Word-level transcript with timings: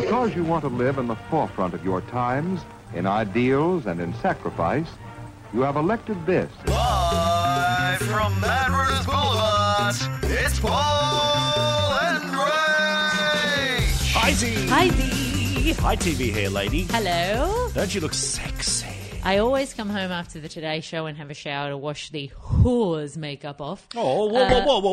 Because 0.00 0.34
you 0.34 0.44
want 0.44 0.62
to 0.62 0.68
live 0.68 0.96
in 0.96 1.06
the 1.08 1.16
forefront 1.28 1.74
of 1.74 1.84
your 1.84 2.00
times, 2.00 2.62
in 2.94 3.06
ideals 3.06 3.84
and 3.84 4.00
in 4.00 4.14
sacrifice, 4.14 4.86
you 5.52 5.60
have 5.60 5.76
elected 5.76 6.24
this. 6.24 6.50
Live 6.66 7.98
from 7.98 8.40
Mad 8.40 8.70
Runners 8.70 9.04
Boulevard, 9.04 9.94
it's 10.22 10.58
Paul 10.58 11.98
and 12.00 12.24
Ray. 12.30 13.84
Hi, 14.14 14.32
Z. 14.32 14.66
Hi, 14.68 14.88
Z. 14.88 15.72
Hi, 15.74 15.96
TV 15.96 16.32
here, 16.32 16.48
lady. 16.48 16.84
Hello. 16.84 17.68
Don't 17.74 17.94
you 17.94 18.00
look 18.00 18.14
sexy? 18.14 18.93
I 19.26 19.38
always 19.38 19.72
come 19.72 19.88
home 19.88 20.12
after 20.12 20.38
the 20.38 20.50
Today 20.50 20.80
Show 20.82 21.06
and 21.06 21.16
have 21.16 21.30
a 21.30 21.34
shower 21.34 21.70
to 21.70 21.78
wash 21.78 22.10
the 22.10 22.30
whore's 22.42 23.16
makeup 23.16 23.58
off. 23.62 23.88
Oh, 23.96 24.26
whoa, 24.28 24.46
whoa, 24.50 24.64
whoa, 24.66 24.80
whoa, 24.80 24.92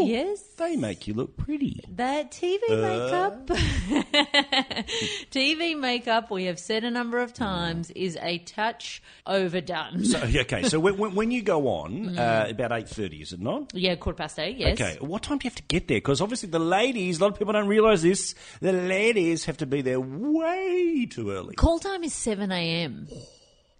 whoa. 0.00 0.06
Yes. 0.06 0.42
They 0.56 0.74
make 0.74 1.06
you 1.06 1.14
look 1.14 1.36
pretty. 1.36 1.80
That 1.94 2.32
TV 2.32 2.60
makeup, 2.70 3.46
TV 5.30 5.78
makeup, 5.78 6.28
we 6.32 6.46
have 6.46 6.58
said 6.58 6.82
a 6.82 6.90
number 6.90 7.18
of 7.20 7.32
times, 7.32 7.92
is 7.92 8.18
a 8.20 8.38
touch 8.38 9.00
overdone. 9.26 10.04
So, 10.04 10.18
okay, 10.22 10.64
so 10.64 10.80
when, 10.80 11.14
when- 11.14 11.30
you 11.30 11.42
go 11.42 11.68
on, 11.68 11.88
Mm. 12.08 12.18
uh, 12.18 12.50
about 12.50 12.70
8.30, 12.72 13.22
is 13.22 13.32
it 13.32 13.40
not? 13.40 13.72
yeah, 13.74 13.94
quarter 13.94 14.16
past 14.16 14.38
eight, 14.40 14.56
yes. 14.56 14.80
Okay, 14.80 14.96
what 15.00 15.22
time 15.22 15.38
do 15.38 15.44
you 15.44 15.50
have 15.50 15.56
to 15.56 15.62
get 15.64 15.86
there? 15.88 15.98
Because 15.98 16.20
obviously 16.20 16.48
the 16.48 16.58
ladies, 16.58 17.18
a 17.20 17.22
lot 17.22 17.32
of 17.32 17.38
people 17.38 17.52
don't 17.52 17.68
realise 17.68 18.02
this, 18.02 18.34
the 18.60 18.72
ladies 18.72 19.44
have 19.44 19.58
to 19.58 19.66
be 19.66 19.82
there 19.82 20.00
way 20.00 21.06
too 21.08 21.30
early. 21.30 21.54
Call 21.54 21.78
time 21.78 22.02
is 22.02 22.14
7 22.14 22.50
a.m. 22.50 23.06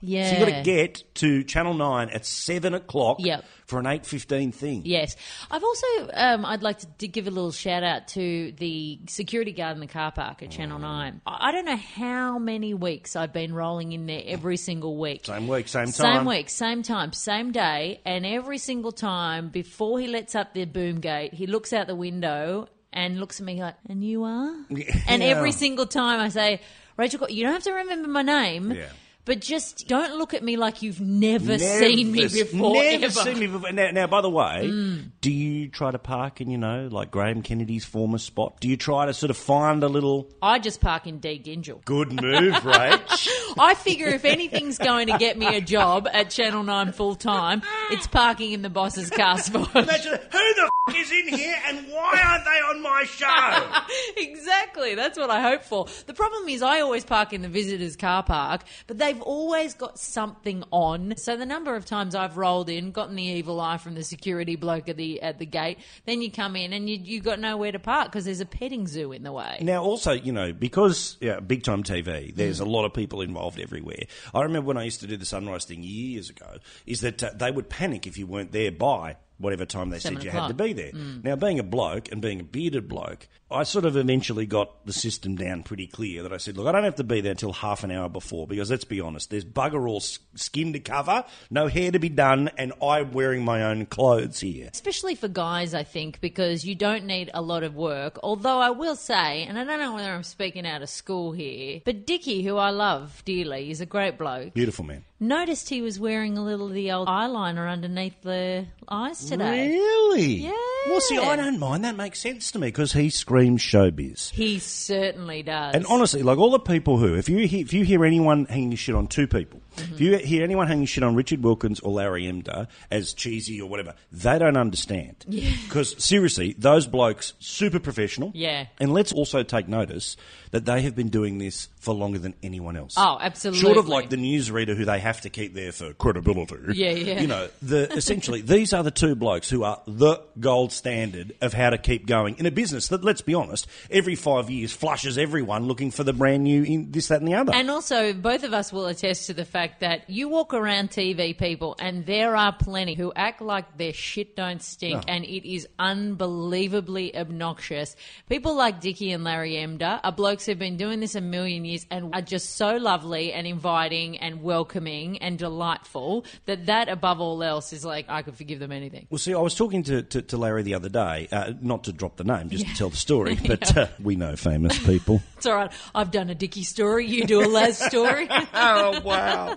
Yeah. 0.00 0.30
So 0.30 0.38
you've 0.38 0.48
got 0.48 0.54
to 0.58 0.62
get 0.62 1.02
to 1.16 1.42
Channel 1.42 1.74
9 1.74 2.10
at 2.10 2.24
7 2.24 2.72
o'clock 2.72 3.16
Yep. 3.18 3.44
for 3.66 3.80
an 3.80 3.86
8.15 3.86 4.52
thing. 4.54 4.82
Yes. 4.84 5.16
I've 5.50 5.64
also, 5.64 5.86
um, 6.14 6.44
I'd 6.46 6.62
like 6.62 6.78
to 6.98 7.08
give 7.08 7.26
a 7.26 7.30
little 7.30 7.50
shout 7.50 7.82
out 7.82 8.06
to 8.08 8.52
the 8.58 9.00
security 9.08 9.50
guard 9.52 9.74
in 9.76 9.80
the 9.80 9.86
car 9.88 10.12
park 10.12 10.42
at 10.42 10.50
Mm. 10.50 10.52
Channel 10.52 10.78
9. 10.78 11.20
I 11.26 11.48
I 11.48 11.52
don't 11.52 11.64
know 11.64 11.76
how 11.76 12.38
many 12.38 12.74
weeks 12.74 13.16
I've 13.16 13.32
been 13.32 13.52
rolling 13.54 13.90
in 13.92 14.06
there 14.06 14.22
every 14.26 14.56
single 14.56 14.96
week. 14.96 15.24
Same 15.26 15.48
week, 15.48 15.66
same 15.66 15.86
time. 15.86 15.92
Same 15.92 16.24
week, 16.26 16.48
same 16.50 16.82
time, 16.82 17.12
same 17.12 17.50
day, 17.52 18.00
and 18.04 18.24
every 18.24 18.58
single 18.58 18.92
time 18.92 19.48
before 19.48 19.98
he 19.98 20.06
lets 20.06 20.34
up 20.34 20.54
the 20.54 20.64
boom 20.64 21.00
gate, 21.00 21.34
he 21.34 21.46
looks 21.46 21.72
out 21.72 21.86
the 21.88 21.96
window 21.96 22.68
and 22.92 23.18
looks 23.18 23.40
at 23.40 23.46
me 23.46 23.60
like, 23.60 23.74
"And 23.88 24.04
you 24.04 24.22
are?" 24.24 24.54
And 25.08 25.22
every 25.22 25.52
single 25.52 25.86
time 25.86 26.20
I 26.20 26.28
say, 26.28 26.60
"Rachel, 26.96 27.28
you 27.28 27.42
don't 27.42 27.52
have 27.52 27.64
to 27.64 27.72
remember 27.72 28.08
my 28.08 28.22
name." 28.22 28.72
Yeah. 28.72 28.86
But 29.28 29.40
just 29.42 29.86
don't 29.88 30.16
look 30.16 30.32
at 30.32 30.42
me 30.42 30.56
like 30.56 30.80
you've 30.80 31.02
never, 31.02 31.58
seen 31.58 32.10
me 32.12 32.22
before. 32.28 32.72
Never 32.82 33.04
ever. 33.04 33.10
seen 33.12 33.38
me 33.38 33.46
before. 33.46 33.70
Now, 33.72 33.90
now, 33.90 34.06
by 34.06 34.22
the 34.22 34.30
way, 34.30 34.62
Mm. 34.64 35.10
do 35.20 35.30
you 35.30 35.68
try 35.68 35.90
to 35.90 35.98
park 35.98 36.40
in, 36.40 36.48
you 36.50 36.56
know, 36.56 36.88
like 36.90 37.10
Graham 37.10 37.42
Kennedy's 37.42 37.84
former 37.84 38.16
spot? 38.16 38.58
Do 38.58 38.68
you 38.68 38.78
try 38.78 39.04
to 39.04 39.12
sort 39.12 39.28
of 39.28 39.36
find 39.36 39.82
a 39.84 39.88
little 39.88 40.30
I 40.40 40.58
just 40.58 40.80
park 40.80 41.06
in 41.06 41.18
D 41.18 41.38
Gyngell. 41.44 41.84
good 41.84 42.10
move, 42.10 42.54
Rach? 42.54 43.28
I 43.58 43.74
figure 43.74 44.08
if 44.08 44.24
anything's 44.24 44.78
going 44.78 45.08
to 45.08 45.18
get 45.18 45.36
me 45.36 45.46
a 45.54 45.60
job 45.60 46.08
at 46.10 46.30
Channel 46.30 46.62
9 46.62 46.92
full 46.92 47.14
time, 47.14 47.60
it's 47.90 48.06
parking 48.06 48.52
in 48.52 48.62
the 48.62 48.70
boss's 48.70 49.10
car 49.10 49.36
spot. 49.42 49.76
Imagine 49.76 50.12
who 50.32 50.54
the 50.54 50.70
f- 50.88 50.96
is 50.96 51.12
in 51.12 51.28
here 51.38 51.54
and 51.66 51.86
why 51.88 52.18
aren't 52.24 52.44
they 52.46 52.50
on 52.50 52.82
my 52.82 53.04
show? 53.04 53.82
exactly. 54.16 54.94
That's 54.94 55.18
what 55.18 55.28
I 55.30 55.42
hope 55.42 55.62
for. 55.64 55.86
The 56.06 56.14
problem 56.14 56.48
is 56.48 56.62
I 56.62 56.80
always 56.80 57.04
park 57.04 57.32
in 57.34 57.42
the 57.42 57.48
visitors 57.48 57.96
car 57.96 58.22
park, 58.22 58.62
but 58.86 58.96
they've 58.98 59.17
always 59.22 59.74
got 59.74 59.98
something 59.98 60.64
on. 60.70 61.14
So 61.16 61.36
the 61.36 61.46
number 61.46 61.76
of 61.76 61.84
times 61.84 62.14
I've 62.14 62.36
rolled 62.36 62.68
in, 62.68 62.92
gotten 62.92 63.16
the 63.16 63.22
evil 63.22 63.60
eye 63.60 63.78
from 63.78 63.94
the 63.94 64.04
security 64.04 64.56
bloke 64.56 64.88
at 64.88 64.96
the 64.96 65.22
at 65.22 65.38
the 65.38 65.46
gate, 65.46 65.78
then 66.06 66.22
you 66.22 66.30
come 66.30 66.56
in 66.56 66.72
and 66.72 66.88
you 66.88 66.96
you 66.96 67.20
got 67.20 67.38
nowhere 67.40 67.72
to 67.72 67.78
park 67.78 68.06
because 68.06 68.24
there's 68.24 68.40
a 68.40 68.46
petting 68.46 68.86
zoo 68.86 69.12
in 69.12 69.22
the 69.22 69.32
way. 69.32 69.58
Now, 69.60 69.82
also, 69.82 70.12
you 70.12 70.32
know, 70.32 70.52
because 70.52 71.16
yeah, 71.20 71.40
big 71.40 71.62
time 71.62 71.82
TV, 71.82 72.34
there's 72.34 72.60
a 72.60 72.64
lot 72.64 72.84
of 72.84 72.94
people 72.94 73.20
involved 73.20 73.60
everywhere. 73.60 74.04
I 74.34 74.42
remember 74.42 74.68
when 74.68 74.76
I 74.76 74.84
used 74.84 75.00
to 75.00 75.06
do 75.06 75.16
the 75.16 75.26
Sunrise 75.26 75.64
thing 75.64 75.82
years 75.82 76.30
ago, 76.30 76.58
is 76.86 77.00
that 77.02 77.22
uh, 77.22 77.30
they 77.34 77.50
would 77.50 77.68
panic 77.68 78.06
if 78.06 78.18
you 78.18 78.26
weren't 78.26 78.52
there 78.52 78.72
by 78.72 79.16
whatever 79.38 79.64
time 79.64 79.90
they 79.90 79.98
Seven 79.98 80.18
said 80.18 80.24
you 80.24 80.30
had 80.30 80.48
to 80.48 80.54
be 80.54 80.72
there. 80.72 80.92
Mm. 80.92 81.24
Now, 81.24 81.36
being 81.36 81.58
a 81.58 81.62
bloke 81.62 82.10
and 82.12 82.20
being 82.20 82.40
a 82.40 82.44
bearded 82.44 82.88
bloke, 82.88 83.28
I 83.50 83.62
sort 83.62 83.84
of 83.84 83.96
eventually 83.96 84.44
got 84.46 84.84
the 84.84 84.92
system 84.92 85.36
down 85.36 85.62
pretty 85.62 85.86
clear 85.86 86.22
that 86.22 86.32
I 86.32 86.36
said, 86.36 86.56
look, 86.56 86.66
I 86.66 86.72
don't 86.72 86.84
have 86.84 86.96
to 86.96 87.04
be 87.04 87.20
there 87.20 87.30
until 87.30 87.52
half 87.52 87.82
an 87.84 87.90
hour 87.90 88.08
before 88.08 88.46
because 88.46 88.70
let's 88.70 88.84
be 88.84 89.00
honest, 89.00 89.30
there's 89.30 89.44
bugger 89.44 89.88
all 89.88 90.00
skin 90.00 90.72
to 90.74 90.80
cover, 90.80 91.24
no 91.50 91.68
hair 91.68 91.90
to 91.90 91.98
be 91.98 92.08
done, 92.08 92.50
and 92.58 92.72
I'm 92.82 93.12
wearing 93.12 93.44
my 93.44 93.62
own 93.62 93.86
clothes 93.86 94.40
here. 94.40 94.68
Especially 94.72 95.14
for 95.14 95.28
guys, 95.28 95.72
I 95.72 95.84
think, 95.84 96.20
because 96.20 96.64
you 96.64 96.74
don't 96.74 97.04
need 97.04 97.30
a 97.32 97.40
lot 97.40 97.62
of 97.62 97.74
work. 97.74 98.18
Although 98.22 98.58
I 98.58 98.70
will 98.70 98.96
say, 98.96 99.44
and 99.44 99.58
I 99.58 99.64
don't 99.64 99.78
know 99.78 99.94
whether 99.94 100.10
I'm 100.10 100.24
speaking 100.24 100.66
out 100.66 100.82
of 100.82 100.88
school 100.88 101.32
here, 101.32 101.80
but 101.84 102.06
Dickie, 102.06 102.42
who 102.42 102.56
I 102.56 102.70
love 102.70 103.22
dearly, 103.24 103.70
is 103.70 103.80
a 103.80 103.86
great 103.86 104.18
bloke. 104.18 104.54
Beautiful 104.54 104.84
man. 104.84 105.04
Noticed 105.20 105.68
he 105.68 105.82
was 105.82 105.98
wearing 105.98 106.38
a 106.38 106.44
little 106.44 106.68
of 106.68 106.74
the 106.74 106.92
old 106.92 107.08
eyeliner 107.08 107.68
underneath 107.70 108.20
the 108.22 108.66
eyes 108.88 109.24
today. 109.24 109.68
Really? 109.68 110.34
Yeah. 110.44 110.52
Well, 110.86 111.00
see, 111.00 111.18
I 111.18 111.34
don't 111.34 111.58
mind. 111.58 111.84
That 111.84 111.96
makes 111.96 112.20
sense 112.20 112.52
to 112.52 112.58
me 112.60 112.68
because 112.68 112.92
he 112.92 113.10
screams 113.10 113.60
showbiz. 113.60 114.30
He 114.30 114.60
certainly 114.60 115.42
does. 115.42 115.74
And 115.74 115.84
honestly, 115.86 116.22
like 116.22 116.38
all 116.38 116.52
the 116.52 116.60
people 116.60 116.98
who, 116.98 117.14
if 117.14 117.28
you 117.28 117.48
hear, 117.48 117.60
if 117.60 117.72
you 117.72 117.84
hear 117.84 118.04
anyone 118.04 118.44
hanging 118.46 118.76
shit 118.76 118.94
on 118.94 119.06
two 119.08 119.26
people, 119.26 119.60
Mm-hmm. 119.78 119.94
if 119.94 120.00
you 120.00 120.16
hear 120.18 120.42
anyone 120.42 120.66
hanging 120.66 120.86
shit 120.86 121.04
on 121.04 121.14
Richard 121.14 121.40
Wilkins 121.44 121.78
or 121.78 121.92
Larry 121.92 122.24
Emdur 122.24 122.66
as 122.90 123.12
cheesy 123.12 123.60
or 123.60 123.68
whatever, 123.70 123.94
they 124.10 124.36
don't 124.36 124.56
understand. 124.56 125.24
Because 125.28 125.94
seriously, 126.02 126.56
those 126.58 126.88
blokes 126.88 127.34
super 127.38 127.78
professional. 127.78 128.32
Yeah. 128.34 128.66
And 128.80 128.92
let's 128.92 129.12
also 129.12 129.44
take 129.44 129.68
notice 129.68 130.16
that 130.50 130.64
they 130.64 130.82
have 130.82 130.94
been 130.96 131.08
doing 131.08 131.38
this 131.38 131.68
for 131.80 131.94
longer 131.94 132.18
than 132.18 132.34
anyone 132.42 132.76
else. 132.76 132.94
Oh, 132.96 133.18
absolutely. 133.20 133.60
Short 133.60 133.76
of 133.78 133.88
like 133.88 134.10
the 134.10 134.16
newsreader 134.16 134.76
who 134.76 134.84
they 134.84 134.98
have 134.98 135.20
to 135.22 135.30
keep 135.30 135.54
there 135.54 135.72
for 135.72 135.92
credibility. 135.94 136.56
Yeah, 136.74 136.90
yeah. 136.90 137.20
You 137.20 137.26
know, 137.26 137.48
the 137.62 137.92
essentially 137.92 138.40
these 138.40 138.72
are 138.72 138.82
the 138.82 138.90
two 138.90 139.14
blokes 139.14 139.48
who 139.50 139.64
are 139.64 139.80
the 139.86 140.20
gold 140.38 140.72
standard 140.72 141.34
of 141.40 141.52
how 141.52 141.70
to 141.70 141.78
keep 141.78 142.06
going 142.06 142.36
in 142.38 142.46
a 142.46 142.50
business 142.50 142.88
that, 142.88 143.02
let's 143.04 143.20
be 143.22 143.34
honest, 143.34 143.66
every 143.90 144.14
five 144.14 144.50
years 144.50 144.72
flushes 144.72 145.18
everyone 145.18 145.64
looking 145.66 145.90
for 145.90 146.04
the 146.04 146.12
brand 146.12 146.44
new 146.44 146.62
in 146.62 146.90
this, 146.92 147.08
that, 147.08 147.20
and 147.20 147.28
the 147.28 147.34
other. 147.34 147.52
And 147.54 147.70
also, 147.70 148.12
both 148.12 148.44
of 148.44 148.52
us 148.54 148.72
will 148.72 148.86
attest 148.86 149.26
to 149.26 149.34
the 149.34 149.44
fact 149.44 149.80
that 149.80 150.08
you 150.08 150.28
walk 150.28 150.54
around 150.54 150.90
TV 150.90 151.36
people, 151.36 151.74
and 151.80 152.06
there 152.06 152.36
are 152.36 152.52
plenty 152.52 152.94
who 152.94 153.12
act 153.16 153.40
like 153.40 153.76
their 153.78 153.92
shit 153.92 154.36
don't 154.36 154.62
stink, 154.62 154.98
Oh. 154.98 155.04
and 155.08 155.24
it 155.24 155.50
is 155.50 155.66
unbelievably 155.78 157.16
obnoxious. 157.16 157.96
People 158.28 158.54
like 158.54 158.80
Dickie 158.80 159.10
and 159.12 159.24
Larry 159.24 159.52
Emdur 159.54 160.00
are 160.04 160.12
blokes 160.12 160.37
who've 160.46 160.58
been 160.58 160.76
doing 160.76 161.00
this 161.00 161.14
a 161.14 161.20
million 161.20 161.64
years 161.64 161.86
and 161.90 162.14
are 162.14 162.22
just 162.22 162.56
so 162.56 162.76
lovely 162.76 163.32
and 163.32 163.46
inviting 163.46 164.18
and 164.18 164.42
welcoming 164.42 165.18
and 165.18 165.38
delightful 165.38 166.24
that 166.46 166.66
that, 166.66 166.88
above 166.88 167.20
all 167.20 167.42
else, 167.42 167.72
is 167.72 167.84
like 167.84 168.06
I 168.08 168.22
could 168.22 168.36
forgive 168.36 168.58
them 168.58 168.72
anything. 168.72 169.06
Well, 169.10 169.18
see, 169.18 169.34
I 169.34 169.40
was 169.40 169.54
talking 169.54 169.82
to, 169.84 170.02
to, 170.02 170.22
to 170.22 170.36
Larry 170.36 170.62
the 170.62 170.74
other 170.74 170.88
day, 170.88 171.28
uh, 171.30 171.52
not 171.60 171.84
to 171.84 171.92
drop 171.92 172.16
the 172.16 172.24
name, 172.24 172.50
just 172.50 172.66
to 172.66 172.74
tell 172.74 172.90
the 172.90 172.96
story, 172.96 173.38
but 173.46 173.76
uh, 173.76 173.86
we 174.02 174.16
know 174.16 174.36
famous 174.36 174.78
people. 174.84 175.22
It's 175.38 175.46
all 175.46 175.54
right. 175.54 175.70
I've 175.94 176.10
done 176.10 176.30
a 176.30 176.34
Dicky 176.34 176.64
story. 176.64 177.06
You 177.06 177.24
do 177.24 177.40
a 177.40 177.46
Laz 177.46 177.78
story. 177.78 178.26
oh, 178.54 179.00
wow. 179.02 179.56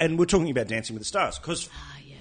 and 0.00 0.16
we're 0.16 0.24
talking 0.24 0.50
about 0.50 0.68
Dancing 0.68 0.94
with 0.94 1.00
the 1.00 1.06
Stars 1.06 1.36
because 1.36 1.68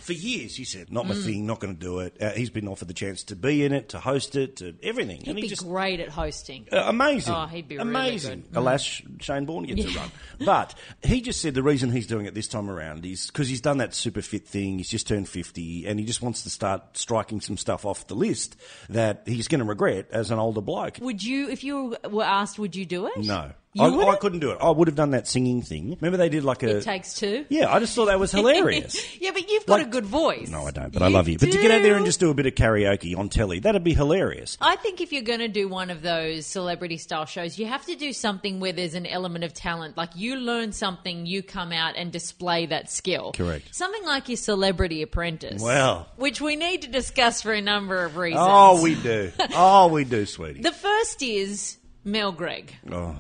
for 0.06 0.14
years 0.14 0.56
he 0.56 0.64
said, 0.64 0.92
not 0.92 1.08
my 1.08 1.16
Mm. 1.16 1.26
thing, 1.26 1.46
not 1.48 1.60
going 1.60 1.74
to 1.76 1.80
do 1.80 2.00
it. 2.00 2.16
Uh, 2.22 2.32
he's 2.32 2.50
been 2.50 2.68
offered 2.68 2.88
the 2.88 2.94
chance 2.94 3.24
to 3.24 3.36
be 3.36 3.66
in 3.66 3.74
it, 3.74 3.90
to 3.90 4.00
host 4.00 4.36
it, 4.36 4.58
to 4.58 4.76
everything. 4.84 5.18
He'd 5.22 5.30
and 5.30 5.38
he 5.38 5.44
be 5.44 5.48
just. 5.48 5.64
great 5.64 6.00
at 6.00 6.10
hosting. 6.10 6.68
Uh, 6.72 6.84
amazing. 6.88 7.34
Oh, 7.34 7.48
he'd 7.48 7.68
be 7.68 7.78
really 7.78 7.90
amazing. 7.90 8.44
Mm. 8.52 8.58
Alas, 8.58 9.02
Shane 9.20 9.46
Bourne 9.46 9.64
gets 9.66 9.84
a 9.94 9.98
run. 9.98 10.12
But 10.46 10.76
he 11.04 11.22
just 11.22 11.42
said 11.42 11.54
the 11.56 11.64
reason 11.64 11.92
he's 11.92 12.08
doing 12.08 12.26
it 12.28 12.34
this 12.36 12.48
time 12.48 12.70
around 12.70 13.06
is 13.06 13.28
because 13.28 13.48
he's 13.48 13.62
done 13.62 13.80
that 13.80 13.94
super 13.96 14.22
fit 14.22 14.48
thing. 14.48 14.78
He's 14.78 14.90
just 14.90 15.08
turned 15.08 15.28
50 15.28 15.88
and 15.88 16.00
he 16.00 16.06
just 16.06 16.22
wants 16.22 16.44
to 16.44 16.50
start 16.50 16.98
striking 16.98 17.42
some 17.42 17.58
stuff 17.58 17.86
off 17.86 18.06
the 18.08 18.16
list 18.16 18.56
that 18.90 19.24
he's 19.26 19.48
going 19.48 19.60
to 19.60 19.66
regret 19.66 20.08
as 20.12 20.30
an 20.32 20.38
older 20.40 20.62
bloke. 20.62 20.98
Would 21.02 21.24
you, 21.24 21.50
if 21.50 21.64
you 21.64 21.96
were 22.10 22.24
asked, 22.24 22.60
would 22.60 22.76
you 22.76 22.86
do 22.86 23.08
it? 23.08 23.18
No. 23.18 23.52
You 23.76 23.84
I, 24.02 24.14
I 24.14 24.16
couldn't 24.16 24.40
do 24.40 24.52
it. 24.52 24.58
I 24.62 24.70
would 24.70 24.88
have 24.88 24.96
done 24.96 25.12
that 25.12 25.28
singing 25.28 25.62
thing. 25.62 25.98
Remember 26.00 26.16
they 26.18 26.30
did 26.30 26.46
like 26.46 26.64
a. 26.64 26.78
It 26.78 26.84
takes 26.84 27.14
two. 27.14 27.46
yeah, 27.50 27.72
I 27.74 27.80
just 27.80 27.94
thought 27.94 28.06
that 28.06 28.20
was 28.20 28.32
hilarious. 28.40 28.96
yeah, 29.20 29.32
but 29.34 29.50
you've 29.50 29.66
got 29.66 29.80
Like- 29.80 29.88
a 29.88 29.90
good 29.90 30.06
voice. 30.06 30.50
No, 30.50 30.66
I 30.66 30.72
don't, 30.72 30.94
but 30.94 31.02
I 31.02 31.10
love 31.10 31.28
you. 31.28 31.38
But 31.38 31.52
to 31.52 31.58
get 31.62 31.72
out 31.72 31.82
there 31.84 31.98
and 31.98 32.06
just 32.06 32.20
do 32.22 32.30
a 32.30 32.34
bit 32.34 32.46
of 32.46 32.56
karaoke 32.56 33.18
on 33.18 33.28
telly, 33.28 33.60
that'd 33.60 33.84
be 33.84 33.94
hilarious. 33.94 34.58
I 34.62 34.78
think 34.78 35.02
if 35.02 35.12
you're 35.12 35.24
going 35.24 35.40
to 35.40 35.50
do 35.50 35.68
one 35.68 35.90
of 35.90 36.02
those 36.02 36.46
celebrity 36.46 36.98
style 36.98 37.26
shows, 37.26 37.60
you 37.60 37.66
have 37.66 37.86
to 37.88 37.96
do 37.96 38.14
something 38.14 38.62
where 38.62 38.72
there's 38.72 38.94
an 38.94 39.06
element 39.06 39.44
of 39.44 39.54
talent. 39.54 39.98
Like 39.98 40.12
you 40.16 40.38
learn 40.38 40.72
something, 40.72 41.26
you 41.26 41.44
come 41.44 41.74
out 41.74 41.96
and 41.98 42.12
display 42.14 42.68
that 42.68 42.90
skill. 42.90 43.34
Correct. 43.34 43.76
Something 43.76 44.06
like 44.06 44.30
your 44.30 44.38
Celebrity 44.38 45.02
Apprentice. 45.02 45.62
Well. 45.62 46.08
Which 46.16 46.40
we 46.40 46.56
need 46.56 46.84
to 46.84 46.88
discuss 46.88 47.42
for 47.42 47.52
a 47.52 47.62
number 47.62 48.06
of 48.06 48.16
reasons. 48.16 48.42
Oh, 48.48 48.82
we 48.82 48.96
do. 48.96 49.32
Oh, 49.54 49.88
we 49.88 50.06
do, 50.06 50.26
sweetie. 50.26 50.62
The 50.62 50.72
first 50.72 51.22
is 51.22 51.78
Mel 52.04 52.32
Greig. 52.32 52.74
Oh. 52.92 53.16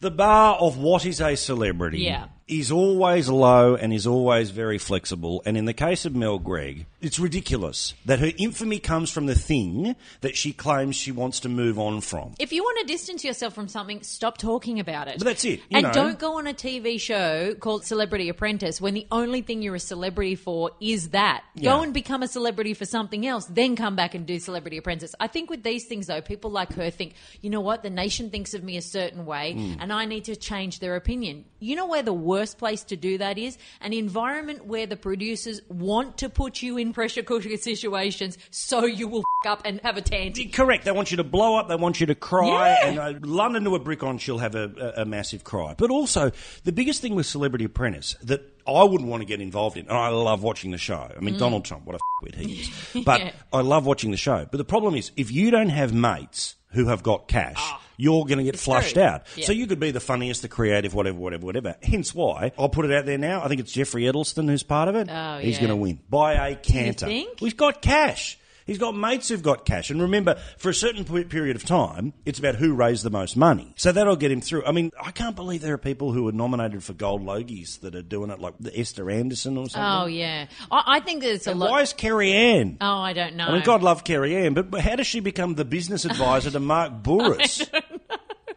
The 0.00 0.10
bar 0.10 0.56
of 0.56 0.78
what 0.78 1.04
is 1.04 1.20
a 1.20 1.36
celebrity 1.36 2.00
Yeah. 2.00 2.26
Is 2.50 2.72
always 2.72 3.28
low 3.28 3.76
and 3.76 3.92
is 3.92 4.08
always 4.08 4.50
very 4.50 4.76
flexible. 4.76 5.40
And 5.46 5.56
in 5.56 5.66
the 5.66 5.72
case 5.72 6.04
of 6.04 6.16
Mel 6.16 6.40
Greig, 6.40 6.86
it's 7.00 7.16
ridiculous 7.20 7.94
that 8.06 8.18
her 8.18 8.32
infamy 8.38 8.80
comes 8.80 9.08
from 9.08 9.26
the 9.26 9.36
thing 9.36 9.94
that 10.20 10.36
she 10.36 10.52
claims 10.52 10.96
she 10.96 11.12
wants 11.12 11.38
to 11.40 11.48
move 11.48 11.78
on 11.78 12.00
from. 12.00 12.34
If 12.40 12.52
you 12.52 12.64
want 12.64 12.80
to 12.80 12.86
distance 12.92 13.22
yourself 13.24 13.54
from 13.54 13.68
something, 13.68 14.02
stop 14.02 14.36
talking 14.36 14.80
about 14.80 15.06
it. 15.06 15.18
But 15.18 15.26
that's 15.26 15.44
it, 15.44 15.60
and 15.70 15.84
know. 15.84 15.92
don't 15.92 16.18
go 16.18 16.38
on 16.38 16.48
a 16.48 16.52
TV 16.52 17.00
show 17.00 17.54
called 17.54 17.84
Celebrity 17.84 18.28
Apprentice 18.28 18.80
when 18.80 18.94
the 18.94 19.06
only 19.12 19.42
thing 19.42 19.62
you're 19.62 19.76
a 19.76 19.78
celebrity 19.78 20.34
for 20.34 20.72
is 20.80 21.10
that. 21.10 21.44
Yeah. 21.54 21.70
Go 21.70 21.82
and 21.82 21.94
become 21.94 22.24
a 22.24 22.28
celebrity 22.28 22.74
for 22.74 22.84
something 22.84 23.26
else, 23.28 23.46
then 23.46 23.76
come 23.76 23.94
back 23.94 24.16
and 24.16 24.26
do 24.26 24.40
Celebrity 24.40 24.76
Apprentice. 24.78 25.14
I 25.20 25.28
think 25.28 25.50
with 25.50 25.62
these 25.62 25.84
things, 25.86 26.08
though, 26.08 26.20
people 26.20 26.50
like 26.50 26.72
her 26.72 26.90
think, 26.90 27.14
you 27.42 27.50
know 27.50 27.60
what, 27.60 27.84
the 27.84 27.90
nation 27.90 28.28
thinks 28.30 28.54
of 28.54 28.64
me 28.64 28.76
a 28.76 28.82
certain 28.82 29.24
way, 29.24 29.52
Hmm. 29.52 29.74
and 29.78 29.92
I 29.92 30.04
need 30.04 30.24
to 30.24 30.34
change 30.34 30.80
their 30.80 30.96
opinion. 30.96 31.44
You 31.60 31.76
know 31.76 31.86
where 31.86 32.02
the 32.02 32.12
worst 32.12 32.58
place 32.58 32.82
to 32.84 32.96
do 32.96 33.18
that 33.18 33.38
is? 33.38 33.58
An 33.80 33.92
environment 33.92 34.66
where 34.66 34.86
the 34.86 34.96
producers 34.96 35.60
want 35.68 36.18
to 36.18 36.28
put 36.28 36.62
you 36.62 36.76
in 36.78 36.92
pressure 36.92 37.22
cooker 37.22 37.56
situations 37.56 38.38
so 38.50 38.84
you 38.86 39.06
will 39.08 39.20
f- 39.44 39.52
up 39.52 39.62
and 39.64 39.80
have 39.82 39.96
a 39.96 40.02
tantrum. 40.02 40.50
Correct. 40.50 40.84
They 40.84 40.92
want 40.92 41.10
you 41.10 41.18
to 41.18 41.24
blow 41.24 41.56
up. 41.56 41.68
They 41.68 41.76
want 41.76 42.00
you 42.00 42.06
to 42.06 42.14
cry. 42.14 42.70
Yeah. 42.82 42.86
And 42.86 42.98
uh, 42.98 43.14
London 43.22 43.64
to 43.64 43.74
a 43.74 43.78
brick 43.78 44.02
on, 44.02 44.18
she'll 44.18 44.38
have 44.38 44.54
a, 44.54 44.94
a, 44.98 45.02
a 45.02 45.04
massive 45.04 45.44
cry. 45.44 45.74
But 45.76 45.90
also, 45.90 46.30
the 46.64 46.72
biggest 46.72 47.00
thing 47.02 47.14
with 47.14 47.26
Celebrity 47.26 47.64
Apprentice 47.64 48.16
that 48.22 48.42
I 48.66 48.84
wouldn't 48.84 49.08
want 49.08 49.20
to 49.22 49.26
get 49.26 49.40
involved 49.40 49.76
in, 49.76 49.86
and 49.88 49.96
I 49.96 50.08
love 50.08 50.42
watching 50.42 50.70
the 50.70 50.78
show. 50.78 51.10
I 51.16 51.20
mean, 51.20 51.38
Donald 51.38 51.64
Trump, 51.64 51.86
what 51.86 51.94
a 51.94 51.98
f***wit 52.22 52.34
he 52.34 52.60
is. 52.60 52.70
But 53.04 53.20
Mm. 53.20 53.24
Yeah. 53.26 53.32
I 53.52 53.60
love 53.62 53.86
watching 53.86 54.10
the 54.12 54.16
show. 54.16 54.46
But 54.50 54.58
the 54.58 54.64
problem 54.64 54.94
is, 54.94 55.10
if 55.16 55.30
you 55.32 55.50
don't 55.50 55.70
have 55.70 55.92
mates 55.92 56.54
who 56.72 56.86
have 56.86 57.02
got 57.02 57.26
cash, 57.28 57.60
you're 58.00 58.24
going 58.24 58.38
to 58.38 58.44
get 58.44 58.58
flushed 58.58 58.90
screwed. 58.90 59.04
out. 59.04 59.22
Ah. 59.26 59.30
Yeah. 59.36 59.44
So 59.46 59.52
you 59.52 59.66
could 59.66 59.78
be 59.80 59.90
the 59.90 60.00
funniest, 60.00 60.42
the 60.42 60.48
creative, 60.48 60.94
whatever, 60.94 61.18
whatever, 61.18 61.46
whatever. 61.46 61.76
Hence 61.82 62.14
why 62.14 62.52
I'll 62.58 62.68
put 62.68 62.84
it 62.86 62.92
out 62.92 63.06
there 63.06 63.18
now. 63.18 63.42
I 63.42 63.48
think 63.48 63.60
it's 63.60 63.72
Jeffrey 63.72 64.02
Edelsten 64.04 64.48
who's 64.48 64.62
part 64.62 64.88
of 64.88 64.96
it. 64.96 65.08
Oh, 65.10 65.38
He's 65.38 65.54
yeah. 65.56 65.60
going 65.60 65.70
to 65.70 65.76
win 65.76 66.00
by 66.08 66.48
a 66.48 66.56
canter. 66.56 67.06
He's 67.06 67.54
got 67.54 67.82
cash. 67.82 68.38
He's 68.70 68.78
got 68.78 68.94
mates 68.94 69.28
who've 69.28 69.42
got 69.42 69.64
cash. 69.66 69.90
And 69.90 70.00
remember, 70.00 70.36
for 70.56 70.68
a 70.68 70.74
certain 70.74 71.04
period 71.24 71.56
of 71.56 71.64
time, 71.64 72.12
it's 72.24 72.38
about 72.38 72.54
who 72.54 72.72
raised 72.72 73.02
the 73.02 73.10
most 73.10 73.36
money. 73.36 73.74
So 73.74 73.90
that'll 73.90 74.14
get 74.14 74.30
him 74.30 74.40
through. 74.40 74.64
I 74.64 74.70
mean, 74.70 74.92
I 75.02 75.10
can't 75.10 75.34
believe 75.34 75.60
there 75.60 75.74
are 75.74 75.76
people 75.76 76.12
who 76.12 76.28
are 76.28 76.32
nominated 76.32 76.84
for 76.84 76.92
gold 76.92 77.20
logies 77.20 77.80
that 77.80 77.96
are 77.96 78.02
doing 78.02 78.30
it, 78.30 78.38
like 78.38 78.54
Esther 78.72 79.10
Anderson 79.10 79.56
or 79.56 79.68
something. 79.68 79.82
Oh, 79.82 80.06
yeah. 80.06 80.46
I, 80.70 80.84
I 80.86 81.00
think 81.00 81.24
it's 81.24 81.48
a 81.48 81.52
lot. 81.54 81.72
why 81.72 81.80
is 81.82 81.92
Kerri-Anne? 81.92 82.76
Oh, 82.80 82.98
I 82.98 83.12
don't 83.12 83.34
know. 83.34 83.48
I 83.48 83.54
mean, 83.54 83.64
God 83.64 83.82
love 83.82 84.04
Kerri-Anne, 84.04 84.54
but 84.54 84.80
how 84.80 84.94
does 84.94 85.08
she 85.08 85.18
become 85.18 85.56
the 85.56 85.64
business 85.64 86.04
advisor 86.04 86.52
to 86.52 86.60
Mark 86.60 86.92
Bouris? 87.02 87.68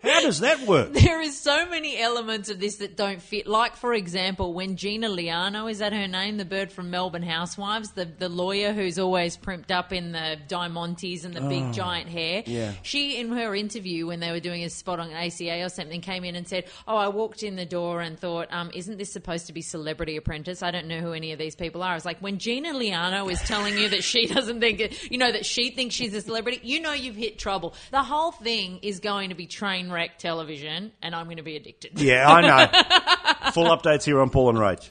How 0.03 0.21
does 0.21 0.41
that 0.41 0.61
work? 0.67 0.93
There 1.03 1.21
is 1.21 1.37
so 1.37 1.67
many 1.67 1.99
elements 1.99 2.49
of 2.49 2.59
this 2.59 2.77
that 2.77 2.97
don't 2.97 3.21
fit. 3.21 3.45
Like, 3.45 3.75
for 3.75 3.93
example, 3.93 4.53
when 4.53 4.77
Gina 4.77 5.09
Liano, 5.09 5.69
is 5.69 5.79
that 5.79 5.93
her 5.93 6.07
name? 6.07 6.37
The 6.37 6.45
bird 6.45 6.71
from 6.71 6.89
Melbourne 6.89 7.23
Housewives, 7.23 7.91
the, 7.91 8.05
the 8.05 8.29
lawyer 8.29 8.73
who's 8.73 8.97
always 8.97 9.37
primped 9.37 9.71
up 9.71 9.93
in 9.93 10.11
the 10.11 10.37
diamantes 10.47 11.23
and 11.23 11.33
the 11.33 11.41
big 11.41 11.73
giant 11.73 12.09
hair. 12.09 12.43
Oh, 12.45 12.49
yeah. 12.49 12.73
She, 12.81 13.17
in 13.19 13.31
her 13.31 13.53
interview, 13.53 14.07
when 14.07 14.19
they 14.19 14.31
were 14.31 14.39
doing 14.39 14.63
a 14.63 14.69
spot 14.69 14.99
on 14.99 15.11
ACA 15.11 15.63
or 15.63 15.69
something, 15.69 16.01
came 16.01 16.23
in 16.23 16.35
and 16.35 16.47
said, 16.47 16.65
Oh, 16.87 16.95
I 16.97 17.09
walked 17.09 17.43
in 17.43 17.55
the 17.55 17.65
door 17.65 18.01
and 18.01 18.17
thought, 18.17 18.47
um, 18.51 18.71
Isn't 18.73 18.97
this 18.97 19.11
supposed 19.11 19.47
to 19.47 19.53
be 19.53 19.61
Celebrity 19.61 20.17
Apprentice? 20.17 20.63
I 20.63 20.71
don't 20.71 20.87
know 20.87 20.99
who 20.99 21.13
any 21.13 21.31
of 21.31 21.39
these 21.39 21.55
people 21.55 21.83
are. 21.83 21.91
I 21.91 21.95
was 21.95 22.05
like, 22.05 22.19
When 22.19 22.39
Gina 22.39 22.73
Liano 22.73 23.31
is 23.31 23.39
telling 23.41 23.77
you 23.77 23.89
that 23.89 24.03
she 24.03 24.25
doesn't 24.33 24.59
think, 24.59 24.79
it, 24.79 25.11
you 25.11 25.17
know, 25.17 25.31
that 25.31 25.45
she 25.45 25.71
thinks 25.71 25.95
she's 25.95 26.13
a 26.13 26.21
celebrity, 26.21 26.59
you 26.63 26.79
know 26.81 26.93
you've 26.93 27.15
hit 27.15 27.37
trouble. 27.39 27.73
The 27.91 28.03
whole 28.03 28.31
thing 28.31 28.79
is 28.81 28.99
going 28.99 29.29
to 29.29 29.35
be 29.35 29.47
train 29.47 29.91
wreck 29.93 30.17
television, 30.17 30.91
and 31.01 31.15
I'm 31.15 31.25
going 31.25 31.37
to 31.37 31.43
be 31.43 31.55
addicted. 31.55 31.99
Yeah, 31.99 32.27
I 32.29 32.41
know. 32.41 33.51
Full 33.51 33.65
updates 33.65 34.03
here 34.03 34.19
on 34.19 34.29
Paul 34.29 34.49
and 34.49 34.57
Rach. 34.57 34.89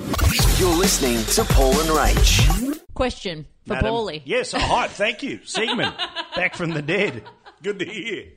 You're 0.60 0.76
listening 0.76 1.22
to 1.34 1.44
Paul 1.52 1.72
and 1.80 1.88
Rach. 1.90 2.80
Question 2.94 3.46
for 3.66 3.74
Madam- 3.74 3.90
Paulie. 3.92 4.22
Yes, 4.24 4.54
oh, 4.54 4.58
hi, 4.60 4.88
thank 4.88 5.22
you. 5.22 5.40
Sigmund, 5.44 5.94
back 6.36 6.54
from 6.54 6.70
the 6.70 6.82
dead. 6.82 7.24
Good 7.62 7.78
to 7.80 7.84
hear. 7.84 8.28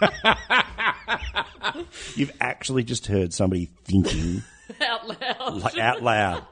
You've 2.16 2.32
actually 2.40 2.84
just 2.84 3.06
heard 3.06 3.32
somebody 3.34 3.70
thinking 3.84 4.42
Out 4.80 5.08
loud. 5.08 5.54
like, 5.62 5.78
out 5.78 6.02
loud. 6.02 6.44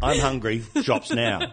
I'm 0.00 0.18
hungry. 0.20 0.62
Shops 0.82 1.10
now. 1.10 1.52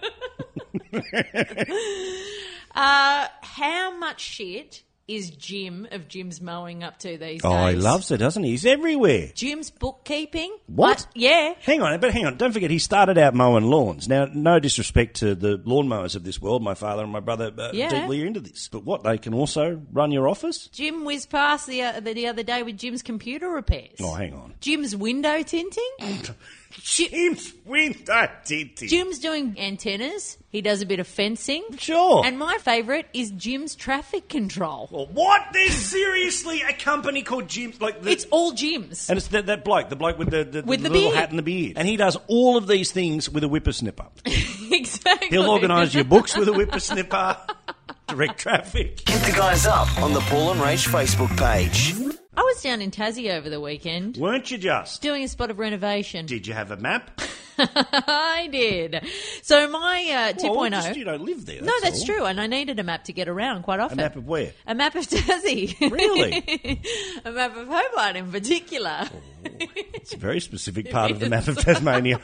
Uh, 2.76 3.28
how 3.42 3.98
much 3.98 4.20
shit 4.20 4.84
is 5.08 5.30
Jim 5.30 5.88
of 5.92 6.08
Jim's 6.08 6.42
mowing 6.42 6.84
up 6.84 6.98
to 7.00 7.18
these 7.18 7.42
Oh, 7.44 7.68
he 7.68 7.76
loves 7.76 8.10
it, 8.12 8.18
doesn't 8.18 8.44
he? 8.44 8.52
He's 8.52 8.66
everywhere. 8.66 9.32
Jim's 9.36 9.70
bookkeeping. 9.70 10.58
What? 10.66 11.06
Yeah. 11.14 11.54
Hang 11.62 11.82
on, 11.82 12.00
but 12.00 12.12
hang 12.12 12.26
on. 12.26 12.38
Don't 12.38 12.52
forget, 12.52 12.72
he 12.72 12.80
started 12.80 13.18
out 13.18 13.36
mowing 13.36 13.66
lawns. 13.66 14.08
Now, 14.08 14.28
no 14.34 14.60
disrespect 14.60 15.18
to 15.18 15.36
the 15.36 15.60
lawnmowers 15.60 16.16
of 16.16 16.24
this 16.24 16.42
world. 16.42 16.64
My 16.64 16.74
father 16.74 17.04
and 17.04 17.12
my 17.12 17.20
brother 17.20 17.52
uh, 17.56 17.70
Yeah. 17.74 17.90
deeply 17.90 18.24
are 18.24 18.26
into 18.26 18.40
this. 18.40 18.68
But 18.68 18.84
what? 18.84 19.04
They 19.04 19.18
can 19.20 19.34
also 19.36 19.80
run 19.92 20.12
your 20.12 20.28
office? 20.28 20.68
Jim 20.70 21.06
whizzed 21.06 21.30
past 21.30 21.68
the, 21.68 21.84
uh, 21.84 22.00
the 22.00 22.14
the 22.14 22.28
other 22.28 22.44
day 22.44 22.64
with 22.64 22.78
Jim's 22.78 23.04
computer 23.04 23.50
repairs. 23.50 23.98
Oh, 24.02 24.14
hang 24.16 24.34
on. 24.34 24.56
Jim's 24.60 24.96
window 24.96 25.44
tinting. 25.44 25.92
Jim's 26.82 27.54
window 27.66 28.28
tinting. 28.44 28.88
Jim's 28.90 29.20
doing 29.20 29.56
antennas. 29.60 30.38
He 30.50 30.62
does 30.62 30.82
a 30.82 30.86
bit 30.86 31.00
of 31.00 31.08
fencing. 31.08 31.64
Sure. 31.78 32.26
And 32.26 32.38
my 32.40 32.58
favourite 32.60 33.08
is 33.14 33.32
Jim's 33.32 33.76
traffic 33.76 34.30
control. 34.30 34.88
Well, 34.92 35.08
what? 35.08 35.42
There's 35.52 35.74
seriously 35.74 36.62
a 36.62 36.74
company 36.74 37.24
called 37.24 37.48
Jim's 37.50 37.82
like 37.82 38.02
the, 38.02 38.12
It's 38.12 38.26
all 38.32 38.52
Jim's. 38.54 39.10
and 39.10 39.18
it's 39.18 39.28
that, 39.30 39.48
that 39.48 39.66
bloke, 39.66 39.90
the 39.90 39.96
bloke 39.96 40.18
with 40.18 40.30
the, 40.30 40.44
the, 40.46 40.62
With 40.64 40.82
the 40.84 40.90
little 40.90 41.10
beard. 41.10 41.16
hat 41.20 41.30
and 41.30 41.40
the 41.40 41.44
beard, 41.44 41.74
and 41.78 41.88
he 41.88 41.98
does 41.98 42.18
all 42.28 42.56
of 42.58 42.68
these 42.68 42.92
things 42.92 43.30
with 43.30 43.44
a 43.44 43.48
whippersnipper. 43.48 44.08
exactly. 44.72 45.30
He'll 45.30 45.50
organise 45.50 45.94
your 45.94 46.04
books 46.06 46.38
with 46.38 46.48
a 46.48 46.52
whippersnipper, 46.52 47.38
direct 48.08 48.40
traffic. 48.40 49.08
Hit 49.10 49.22
the 49.24 49.34
guys 49.36 49.66
up 49.66 49.98
on 50.02 50.14
the 50.14 50.22
Paul 50.22 50.52
and 50.52 50.62
Rach 50.62 50.88
Facebook 50.88 51.36
page. 51.38 51.94
I 52.38 52.42
was 52.42 52.62
down 52.62 52.82
in 52.82 52.92
Tassie 52.92 53.32
over 53.32 53.50
the 53.50 53.62
weekend 53.62 54.18
Weren't 54.18 54.52
you 54.52 54.58
just? 54.58 55.02
doing 55.02 55.24
a 55.24 55.28
spot 55.28 55.52
of 55.52 55.60
renovation. 55.60 56.26
Did 56.26 56.46
you 56.48 56.54
have 56.54 56.72
a 56.72 56.78
map? 56.78 57.22
I 57.58 58.50
did. 58.52 59.04
So 59.42 59.68
my 59.70 60.32
uh, 60.36 60.40
2.0. 60.40 60.56
Well, 60.56 60.70
just, 60.70 60.96
you 60.96 61.04
don't 61.06 61.24
live 61.24 61.46
there. 61.46 61.62
no, 61.62 61.74
that's 61.82 62.04
true, 62.04 62.26
and 62.26 62.40
I 62.40 62.48
needed 62.48 62.80
a 62.80 62.84
map 62.84 63.06
to 63.06 63.14
get 63.14 63.28
around 63.28 63.64
quite 63.64 63.80
often. 63.80 64.00
A 64.00 64.04
map 64.04 64.16
of 64.16 64.28
where? 64.28 64.52
A 64.68 64.76
map 64.76 64.96
of 64.96 65.06
Tassie. 65.08 65.80
Really? 65.92 66.82
a 67.26 67.32
map 67.32 67.56
of 67.56 67.68
Hobart 67.68 68.16
in 68.16 68.32
particular. 68.32 69.10
It's 69.44 70.14
a 70.14 70.18
very 70.18 70.40
specific 70.40 70.90
part 70.92 71.12
of 71.12 71.20
the 71.20 71.30
map 71.30 71.48
of 71.48 71.58
Tasmania. 71.58 72.20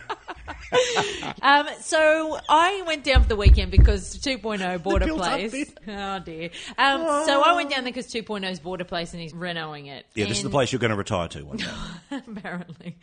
Um, 1.41 1.67
so 1.81 2.39
I 2.47 2.83
went 2.87 3.03
down 3.03 3.23
for 3.23 3.29
the 3.29 3.35
weekend 3.35 3.71
because 3.71 4.17
2.0 4.17 4.81
bought 4.83 5.01
a 5.01 5.13
place. 5.13 5.73
Oh 5.87 6.19
dear. 6.19 6.49
Um, 6.77 7.01
So 7.25 7.41
I 7.41 7.53
went 7.55 7.69
down 7.69 7.83
there 7.83 7.91
because 7.93 8.07
2.0's 8.11 8.59
bought 8.59 8.79
a 8.81 8.85
place 8.85 9.11
and 9.13 9.21
he's 9.21 9.33
renoing 9.33 9.87
it. 9.87 10.05
Yeah, 10.15 10.25
this 10.27 10.37
is 10.37 10.43
the 10.43 10.49
place 10.49 10.71
you're 10.71 10.79
going 10.79 10.91
to 10.91 10.97
retire 10.97 11.27
to 11.29 11.43
one 11.43 11.57
day. 11.57 11.65
apparently. 12.11 12.97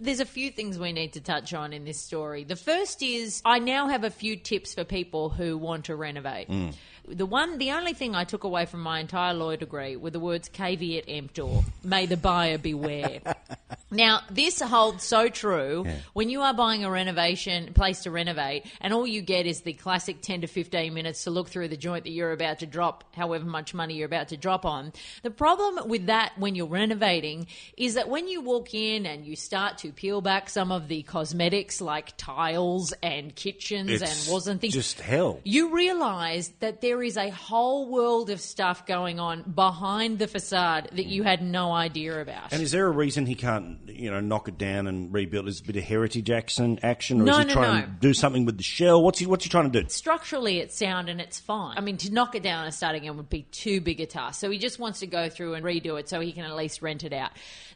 There's 0.00 0.20
a 0.20 0.24
few 0.24 0.50
things 0.50 0.78
we 0.78 0.92
need 0.92 1.12
to 1.12 1.20
touch 1.20 1.52
on 1.52 1.72
in 1.72 1.84
this 1.84 2.00
story. 2.00 2.44
The 2.44 2.56
first 2.56 3.02
is 3.02 3.42
I 3.44 3.58
now 3.58 3.88
have 3.88 4.02
a 4.02 4.10
few 4.10 4.36
tips 4.36 4.74
for 4.74 4.84
people 4.84 5.28
who 5.28 5.58
want 5.58 5.84
to 5.86 5.96
renovate. 5.96 6.48
Mm. 6.48 6.74
The 7.10 7.26
one, 7.26 7.58
the 7.58 7.72
only 7.72 7.92
thing 7.92 8.14
I 8.14 8.24
took 8.24 8.44
away 8.44 8.66
from 8.66 8.82
my 8.82 9.00
entire 9.00 9.34
law 9.34 9.56
degree 9.56 9.96
were 9.96 10.10
the 10.10 10.20
words 10.20 10.48
"caveat 10.48 11.04
emptor," 11.08 11.60
"May 11.82 12.06
the 12.06 12.16
buyer 12.16 12.56
beware." 12.58 13.20
now, 13.90 14.20
this 14.30 14.60
holds 14.60 15.02
so 15.02 15.28
true 15.28 15.84
when 16.12 16.30
you 16.30 16.40
are 16.42 16.54
buying 16.54 16.84
a 16.84 16.90
renovation 16.90 17.72
place 17.74 18.04
to 18.04 18.10
renovate, 18.10 18.64
and 18.80 18.92
all 18.94 19.06
you 19.06 19.22
get 19.22 19.46
is 19.46 19.62
the 19.62 19.72
classic 19.72 20.20
ten 20.22 20.42
to 20.42 20.46
fifteen 20.46 20.94
minutes 20.94 21.24
to 21.24 21.30
look 21.30 21.48
through 21.48 21.68
the 21.68 21.76
joint 21.76 22.04
that 22.04 22.10
you're 22.10 22.32
about 22.32 22.60
to 22.60 22.66
drop, 22.66 23.04
however 23.14 23.44
much 23.44 23.74
money 23.74 23.94
you're 23.94 24.06
about 24.06 24.28
to 24.28 24.36
drop 24.36 24.64
on. 24.64 24.92
The 25.22 25.30
problem 25.30 25.88
with 25.88 26.06
that 26.06 26.32
when 26.38 26.54
you're 26.54 26.66
renovating 26.66 27.48
is 27.76 27.94
that 27.94 28.08
when 28.08 28.28
you 28.28 28.40
walk 28.40 28.72
in 28.72 29.04
and 29.06 29.24
you 29.24 29.34
start 29.34 29.78
to 29.78 29.90
peel 29.92 30.20
back 30.20 30.48
some 30.48 30.70
of 30.70 30.86
the 30.86 31.02
cosmetics 31.02 31.80
like 31.80 32.16
tiles 32.16 32.92
and 33.02 33.34
kitchens 33.34 33.90
It's 33.90 34.02
and 34.26 34.30
walls 34.30 34.46
and 34.46 34.60
things, 34.60 34.74
just 34.74 35.00
hell. 35.00 35.40
you 35.44 35.74
realize 35.74 36.52
that 36.60 36.80
there 36.80 36.99
is 37.02 37.16
a 37.16 37.30
whole 37.30 37.90
world 37.90 38.30
of 38.30 38.40
stuff 38.40 38.86
going 38.86 39.20
on 39.20 39.42
behind 39.42 40.18
the 40.18 40.26
facade 40.26 40.90
that 40.92 41.06
you 41.06 41.22
had 41.22 41.42
no 41.42 41.72
idea 41.72 42.20
about. 42.20 42.52
And 42.52 42.62
is 42.62 42.72
there 42.72 42.86
a 42.86 42.90
reason 42.90 43.26
he 43.26 43.34
can't, 43.34 43.78
you 43.86 44.10
know, 44.10 44.20
knock 44.20 44.48
it 44.48 44.58
down 44.58 44.86
and 44.86 45.12
rebuild? 45.12 45.48
Is 45.48 45.58
it 45.58 45.64
a 45.64 45.66
bit 45.66 45.76
of 45.76 45.84
heritage 45.84 46.30
action, 46.30 46.78
action 46.82 47.20
or 47.20 47.24
No, 47.24 47.32
is 47.32 47.38
he 47.38 47.44
no, 47.46 47.52
trying 47.52 47.80
no. 47.80 47.86
to 47.86 47.92
do 48.00 48.14
something 48.14 48.44
with 48.44 48.56
the 48.56 48.62
shell? 48.62 49.02
What's 49.02 49.18
he 49.18 49.26
What's 49.26 49.44
he 49.44 49.50
trying 49.50 49.70
to 49.70 49.82
do? 49.82 49.88
Structurally, 49.88 50.58
it's 50.58 50.76
sound 50.76 51.08
and 51.08 51.20
it's 51.20 51.38
fine. 51.38 51.76
I 51.78 51.80
mean, 51.80 51.96
to 51.98 52.12
knock 52.12 52.34
it 52.34 52.42
down 52.42 52.64
and 52.64 52.74
start 52.74 52.96
again 52.96 53.16
would 53.16 53.30
be 53.30 53.42
too 53.42 53.80
big 53.80 54.00
a 54.00 54.06
task. 54.06 54.40
So 54.40 54.50
he 54.50 54.58
just 54.58 54.78
wants 54.78 55.00
to 55.00 55.06
go 55.06 55.28
through 55.28 55.54
and 55.54 55.64
redo 55.64 55.98
it 55.98 56.08
so 56.08 56.20
he 56.20 56.32
can 56.32 56.44
at 56.44 56.56
least 56.56 56.82
rent 56.82 57.04
it 57.04 57.12
out. 57.12 57.30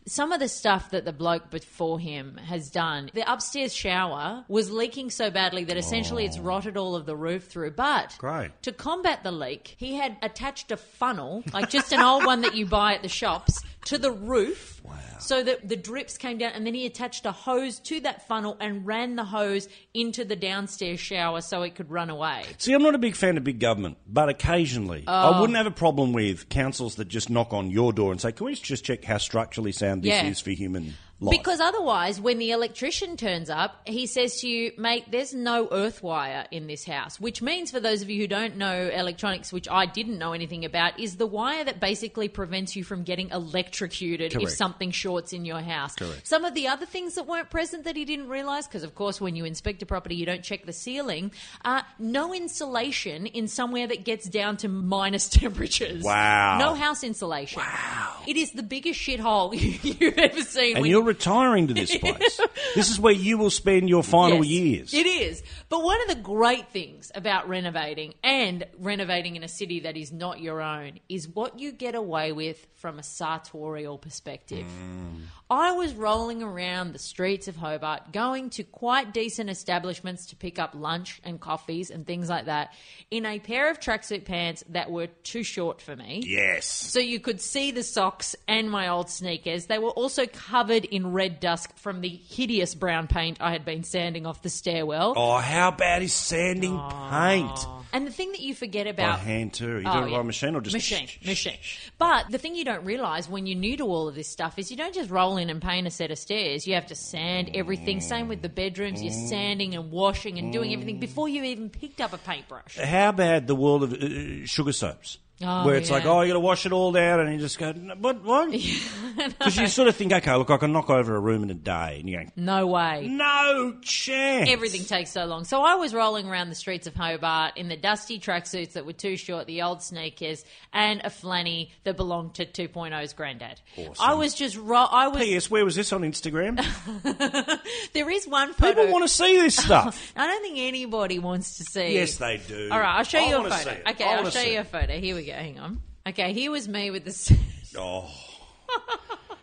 Some 0.06 0.32
of 0.32 0.40
the 0.40 0.48
stuff 0.48 0.90
that 0.90 1.04
the 1.04 1.12
bloke 1.12 1.50
before 1.50 1.98
him 1.98 2.36
has 2.36 2.70
done. 2.70 3.10
The 3.14 3.30
upstairs 3.30 3.74
shower 3.74 4.44
was 4.48 4.70
leaking 4.70 5.10
so 5.10 5.30
badly 5.30 5.64
that 5.64 5.76
essentially 5.76 6.24
it's 6.24 6.38
oh. 6.38 6.42
rotted 6.42 6.76
all 6.76 6.94
of 6.94 7.06
the 7.06 7.16
roof 7.16 7.44
through. 7.44 7.70
But 7.70 8.16
Great. 8.18 8.50
to 8.62 8.72
combat 8.72 9.13
the 9.22 9.30
leak, 9.32 9.74
he 9.78 9.94
had 9.94 10.16
attached 10.22 10.72
a 10.72 10.76
funnel, 10.76 11.44
like 11.52 11.70
just 11.70 11.92
an 11.92 12.00
old 12.00 12.24
one 12.24 12.40
that 12.40 12.54
you 12.54 12.66
buy 12.66 12.94
at 12.94 13.02
the 13.02 13.08
shops, 13.08 13.60
to 13.86 13.98
the 13.98 14.10
roof. 14.10 14.80
Wow. 14.82 14.92
So 15.20 15.42
that 15.42 15.66
the 15.68 15.76
drips 15.76 16.18
came 16.18 16.36
down, 16.38 16.52
and 16.52 16.66
then 16.66 16.74
he 16.74 16.84
attached 16.84 17.24
a 17.24 17.32
hose 17.32 17.78
to 17.80 18.00
that 18.00 18.26
funnel 18.28 18.56
and 18.60 18.84
ran 18.84 19.16
the 19.16 19.24
hose 19.24 19.68
into 19.94 20.24
the 20.24 20.36
downstairs 20.36 21.00
shower 21.00 21.40
so 21.40 21.62
it 21.62 21.74
could 21.76 21.90
run 21.90 22.10
away. 22.10 22.42
See, 22.58 22.72
I'm 22.74 22.82
not 22.82 22.94
a 22.94 22.98
big 22.98 23.14
fan 23.16 23.36
of 23.38 23.44
big 23.44 23.60
government, 23.60 23.96
but 24.06 24.28
occasionally 24.28 25.04
Oh. 25.06 25.12
I 25.32 25.40
wouldn't 25.40 25.56
have 25.56 25.66
a 25.66 25.70
problem 25.70 26.12
with 26.12 26.48
councils 26.50 26.96
that 26.96 27.08
just 27.08 27.30
knock 27.30 27.52
on 27.54 27.70
your 27.70 27.92
door 27.92 28.12
and 28.12 28.20
say, 28.20 28.32
"Can 28.32 28.46
we 28.46 28.54
just 28.54 28.84
check 28.84 29.04
how 29.04 29.16
structurally 29.18 29.72
sound 29.72 30.02
this 30.02 30.10
Yeah. 30.10 30.26
is 30.26 30.40
for 30.40 30.50
human 30.50 30.94
life?" 31.24 31.36
Because 31.38 31.60
otherwise, 31.60 32.20
when 32.20 32.38
the 32.38 32.50
electrician 32.52 33.16
turns 33.16 33.50
up, 33.50 33.80
he 33.86 34.06
says 34.06 34.40
to 34.40 34.48
you, 34.48 34.72
mate, 34.78 35.04
there's 35.10 35.34
no 35.34 35.68
earth 35.72 36.02
wire 36.02 36.46
in 36.50 36.66
this 36.66 36.84
house. 36.84 37.20
Which 37.20 37.42
means, 37.42 37.70
for 37.70 37.80
those 37.80 38.02
of 38.02 38.10
you 38.10 38.20
who 38.20 38.26
don't 38.28 38.56
know 38.56 38.88
electronics, 38.88 39.52
which 39.52 39.68
I 39.68 39.86
didn't 39.86 40.18
know 40.18 40.32
anything 40.32 40.64
about, 40.64 40.98
is 40.98 41.16
the 41.16 41.26
wire 41.26 41.64
that 41.64 41.80
basically 41.80 42.28
prevents 42.28 42.76
you 42.76 42.84
from 42.84 43.02
getting 43.02 43.30
electrocuted 43.30 44.34
if 44.40 44.50
something 44.50 44.90
shorts 44.90 45.32
in 45.32 45.44
your 45.44 45.60
house. 45.60 45.94
Correct. 45.94 46.26
Some 46.26 46.44
of 46.44 46.54
the 46.54 46.68
other 46.68 46.86
things 46.86 47.14
that 47.14 47.26
weren't 47.26 47.50
present 47.50 47.84
that 47.84 47.96
he 47.96 48.04
didn't 48.04 48.28
realise, 48.28 48.66
because 48.66 48.82
of 48.82 48.94
course, 48.94 49.20
when 49.20 49.36
you 49.36 49.44
inspect 49.44 49.82
a 49.82 49.86
property, 49.86 50.14
you 50.16 50.26
don't 50.26 50.42
check 50.42 50.66
the 50.66 50.72
ceiling, 50.72 51.32
uh, 51.64 51.82
no 51.98 52.32
insulation 52.34 53.26
in 53.26 53.48
somewhere 53.48 53.86
that 53.86 54.04
gets 54.04 54.28
down 54.28 54.56
to 54.58 54.68
minus 54.68 55.28
temperatures. 55.44 56.02
Wow. 56.02 56.58
No 56.58 56.74
house 56.74 57.02
insulation. 57.04 57.60
Wow. 57.60 58.22
It 58.26 58.36
is 58.36 58.52
the 58.52 58.62
biggest 58.62 59.00
shithole 59.00 59.52
you've 60.00 60.18
ever 60.18 60.42
seen. 60.42 60.76
and 60.76 60.82
when 60.82 60.90
you're 60.90 61.00
you- 61.00 61.06
retiring 61.14 61.68
to 61.68 61.74
this 61.74 61.96
place. 62.04 62.40
this 62.74 62.90
is 62.90 62.98
where 62.98 63.12
you 63.12 63.38
will 63.38 63.50
spend 63.50 63.88
your 63.88 64.02
final 64.02 64.44
Yes, 64.44 64.92
years. 64.92 64.94
It 64.94 65.06
is. 65.06 65.42
But 65.68 65.82
one 65.82 66.00
of 66.02 66.08
the 66.08 66.22
great 66.22 66.68
things 66.68 67.10
about 67.14 67.48
renovating 67.48 68.14
and 68.22 68.64
renovating 68.78 69.36
in 69.36 69.42
a 69.44 69.48
city 69.48 69.80
that 69.80 69.96
is 69.96 70.12
not 70.12 70.40
your 70.40 70.60
own 70.60 70.98
is 71.08 71.28
what 71.28 71.58
you 71.58 71.72
get 71.72 71.94
away 71.94 72.32
with 72.32 72.66
from 72.74 72.98
a 72.98 73.02
sartorial 73.02 73.98
perspective. 73.98 74.66
Mm. 74.66 75.22
I 75.50 75.72
was 75.72 75.92
rolling 75.92 76.42
around 76.42 76.92
the 76.92 76.98
streets 76.98 77.48
of 77.48 77.56
Hobart, 77.56 78.12
going 78.12 78.48
to 78.50 78.64
quite 78.64 79.12
decent 79.12 79.50
establishments 79.50 80.26
to 80.26 80.36
pick 80.36 80.58
up 80.58 80.70
lunch 80.74 81.20
and 81.22 81.38
coffees 81.38 81.90
and 81.90 82.06
things 82.06 82.30
like 82.30 82.46
that, 82.46 82.72
in 83.10 83.26
a 83.26 83.38
pair 83.38 83.70
of 83.70 83.78
tracksuit 83.78 84.24
pants 84.24 84.64
that 84.70 84.90
were 84.90 85.06
too 85.06 85.42
short 85.42 85.82
for 85.82 85.94
me. 85.96 86.22
Yes. 86.24 86.64
So 86.64 86.98
you 86.98 87.20
could 87.20 87.42
see 87.42 87.70
the 87.72 87.82
socks 87.82 88.34
and 88.48 88.70
my 88.70 88.88
old 88.88 89.10
sneakers. 89.10 89.66
They 89.66 89.78
were 89.78 89.90
also 89.90 90.26
covered 90.26 90.86
in 90.86 91.12
red 91.12 91.40
dust 91.40 91.78
from 91.78 92.00
the 92.00 92.08
hideous 92.08 92.74
brown 92.74 93.06
paint 93.06 93.36
I 93.40 93.52
had 93.52 93.66
been 93.66 93.84
sanding 93.84 94.24
off 94.26 94.42
the 94.42 94.50
stairwell. 94.50 95.12
Oh, 95.14 95.36
how 95.36 95.70
bad 95.70 96.02
is 96.02 96.14
sanding 96.14 96.80
paint? 97.10 97.66
And 97.94 98.04
the 98.04 98.10
thing 98.10 98.32
that 98.32 98.40
you 98.40 98.56
forget 98.56 98.88
about 98.88 99.20
By 99.20 99.24
hand 99.24 99.52
too. 99.52 99.78
You 99.78 99.84
Oh, 99.86 100.00
do 100.00 100.08
it 100.08 100.16
by 100.16 100.22
machine 100.22 100.56
or 100.56 100.60
just 100.60 100.74
machine, 100.74 101.08
machine. 101.24 101.58
But 101.96 102.28
the 102.28 102.38
thing 102.38 102.56
you 102.56 102.64
don't 102.64 102.84
realise 102.84 103.28
when 103.28 103.46
you're 103.46 103.56
new 103.56 103.76
to 103.76 103.84
all 103.84 104.08
of 104.08 104.16
this 104.16 104.28
stuff 104.28 104.58
is 104.58 104.68
you 104.68 104.76
don't 104.76 104.92
just 104.92 105.10
roll 105.10 105.36
in 105.36 105.48
and 105.48 105.62
paint 105.62 105.86
a 105.86 105.90
set 105.92 106.10
of 106.10 106.18
stairs. 106.18 106.66
You 106.66 106.74
have 106.74 106.88
to 106.88 106.96
sand 106.96 107.52
everything. 107.54 108.00
Same 108.00 108.26
with 108.26 108.42
the 108.42 108.48
bedrooms. 108.48 109.00
You're 109.00 109.12
mm. 109.12 109.28
sanding 109.28 109.76
and 109.76 109.92
washing 109.92 110.40
and 110.40 110.52
doing 110.52 110.72
everything 110.72 110.96
mm. 110.96 111.02
before 111.02 111.28
you 111.28 111.44
even 111.44 111.70
picked 111.70 112.00
up 112.00 112.12
a 112.12 112.18
paintbrush. 112.18 112.76
How 112.76 113.12
bad 113.12 113.46
the 113.46 113.54
world 113.54 113.84
of 113.84 113.92
uh, 113.92 113.96
uh 113.96 114.46
sugar 114.46 114.72
soaps? 114.72 115.18
Oh, 115.44 115.64
where 115.66 115.74
it's 115.76 115.90
like, 115.90 116.04
oh, 116.06 116.20
you 116.22 116.28
got 116.28 116.34
to 116.34 116.40
wash 116.40 116.64
it 116.66 116.72
all 116.72 116.90
down, 116.92 117.20
and 117.20 117.32
you 117.32 117.38
just 117.38 117.58
go, 117.58 117.72
"No, 117.72 117.94
what, 117.96 118.22
what? 118.24 118.50
Because 118.50 119.56
you 119.56 119.66
sort 119.68 119.88
of 119.88 119.96
think, 119.96 120.12
okay, 120.12 120.34
look, 120.34 120.50
I 120.50 120.56
can 120.56 120.72
knock 120.72 120.90
over 120.90 121.14
a 121.14 121.20
room 121.20 121.42
in 121.42 121.50
a 121.50 121.54
day, 121.54 121.98
and 122.00 122.08
you're 122.08 122.20
going, 122.20 122.32
No 122.36 122.66
way. 122.66 123.06
no 123.08 123.76
chance. 123.82 124.48
Everything 124.50 124.84
takes 124.84 125.10
so 125.10 125.24
long. 125.26 125.44
So 125.44 125.62
I 125.62 125.74
was 125.74 125.92
rolling 125.94 126.28
around 126.28 126.48
the 126.48 126.54
streets 126.54 126.86
of 126.86 126.94
Hobart 126.94 127.56
in 127.56 127.68
the 127.68 127.76
dusty 127.76 128.18
tracksuits 128.18 128.72
that 128.72 128.86
were 128.86 128.92
too 128.92 129.16
short, 129.16 129.46
the 129.46 129.62
old 129.62 129.82
sneakers, 129.82 130.44
and 130.72 131.00
a 131.04 131.10
flanny 131.10 131.70
that 131.84 131.96
belonged 131.96 132.34
to 132.34 132.46
2.0's 132.46 133.12
granddad. 133.12 133.60
I 134.00 134.14
was 134.14 134.34
just 134.34 134.56
ro- 134.56 134.88
I 134.90 135.08
was. 135.08 135.22
P.S. 135.22 135.50
Where 135.50 135.64
was 135.64 135.74
this 135.76 135.92
on 135.92 136.02
Instagram? 136.02 136.64
There 137.92 138.10
is 138.10 138.26
one 138.26 138.52
photo. 138.52 138.72
People 138.80 138.92
want 138.92 139.04
to 139.04 139.08
see 139.08 139.38
this 139.38 139.56
stuff. 139.64 140.12
I 140.16 140.26
don't 140.26 140.42
think 140.42 140.58
anybody 140.58 141.18
wants 141.18 141.58
to 141.58 141.64
see. 141.64 141.94
yes, 141.94 142.16
they 142.16 142.40
do. 142.46 142.68
All 142.72 142.78
right, 142.80 142.96
I'll 142.98 143.04
show 143.04 143.18
I 143.18 143.28
you 143.28 143.36
a 143.36 143.50
photo. 143.50 143.70
Okay, 143.90 144.04
I 144.04 144.16
I'll 144.16 144.24
show 144.24 144.30
see 144.30 144.54
you 144.54 144.60
a 144.60 144.64
photo. 144.64 144.98
Here 144.98 145.14
we 145.14 145.24
go. 145.26 145.33
Hang 145.34 145.58
on. 145.58 145.80
Okay, 146.06 146.32
here 146.32 146.50
was 146.50 146.68
me 146.68 146.90
with 146.90 147.04
the. 147.04 147.38
Oh. 147.76 148.08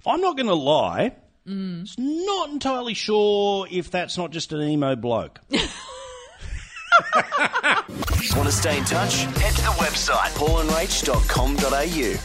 I'm 0.07 0.21
not 0.21 0.37
going 0.37 0.47
to 0.47 0.55
lie. 0.55 1.17
Mm. 1.45 1.81
It's 1.81 1.97
not 1.97 2.49
entirely 2.49 2.93
sure 2.93 3.67
if 3.69 3.91
that's 3.91 4.17
not 4.17 4.31
just 4.31 4.53
an 4.53 4.61
emo 4.61 4.95
bloke. 4.95 5.41
Want 8.35 8.47
to 8.47 8.51
stay 8.51 8.77
in 8.77 8.85
touch? 8.85 9.23
Head 9.23 9.53
to 9.55 9.61
the 9.63 9.75
website 9.79 10.31
paulandrach.com.au. 10.37 12.17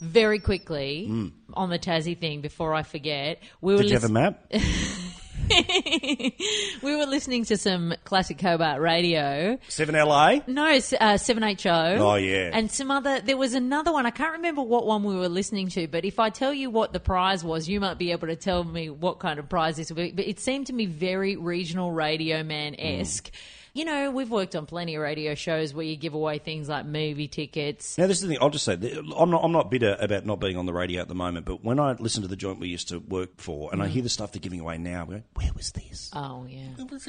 Very 0.00 0.38
quickly 0.38 1.32
on 1.54 1.70
the 1.70 1.78
Tassie 1.78 2.16
thing 2.16 2.40
before 2.40 2.72
I 2.72 2.84
forget, 2.84 3.42
we 3.60 3.74
were. 3.74 3.82
Did 3.82 3.90
you 3.90 3.96
have 3.96 4.04
a 4.04 4.08
map? 4.08 4.52
we 6.82 6.96
were 6.96 7.06
listening 7.06 7.44
to 7.44 7.56
some 7.56 7.94
classic 8.04 8.40
Hobart 8.40 8.80
radio. 8.80 9.58
7LA? 9.68 10.46
No, 10.48 10.66
uh, 10.66 10.78
7HO. 10.78 11.98
Oh, 11.98 12.14
yeah. 12.14 12.50
And 12.52 12.70
some 12.70 12.90
other, 12.90 13.20
there 13.20 13.36
was 13.36 13.54
another 13.54 13.92
one. 13.92 14.06
I 14.06 14.10
can't 14.10 14.32
remember 14.32 14.62
what 14.62 14.86
one 14.86 15.04
we 15.04 15.14
were 15.14 15.28
listening 15.28 15.68
to, 15.70 15.86
but 15.86 16.04
if 16.04 16.18
I 16.18 16.30
tell 16.30 16.52
you 16.52 16.70
what 16.70 16.92
the 16.92 17.00
prize 17.00 17.44
was, 17.44 17.68
you 17.68 17.80
might 17.80 17.98
be 17.98 18.12
able 18.12 18.28
to 18.28 18.36
tell 18.36 18.64
me 18.64 18.90
what 18.90 19.18
kind 19.18 19.38
of 19.38 19.48
prize 19.48 19.76
this 19.76 19.90
would 19.90 19.96
be. 19.96 20.12
But 20.12 20.26
it 20.26 20.40
seemed 20.40 20.68
to 20.68 20.72
me 20.72 20.86
very 20.86 21.36
regional 21.36 21.92
radio 21.92 22.42
man 22.42 22.74
esque. 22.78 23.30
You 23.76 23.84
know, 23.84 24.12
we've 24.12 24.30
worked 24.30 24.54
on 24.54 24.66
plenty 24.66 24.94
of 24.94 25.02
radio 25.02 25.34
shows 25.34 25.74
where 25.74 25.84
you 25.84 25.96
give 25.96 26.14
away 26.14 26.38
things 26.38 26.68
like 26.68 26.86
movie 26.86 27.26
tickets. 27.26 27.98
Now, 27.98 28.06
this 28.06 28.18
is 28.18 28.22
the 28.22 28.28
thing. 28.28 28.38
I'll 28.40 28.48
just 28.48 28.64
say, 28.64 28.74
I'm 28.74 29.30
not, 29.30 29.42
I'm 29.42 29.50
not 29.50 29.68
bitter 29.68 29.96
about 29.98 30.24
not 30.24 30.38
being 30.38 30.56
on 30.56 30.64
the 30.64 30.72
radio 30.72 31.02
at 31.02 31.08
the 31.08 31.16
moment, 31.16 31.44
but 31.44 31.64
when 31.64 31.80
I 31.80 31.94
listen 31.94 32.22
to 32.22 32.28
the 32.28 32.36
joint 32.36 32.60
we 32.60 32.68
used 32.68 32.90
to 32.90 33.00
work 33.00 33.30
for 33.38 33.72
and 33.72 33.82
I 33.82 33.88
hear 33.88 34.04
the 34.04 34.08
stuff 34.08 34.30
they're 34.30 34.38
giving 34.38 34.60
away 34.60 34.78
now, 34.78 35.02
I 35.02 35.06
go, 35.06 35.22
where 35.34 35.50
was 35.56 35.72
this? 35.72 36.08
Oh, 36.12 36.46
yeah. 36.48 36.84
This? 36.88 37.08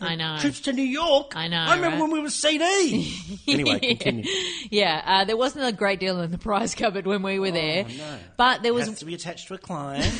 I 0.00 0.16
know. 0.16 0.38
Trips 0.40 0.58
to 0.62 0.72
New 0.72 0.82
York. 0.82 1.36
I 1.36 1.46
know, 1.46 1.60
I 1.60 1.76
remember 1.76 1.98
right? 1.98 2.02
when 2.02 2.10
we 2.10 2.20
were 2.20 2.30
CD. 2.30 3.16
anyway, 3.46 3.78
continue. 3.94 4.24
Yeah, 4.68 5.02
uh, 5.06 5.24
there 5.26 5.36
wasn't 5.36 5.68
a 5.68 5.72
great 5.72 6.00
deal 6.00 6.20
in 6.22 6.32
the 6.32 6.38
prize 6.38 6.74
cupboard 6.74 7.06
when 7.06 7.22
we 7.22 7.38
were 7.38 7.52
there. 7.52 7.86
Oh, 7.88 7.92
no. 7.96 8.18
But 8.36 8.64
there 8.64 8.74
was 8.74 8.88
Has 8.88 8.98
to 8.98 9.04
be 9.04 9.14
attached 9.14 9.46
to 9.46 9.54
a 9.54 9.58
client. 9.58 10.12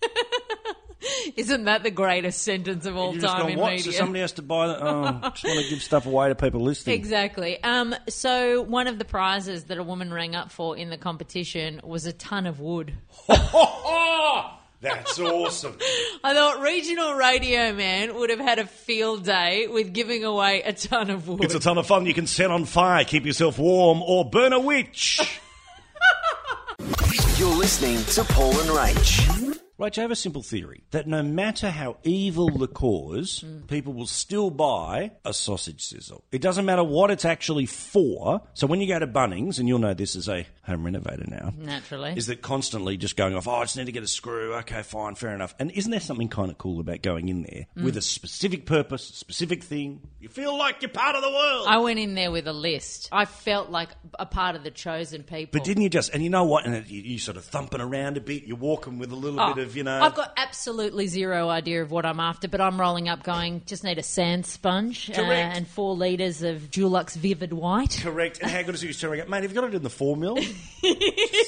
Isn't 1.36 1.64
that 1.64 1.82
the 1.82 1.90
greatest 1.90 2.42
sentence 2.42 2.86
of 2.86 2.96
all 2.96 3.12
You're 3.12 3.22
just 3.22 3.32
time 3.32 3.42
going, 3.42 3.54
in 3.54 3.60
what? 3.60 3.70
media? 3.70 3.92
So 3.92 3.98
somebody 3.98 4.20
has 4.20 4.32
to 4.32 4.42
buy 4.42 4.68
the, 4.68 4.78
oh, 4.80 5.20
just 5.34 5.44
want 5.44 5.60
to 5.60 5.70
give 5.70 5.82
stuff 5.82 6.06
away 6.06 6.28
to 6.28 6.34
people 6.34 6.60
listening. 6.60 6.96
Exactly. 6.96 7.62
Um, 7.62 7.94
so 8.08 8.62
one 8.62 8.86
of 8.86 8.98
the 8.98 9.04
prizes 9.04 9.64
that 9.64 9.78
a 9.78 9.82
woman 9.82 10.12
rang 10.12 10.34
up 10.34 10.50
for 10.50 10.76
in 10.76 10.90
the 10.90 10.98
competition 10.98 11.80
was 11.82 12.06
a 12.06 12.12
ton 12.12 12.46
of 12.46 12.60
wood. 12.60 12.94
That's 14.82 15.18
awesome. 15.20 15.76
I 16.24 16.32
thought 16.32 16.62
regional 16.62 17.12
radio 17.12 17.74
man 17.74 18.14
would 18.14 18.30
have 18.30 18.38
had 18.38 18.58
a 18.58 18.66
field 18.66 19.24
day 19.24 19.66
with 19.66 19.92
giving 19.92 20.24
away 20.24 20.62
a 20.62 20.72
ton 20.72 21.10
of 21.10 21.28
wood. 21.28 21.44
It's 21.44 21.54
a 21.54 21.60
ton 21.60 21.76
of 21.76 21.86
fun. 21.86 22.06
You 22.06 22.14
can 22.14 22.26
set 22.26 22.50
on 22.50 22.64
fire, 22.64 23.04
keep 23.04 23.26
yourself 23.26 23.58
warm, 23.58 24.00
or 24.02 24.24
burn 24.24 24.54
a 24.54 24.60
witch. 24.60 25.20
You're 27.36 27.56
listening 27.56 28.02
to 28.04 28.24
Paul 28.24 28.58
and 28.58 28.70
Rach. 28.70 29.49
Right, 29.80 29.96
I 29.96 30.02
have 30.02 30.10
a 30.10 30.16
simple 30.16 30.42
theory 30.42 30.82
that 30.90 31.06
no 31.06 31.22
matter 31.22 31.70
how 31.70 31.96
evil 32.02 32.50
the 32.50 32.68
cause, 32.68 33.40
hmm. 33.40 33.60
people 33.60 33.94
will 33.94 34.06
still 34.06 34.50
buy 34.50 35.12
a 35.24 35.32
sausage 35.32 35.82
sizzle. 35.82 36.22
It 36.30 36.42
doesn't 36.42 36.66
matter 36.66 36.84
what 36.84 37.10
it's 37.10 37.24
actually 37.24 37.64
for. 37.64 38.42
So 38.52 38.66
when 38.66 38.82
you 38.82 38.86
go 38.86 38.98
to 38.98 39.06
Bunnings, 39.06 39.58
and 39.58 39.66
you'll 39.66 39.78
know 39.78 39.94
this 39.94 40.16
as 40.16 40.28
a 40.28 40.46
home 40.64 40.84
renovator 40.84 41.24
now, 41.26 41.54
Naturally. 41.56 42.12
is 42.14 42.26
that 42.26 42.42
constantly 42.42 42.98
just 42.98 43.16
going 43.16 43.34
off, 43.34 43.48
oh, 43.48 43.52
I 43.52 43.62
just 43.62 43.78
need 43.78 43.86
to 43.86 43.92
get 43.92 44.02
a 44.02 44.06
screw. 44.06 44.52
Okay, 44.56 44.82
fine, 44.82 45.14
fair 45.14 45.34
enough. 45.34 45.54
And 45.58 45.70
isn't 45.70 45.90
there 45.90 45.98
something 45.98 46.28
kind 46.28 46.50
of 46.50 46.58
cool 46.58 46.78
about 46.78 47.00
going 47.00 47.30
in 47.30 47.40
there 47.44 47.66
hmm. 47.74 47.82
with 47.82 47.96
a 47.96 48.02
specific 48.02 48.66
purpose, 48.66 49.08
a 49.08 49.14
specific 49.14 49.64
thing? 49.64 50.02
You 50.20 50.28
feel 50.28 50.58
like 50.58 50.82
you're 50.82 50.90
part 50.90 51.16
of 51.16 51.22
the 51.22 51.30
world. 51.30 51.68
I 51.70 51.78
went 51.78 51.98
in 51.98 52.14
there 52.14 52.30
with 52.30 52.46
a 52.46 52.52
list. 52.52 53.08
I 53.12 53.24
felt 53.24 53.70
like 53.70 53.88
a 54.18 54.26
part 54.26 54.56
of 54.56 54.62
the 54.62 54.70
chosen 54.70 55.22
people. 55.22 55.58
but 55.58 55.64
didn't 55.64 55.84
you 55.84 55.88
just, 55.88 56.12
and 56.12 56.22
you 56.22 56.28
know 56.28 56.44
what, 56.44 56.66
and 56.66 56.86
you, 56.86 57.00
you 57.00 57.18
sort 57.18 57.38
of 57.38 57.46
thumping 57.46 57.80
around 57.80 58.18
a 58.18 58.20
bit, 58.20 58.44
you're 58.44 58.58
walking 58.58 58.98
with 58.98 59.10
a 59.10 59.16
little 59.16 59.40
Oh, 59.40 59.54
bit 59.54 59.64
of, 59.64 59.69
you 59.76 59.84
know. 59.84 60.00
I've 60.00 60.14
got 60.14 60.32
absolutely 60.36 61.06
zero 61.06 61.48
idea 61.48 61.82
of 61.82 61.90
what 61.90 62.04
I'm 62.06 62.20
after, 62.20 62.48
but 62.48 62.60
I'm 62.60 62.80
rolling 62.80 63.08
up 63.08 63.22
going, 63.22 63.62
just 63.66 63.84
need 63.84 63.98
a 63.98 64.02
sand 64.02 64.46
sponge 64.46 65.10
uh, 65.10 65.14
Correct. 65.14 65.56
and 65.56 65.66
four 65.68 65.96
litres 65.96 66.42
of 66.42 66.70
Dulux 66.70 67.14
Vivid 67.16 67.52
White. 67.52 68.00
Correct. 68.02 68.40
And 68.42 68.50
how 68.50 68.62
good 68.62 68.74
is 68.74 68.82
it 68.82 68.88
you 68.88 68.94
turning 68.94 69.20
up? 69.20 69.28
Mate, 69.28 69.42
have 69.42 69.50
you 69.52 69.60
got 69.60 69.68
it 69.68 69.74
in 69.74 69.82
the 69.82 69.90
four 69.90 70.16
mil? 70.16 70.36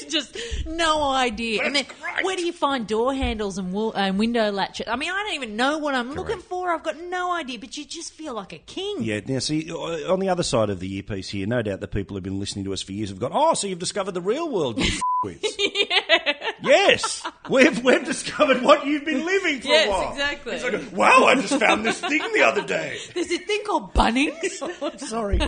just 0.09 0.37
no 0.67 1.03
idea. 1.11 1.63
and 1.65 1.75
then 1.75 1.85
great. 2.01 2.25
where 2.25 2.37
do 2.37 2.45
you 2.45 2.53
find 2.53 2.87
door 2.87 3.15
handles 3.15 3.59
and, 3.59 3.73
wo- 3.73 3.93
and 3.93 4.19
window 4.19 4.51
latches? 4.51 4.87
I 4.89 4.97
mean, 4.97 5.11
I 5.11 5.23
don't 5.25 5.35
even 5.35 5.57
know 5.57 5.79
what 5.79 5.95
I'm 5.95 6.13
looking 6.15 6.41
for. 6.41 6.71
I've 6.71 6.83
got 6.83 7.01
no 7.01 7.33
idea, 7.33 7.59
but 7.59 7.77
you 7.77 7.85
just 7.85 8.13
feel 8.13 8.35
like 8.35 8.53
a 8.53 8.59
king. 8.59 8.99
Yeah, 9.03 9.21
now 9.27 9.39
see, 9.39 9.71
on 9.71 10.21
the 10.21 10.29
other 10.29 10.43
side 10.43 10.71
of 10.71 10.81
the 10.81 10.97
earpiece 10.97 11.31
here, 11.31 11.47
no 11.47 11.63
doubt 11.63 11.81
the 11.81 11.89
people 11.89 12.17
who've 12.17 12.23
been 12.23 12.39
listening 12.41 12.65
to 12.67 12.73
us 12.73 12.83
for 12.83 12.93
years 12.93 13.09
have 13.11 13.19
gone, 13.19 13.33
oh, 13.33 13.55
so 13.55 13.67
you've 13.67 13.79
discovered 13.79 14.13
the 14.13 14.21
real 14.21 14.49
world, 14.51 14.79
you 14.79 14.85
f***wits. 15.25 15.57
Yes, 16.65 17.27
we've 17.51 17.83
we've 17.83 18.05
discovered 18.05 18.63
what 18.63 18.87
you've 18.87 19.05
been 19.05 19.27
living 19.27 19.61
for 19.61 19.73
a 19.73 19.89
while. 19.89 20.13
exactly. 20.13 20.53
It's 20.55 20.63
like, 20.63 20.97
wow, 20.97 21.25
I 21.25 21.35
just 21.35 21.59
found 21.59 21.85
this 21.85 21.99
thing 22.01 22.23
the 22.35 22.43
other 22.43 22.63
day. 22.63 22.99
There's 23.15 23.33
a 23.33 23.39
thing 23.39 23.63
called 23.67 23.93
Bunnings. 23.95 24.99
Sorry, 25.01 25.41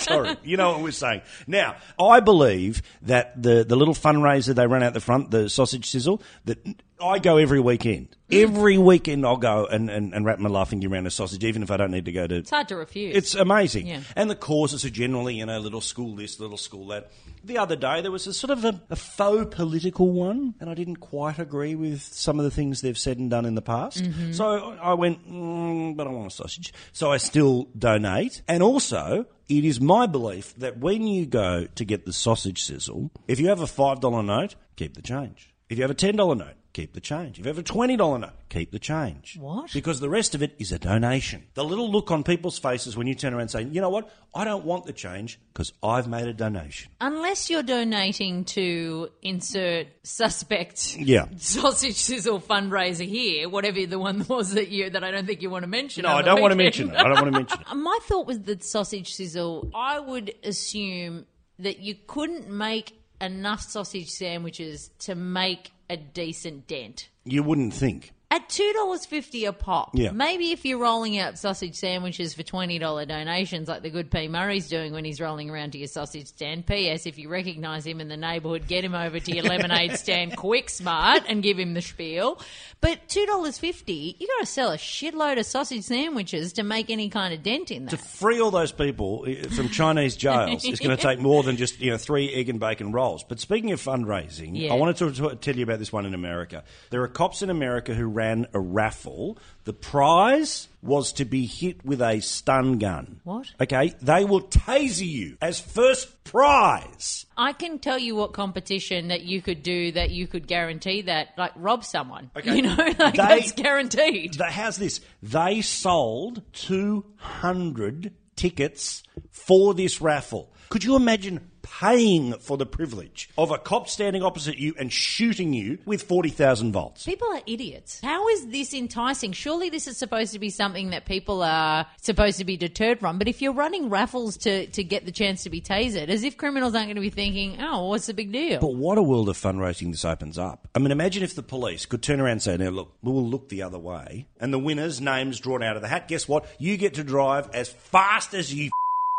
sorry. 0.00 0.36
You 0.42 0.56
know 0.56 0.72
what 0.72 0.80
we're 0.80 0.90
saying. 0.90 1.20
Now, 1.46 1.76
I 2.00 2.20
believe 2.20 2.80
that 3.02 3.40
the 3.40 3.62
the 3.64 3.76
little 3.76 3.92
fundraiser 3.94 4.54
they 4.54 4.66
run 4.66 4.82
out 4.82 4.94
the 4.94 5.00
front, 5.00 5.30
the 5.30 5.50
sausage 5.50 5.90
sizzle, 5.90 6.22
that 6.46 6.66
I 7.00 7.18
go 7.18 7.36
every 7.36 7.60
weekend. 7.60 8.16
Every 8.30 8.78
weekend 8.78 9.26
I'll 9.26 9.36
go 9.36 9.66
and, 9.66 9.90
and, 9.90 10.14
and 10.14 10.24
wrap 10.24 10.38
my 10.38 10.48
laughing 10.48 10.84
around 10.84 11.06
a 11.06 11.10
sausage, 11.10 11.44
even 11.44 11.62
if 11.62 11.70
I 11.70 11.76
don't 11.76 11.90
need 11.90 12.06
to 12.06 12.12
go 12.12 12.26
to 12.26 12.36
It's 12.36 12.50
hard 12.50 12.68
to 12.68 12.76
refuse. 12.76 13.14
It's 13.14 13.34
amazing. 13.34 13.86
Yeah. 13.86 14.00
And 14.16 14.30
the 14.30 14.34
causes 14.34 14.84
are 14.84 14.90
generally, 14.90 15.36
you 15.36 15.46
know, 15.46 15.58
little 15.58 15.80
school 15.80 16.16
this, 16.16 16.40
little 16.40 16.56
school 16.56 16.88
that. 16.88 17.10
The 17.44 17.58
other 17.58 17.76
day 17.76 18.00
there 18.00 18.10
was 18.10 18.26
a 18.26 18.32
sort 18.32 18.50
of 18.50 18.64
a, 18.64 18.80
a 18.90 18.96
faux 18.96 19.54
political 19.54 20.10
one, 20.10 20.54
and 20.58 20.70
I 20.70 20.74
didn't 20.74 20.96
quite 20.96 21.38
agree 21.38 21.74
with 21.74 22.00
some 22.02 22.38
of 22.38 22.44
the 22.44 22.50
things 22.50 22.80
they've 22.80 22.98
said 22.98 23.18
and 23.18 23.30
done 23.30 23.44
in 23.44 23.54
the 23.54 23.62
past. 23.62 24.02
Mm-hmm. 24.02 24.32
So 24.32 24.76
I 24.80 24.94
went, 24.94 25.30
mm, 25.30 25.96
but 25.96 26.06
I 26.06 26.10
want 26.10 26.28
a 26.28 26.34
sausage. 26.34 26.72
So 26.92 27.12
I 27.12 27.18
still 27.18 27.68
donate. 27.76 28.42
And 28.48 28.62
also, 28.62 29.26
it 29.48 29.64
is 29.64 29.80
my 29.80 30.06
belief 30.06 30.54
that 30.56 30.78
when 30.78 31.06
you 31.06 31.26
go 31.26 31.66
to 31.66 31.84
get 31.84 32.06
the 32.06 32.12
sausage 32.12 32.62
sizzle, 32.62 33.10
if 33.28 33.38
you 33.38 33.48
have 33.48 33.60
a 33.60 33.66
$5 33.66 34.24
note, 34.24 34.54
keep 34.76 34.94
the 34.94 35.02
change. 35.02 35.54
If 35.68 35.78
you 35.78 35.82
have 35.82 35.90
a 35.90 35.94
$10 35.94 36.16
note, 36.16 36.54
keep 36.74 36.92
the 36.92 37.00
change. 37.00 37.38
If 37.38 37.46
you 37.46 37.48
have 37.48 37.58
a 37.58 37.62
$20 37.62 38.20
note, 38.20 38.30
keep 38.50 38.72
the 38.72 38.78
change. 38.80 39.38
What? 39.40 39.72
Because 39.72 40.00
the 40.00 40.10
rest 40.10 40.34
of 40.34 40.42
it 40.42 40.54
is 40.58 40.72
a 40.72 40.78
donation. 40.78 41.44
The 41.54 41.64
little 41.64 41.90
look 41.90 42.10
on 42.10 42.24
people's 42.24 42.58
faces 42.58 42.96
when 42.96 43.06
you 43.06 43.14
turn 43.14 43.32
around 43.32 43.42
and 43.42 43.50
say, 43.50 43.62
you 43.62 43.80
know 43.80 43.88
what, 43.88 44.10
I 44.34 44.44
don't 44.44 44.64
want 44.64 44.84
the 44.84 44.92
change 44.92 45.38
because 45.52 45.72
I've 45.82 46.08
made 46.08 46.26
a 46.26 46.32
donation. 46.34 46.90
Unless 47.00 47.48
you're 47.48 47.62
donating 47.62 48.44
to 48.46 49.08
insert 49.22 49.86
suspect 50.02 50.96
Yeah. 50.98 51.26
sausage 51.36 51.94
sizzle 51.94 52.40
fundraiser 52.40 53.06
here, 53.06 53.48
whatever 53.48 53.86
the 53.86 53.98
one 53.98 54.26
was 54.28 54.54
that 54.54 54.68
you 54.68 54.90
that 54.90 55.04
I 55.04 55.12
don't 55.12 55.26
think 55.26 55.40
you 55.42 55.50
want 55.50 55.62
to 55.62 55.68
mention. 55.70 56.02
No, 56.02 56.10
I 56.10 56.22
don't 56.22 56.42
want 56.42 56.50
to 56.50 56.56
mention 56.56 56.90
it. 56.90 56.96
I 56.96 57.04
don't 57.04 57.14
want 57.14 57.26
to 57.26 57.30
mention 57.38 57.60
it. 57.60 57.74
My 57.76 57.98
thought 58.02 58.26
was 58.26 58.40
that 58.40 58.64
sausage 58.64 59.14
sizzle. 59.14 59.70
I 59.74 60.00
would 60.00 60.34
assume 60.42 61.26
that 61.60 61.78
you 61.78 61.94
couldn't 62.08 62.50
make 62.50 62.98
enough 63.20 63.62
sausage 63.62 64.10
sandwiches 64.10 64.90
to 64.98 65.14
make 65.14 65.70
a 65.90 65.96
decent 65.96 66.66
dent. 66.66 67.08
You 67.24 67.42
wouldn't 67.42 67.74
think. 67.74 68.13
At 68.30 68.48
two 68.48 68.72
dollars 68.72 69.06
fifty 69.06 69.44
a 69.44 69.52
pop, 69.52 69.90
Yeah. 69.94 70.10
maybe 70.10 70.50
if 70.50 70.64
you're 70.64 70.78
rolling 70.80 71.18
out 71.18 71.38
sausage 71.38 71.76
sandwiches 71.76 72.34
for 72.34 72.42
twenty 72.42 72.80
dollar 72.80 73.04
donations, 73.06 73.68
like 73.68 73.82
the 73.82 73.90
good 73.90 74.10
P 74.10 74.26
Murray's 74.26 74.68
doing 74.68 74.92
when 74.92 75.04
he's 75.04 75.20
rolling 75.20 75.50
around 75.50 75.70
to 75.72 75.78
your 75.78 75.86
sausage 75.86 76.26
stand. 76.26 76.66
P.S. 76.66 77.06
If 77.06 77.16
you 77.16 77.28
recognise 77.28 77.86
him 77.86 78.00
in 78.00 78.08
the 78.08 78.16
neighbourhood, 78.16 78.66
get 78.66 78.82
him 78.82 78.94
over 78.94 79.20
to 79.20 79.32
your 79.34 79.44
lemonade 79.44 79.96
stand 79.98 80.36
quick, 80.36 80.68
smart, 80.68 81.22
and 81.28 81.44
give 81.44 81.58
him 81.60 81.74
the 81.74 81.82
spiel. 81.82 82.40
But 82.80 83.08
two 83.08 83.24
dollars 83.26 83.58
fifty, 83.58 84.16
you 84.18 84.26
got 84.26 84.40
to 84.40 84.46
sell 84.46 84.72
a 84.72 84.78
shitload 84.78 85.38
of 85.38 85.46
sausage 85.46 85.84
sandwiches 85.84 86.54
to 86.54 86.64
make 86.64 86.90
any 86.90 87.10
kind 87.10 87.32
of 87.34 87.44
dent 87.44 87.70
in 87.70 87.84
that. 87.84 87.90
To 87.92 87.96
free 87.98 88.40
all 88.40 88.50
those 88.50 88.72
people 88.72 89.26
uh, 89.28 89.48
from 89.50 89.68
Chinese 89.68 90.16
jails 90.16 90.64
is 90.64 90.80
going 90.80 90.96
to 90.96 91.00
take 91.00 91.20
more 91.20 91.44
than 91.44 91.56
just 91.56 91.78
you 91.78 91.92
know 91.92 91.98
three 91.98 92.34
egg 92.34 92.48
and 92.48 92.58
bacon 92.58 92.90
rolls. 92.90 93.22
But 93.22 93.38
speaking 93.38 93.70
of 93.70 93.80
fundraising, 93.80 94.50
Yeah. 94.58 94.72
I 94.72 94.76
wanted 94.76 94.96
to, 94.96 95.12
to 95.12 95.36
tell 95.36 95.54
you 95.54 95.62
about 95.62 95.78
this 95.78 95.92
one 95.92 96.04
in 96.04 96.14
America. 96.14 96.64
There 96.90 97.02
are 97.02 97.08
cops 97.08 97.40
in 97.42 97.48
America 97.50 97.94
who 97.94 98.06
ran 98.06 98.23
a 98.52 98.60
raffle. 98.60 99.38
The 99.64 99.72
prize 99.72 100.68
was 100.82 101.12
to 101.14 101.24
be 101.24 101.46
hit 101.46 101.84
with 101.84 102.00
a 102.02 102.20
stun 102.20 102.78
gun. 102.78 103.20
What? 103.24 103.46
Okay, 103.60 103.94
they 104.02 104.24
will 104.24 104.42
taser 104.42 105.06
you 105.06 105.36
as 105.40 105.58
first 105.60 106.24
prize. 106.24 107.26
I 107.36 107.52
can 107.52 107.78
tell 107.78 107.98
you 107.98 108.14
what 108.16 108.32
competition 108.32 109.08
that 109.08 109.22
you 109.22 109.40
could 109.42 109.62
do 109.62 109.92
that 109.92 110.10
you 110.10 110.26
could 110.26 110.46
guarantee 110.46 111.02
that, 111.02 111.28
like 111.38 111.52
rob 111.56 111.84
someone. 111.84 112.30
Okay. 112.36 112.56
You 112.56 112.62
know, 112.62 112.76
like 112.76 112.96
They- 112.98 113.10
that's 113.12 113.52
guaranteed. 113.52 114.34
They, 114.34 114.44
how's 114.50 114.76
this? 114.76 115.00
They 115.22 115.60
sold 115.62 116.42
200 116.52 118.12
tickets 118.36 119.02
for 119.30 119.74
this 119.74 120.00
raffle. 120.00 120.52
Could 120.68 120.84
you 120.84 120.96
imagine 120.96 121.50
paying 121.64 122.34
for 122.38 122.56
the 122.56 122.66
privilege 122.66 123.28
of 123.36 123.50
a 123.50 123.58
cop 123.58 123.88
standing 123.88 124.22
opposite 124.22 124.58
you 124.58 124.74
and 124.78 124.92
shooting 124.92 125.52
you 125.52 125.78
with 125.84 126.02
40,000 126.02 126.72
volts? 126.72 127.04
People 127.04 127.28
are 127.32 127.40
idiots. 127.46 128.00
How 128.02 128.28
is 128.28 128.46
this 128.46 128.72
enticing? 128.72 129.32
Surely 129.32 129.70
this 129.70 129.88
is 129.88 129.96
supposed 129.96 130.32
to 130.34 130.38
be 130.38 130.50
something 130.50 130.90
that 130.90 131.06
people 131.06 131.42
are 131.42 131.86
supposed 132.00 132.38
to 132.38 132.44
be 132.44 132.56
deterred 132.56 133.00
from. 133.00 133.18
But 133.18 133.26
if 133.26 133.42
you're 133.42 133.52
running 133.52 133.90
raffles 133.90 134.36
to, 134.38 134.66
to 134.68 134.84
get 134.84 135.06
the 135.06 135.12
chance 135.12 135.42
to 135.44 135.50
be 135.50 135.60
tasered, 135.60 136.08
as 136.08 136.22
if 136.22 136.36
criminals 136.36 136.74
aren't 136.74 136.86
going 136.86 136.96
to 136.96 137.00
be 137.00 137.10
thinking, 137.10 137.56
oh, 137.60 137.88
what's 137.88 138.06
the 138.06 138.14
big 138.14 138.30
deal? 138.30 138.60
But 138.60 138.74
what 138.74 138.98
a 138.98 139.02
world 139.02 139.28
of 139.28 139.36
fundraising 139.36 139.90
this 139.90 140.04
opens 140.04 140.38
up. 140.38 140.68
I 140.74 140.78
mean, 140.78 140.92
imagine 140.92 141.22
if 141.22 141.34
the 141.34 141.42
police 141.42 141.86
could 141.86 142.02
turn 142.02 142.20
around 142.20 142.32
and 142.32 142.42
say, 142.42 142.56
now 142.56 142.68
look, 142.68 142.94
we 143.02 143.10
will 143.10 143.26
look 143.26 143.48
the 143.48 143.62
other 143.62 143.78
way, 143.78 144.26
and 144.38 144.52
the 144.52 144.58
winner's 144.58 145.00
name's 145.00 145.40
drawn 145.40 145.62
out 145.62 145.76
of 145.76 145.82
the 145.82 145.88
hat. 145.88 146.08
Guess 146.08 146.28
what? 146.28 146.46
You 146.58 146.76
get 146.76 146.94
to 146.94 147.04
drive 147.04 147.48
as 147.54 147.68
fast 147.68 148.34
as 148.34 148.52
you 148.52 148.70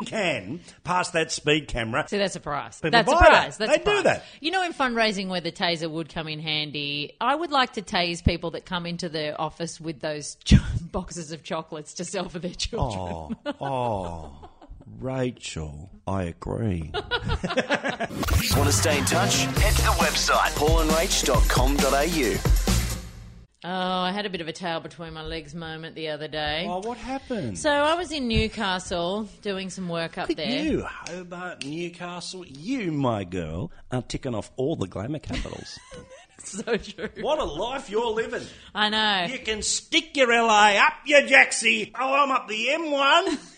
can 0.04 0.60
pass 0.84 1.12
that 1.12 1.32
speed 1.32 1.70
camera. 1.70 2.06
See, 2.08 2.18
that's 2.18 2.36
a 2.36 2.40
price. 2.42 2.80
People 2.82 2.92
that's 2.92 3.10
a 3.10 3.16
buy 3.16 3.26
prize. 3.26 3.58
that. 3.58 3.68
That's 3.70 3.84
They 3.86 3.92
a 3.92 3.96
do 3.98 4.04
that. 4.04 4.24
You 4.42 4.52
know, 4.52 4.62
in 4.64 4.74
fundraising 4.74 5.30
where 5.30 5.40
the 5.40 5.54
taser 5.54 5.90
would 5.90 6.10
come 6.10 6.28
in 6.28 6.40
handy, 6.40 7.16
I 7.22 7.34
would 7.36 7.52
like 7.52 7.74
to 7.74 7.82
tase 7.82 8.24
people 8.24 8.52
that 8.52 8.66
come 8.66 8.86
into 8.86 9.08
the 9.08 9.38
office 9.38 9.80
with 9.80 10.02
those 10.02 10.36
ch- 10.44 10.56
boxes 10.82 11.32
of 11.32 11.44
chocolates 11.44 11.94
to 11.96 12.06
sell 12.06 12.28
for 12.28 12.40
their 12.40 12.54
children. 12.54 13.38
Oh, 13.46 13.56
oh, 13.66 14.50
Rachel, 15.00 15.90
I 16.06 16.24
agree. 16.24 16.92
Want 16.94 18.68
to 18.68 18.72
stay 18.74 18.98
in 18.98 19.06
touch? 19.06 19.44
Head 19.44 19.76
to 19.76 19.82
the 19.82 19.96
website 20.00 20.52
paulandrach.com.au. 20.58 22.65
Oh, 23.68 24.02
I 24.02 24.12
had 24.12 24.28
a 24.28 24.30
bit 24.30 24.42
of 24.42 24.48
a 24.48 24.54
tail 24.54 24.80
between 24.80 25.14
my 25.14 25.24
legs 25.24 25.56
moment 25.56 25.96
the 25.96 26.10
other 26.10 26.28
day. 26.28 26.68
Oh, 26.70 26.82
what 26.82 27.00
happened? 27.00 27.58
So 27.58 27.72
I 27.72 27.96
was 27.96 28.12
in 28.12 28.28
Newcastle 28.28 29.28
doing 29.42 29.72
some 29.72 29.90
work 29.90 30.20
up 30.20 30.30
Look 30.30 30.38
there. 30.38 30.48
you, 30.64 30.84
Hobart, 30.84 31.66
Newcastle. 31.66 32.46
You, 32.46 32.92
my 32.92 33.24
girl, 33.24 33.72
are 33.92 34.04
ticking 34.04 34.36
off 34.36 34.52
all 34.56 34.76
the 34.76 34.88
glamour 34.88 35.20
capitals. 35.20 35.80
So 36.44 36.78
true. 36.78 37.10
what 37.22 37.40
a 37.40 37.44
life 37.44 37.90
you're 37.90 38.12
living. 38.12 38.44
I 38.76 38.90
know. 38.90 39.26
You 39.34 39.40
can 39.40 39.64
stick 39.64 40.16
your 40.16 40.28
LA 40.32 40.74
up 40.76 40.94
your 41.06 41.22
Jaxie. 41.22 41.92
Oh, 42.00 42.14
I'm 42.14 42.30
up 42.30 42.48
the 42.48 42.68
M1. 42.68 43.40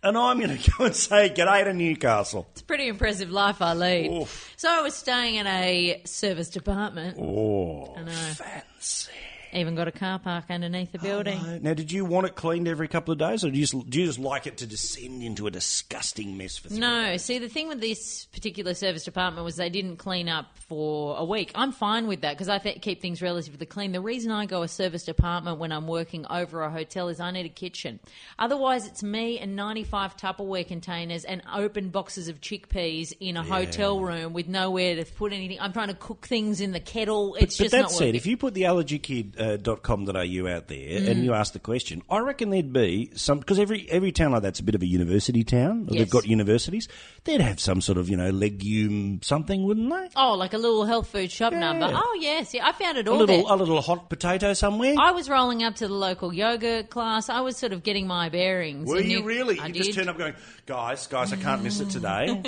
And 0.00 0.16
I'm 0.16 0.38
going 0.38 0.56
to 0.56 0.70
go 0.78 0.84
and 0.84 0.94
say 0.94 1.28
g'day 1.28 1.64
to 1.64 1.74
Newcastle. 1.74 2.46
It's 2.52 2.60
a 2.60 2.64
pretty 2.64 2.86
impressive 2.86 3.32
life 3.32 3.60
I 3.60 3.72
lead. 3.74 4.12
Oof. 4.22 4.54
So 4.56 4.70
I 4.70 4.80
was 4.82 4.94
staying 4.94 5.34
in 5.34 5.48
a 5.48 6.00
service 6.04 6.50
department. 6.50 7.18
Oh, 7.18 7.94
I 7.96 8.02
know. 8.04 8.12
fancy. 8.12 9.10
Even 9.52 9.74
got 9.74 9.88
a 9.88 9.92
car 9.92 10.18
park 10.18 10.44
underneath 10.50 10.92
the 10.92 10.98
building. 10.98 11.38
Uh, 11.38 11.58
Now, 11.62 11.74
did 11.74 11.90
you 11.90 12.04
want 12.04 12.26
it 12.26 12.34
cleaned 12.34 12.68
every 12.68 12.88
couple 12.88 13.12
of 13.12 13.18
days, 13.18 13.44
or 13.44 13.50
do 13.50 13.56
you 13.58 13.64
just, 13.66 13.88
do 13.90 14.00
you 14.00 14.06
just 14.06 14.18
like 14.18 14.46
it 14.46 14.58
to 14.58 14.66
descend 14.66 15.22
into 15.22 15.46
a 15.46 15.50
disgusting 15.50 16.36
mess 16.36 16.58
for 16.58 16.72
No, 16.74 17.16
see, 17.16 17.38
the 17.38 17.48
thing 17.48 17.68
with 17.68 17.80
this 17.80 18.26
particular 18.26 18.74
service 18.74 19.04
department 19.04 19.44
was 19.44 19.56
they 19.56 19.70
didn't 19.70 19.96
clean 19.96 20.28
up 20.28 20.46
for 20.68 21.16
a 21.16 21.24
week. 21.24 21.50
I'm 21.54 21.72
fine 21.72 22.06
with 22.06 22.20
that 22.20 22.34
because 22.34 22.48
I 22.48 22.58
th- 22.58 22.82
keep 22.82 23.00
things 23.00 23.22
relatively 23.22 23.64
clean. 23.66 23.92
The 23.92 24.00
reason 24.00 24.30
I 24.30 24.46
go 24.46 24.62
a 24.62 24.68
service 24.68 25.04
department 25.04 25.58
when 25.58 25.72
I'm 25.72 25.86
working 25.86 26.26
over 26.28 26.62
a 26.62 26.70
hotel 26.70 27.08
is 27.08 27.20
I 27.20 27.30
need 27.30 27.46
a 27.46 27.50
kitchen. 27.50 28.00
Otherwise, 28.38 28.86
it's 28.86 29.02
me 29.02 29.38
and 29.38 29.56
95 29.56 30.16
Tupperware 30.16 30.66
containers 30.66 31.24
and 31.24 31.42
open 31.54 31.88
boxes 31.88 32.28
of 32.28 32.40
chickpeas 32.40 33.12
in 33.20 33.36
a 33.36 33.42
hotel 33.42 34.00
room 34.00 34.32
with 34.32 34.48
nowhere 34.48 34.96
to 34.96 35.04
put 35.04 35.32
anything. 35.32 35.58
I'm 35.60 35.72
trying 35.72 35.88
to 35.88 35.94
cook 35.94 36.26
things 36.26 36.60
in 36.60 36.72
the 36.72 36.80
kettle. 36.80 37.34
It's 37.36 37.56
But 37.56 37.64
just 37.64 37.72
that 37.72 37.80
not 37.82 37.90
said, 37.92 38.00
working. 38.06 38.14
if 38.16 38.26
you 38.26 38.36
put 38.36 38.54
the 38.54 38.66
allergykid.com.au 39.38 40.48
out 40.48 40.68
there 40.68 40.78
Mm. 40.78 41.08
and 41.08 41.24
you 41.24 41.34
ask 41.34 41.52
the 41.52 41.58
question, 41.58 42.02
I 42.10 42.18
reckon 42.18 42.50
there'd 42.50 42.72
be 42.72 43.10
some 43.14 43.38
because 43.38 43.58
every 43.58 43.86
every 43.90 44.12
town 44.12 44.32
like 44.32 44.42
that's 44.42 44.60
a 44.60 44.62
bit 44.62 44.74
of 44.74 44.82
a 44.82 44.86
university 44.86 45.44
town. 45.44 45.86
Yes. 45.90 45.98
They've 45.98 46.10
got 46.10 46.26
universities. 46.26 46.88
They'd 47.24 47.40
have 47.40 47.60
some 47.60 47.80
sort 47.80 47.98
of 47.98 48.08
you 48.08 48.16
know 48.16 48.30
legume 48.30 49.20
something, 49.22 49.64
wouldn't 49.64 49.90
they? 49.90 50.08
Oh, 50.16 50.34
like 50.34 50.54
a 50.54 50.58
little 50.58 50.84
health 50.84 51.08
food 51.08 51.30
shop 51.30 51.52
Yeah. 51.52 51.60
number. 51.60 51.90
Oh, 51.92 52.18
yes. 52.20 52.54
Yeah, 52.54 52.66
I 52.66 52.72
found 52.72 52.98
it 52.98 53.08
all. 53.08 53.16
A 53.16 53.20
little 53.20 53.44
there. 53.44 53.52
a 53.54 53.56
little 53.56 53.80
hot 53.80 54.08
potato 54.10 54.52
somewhere. 54.54 54.94
I 54.98 55.12
was 55.12 55.28
rolling 55.28 55.62
up 55.62 55.76
to 55.76 55.88
the 55.88 55.94
local 55.94 56.32
yoga 56.32 56.84
class. 56.84 57.28
I 57.28 57.40
was 57.40 57.56
sort 57.56 57.72
of 57.72 57.82
getting 57.82 58.06
my 58.06 58.28
bearings. 58.28 58.88
Were 58.88 58.98
and 58.98 59.10
you 59.10 59.22
really? 59.22 59.58
I 59.58 59.66
you 59.66 59.72
did. 59.74 59.82
just 59.84 59.94
turned 59.96 60.08
up 60.08 60.18
going, 60.18 60.34
guys, 60.66 61.06
guys, 61.06 61.32
I 61.32 61.36
can't 61.36 61.62
miss 61.62 61.80
it 61.80 61.90
today. 61.90 62.42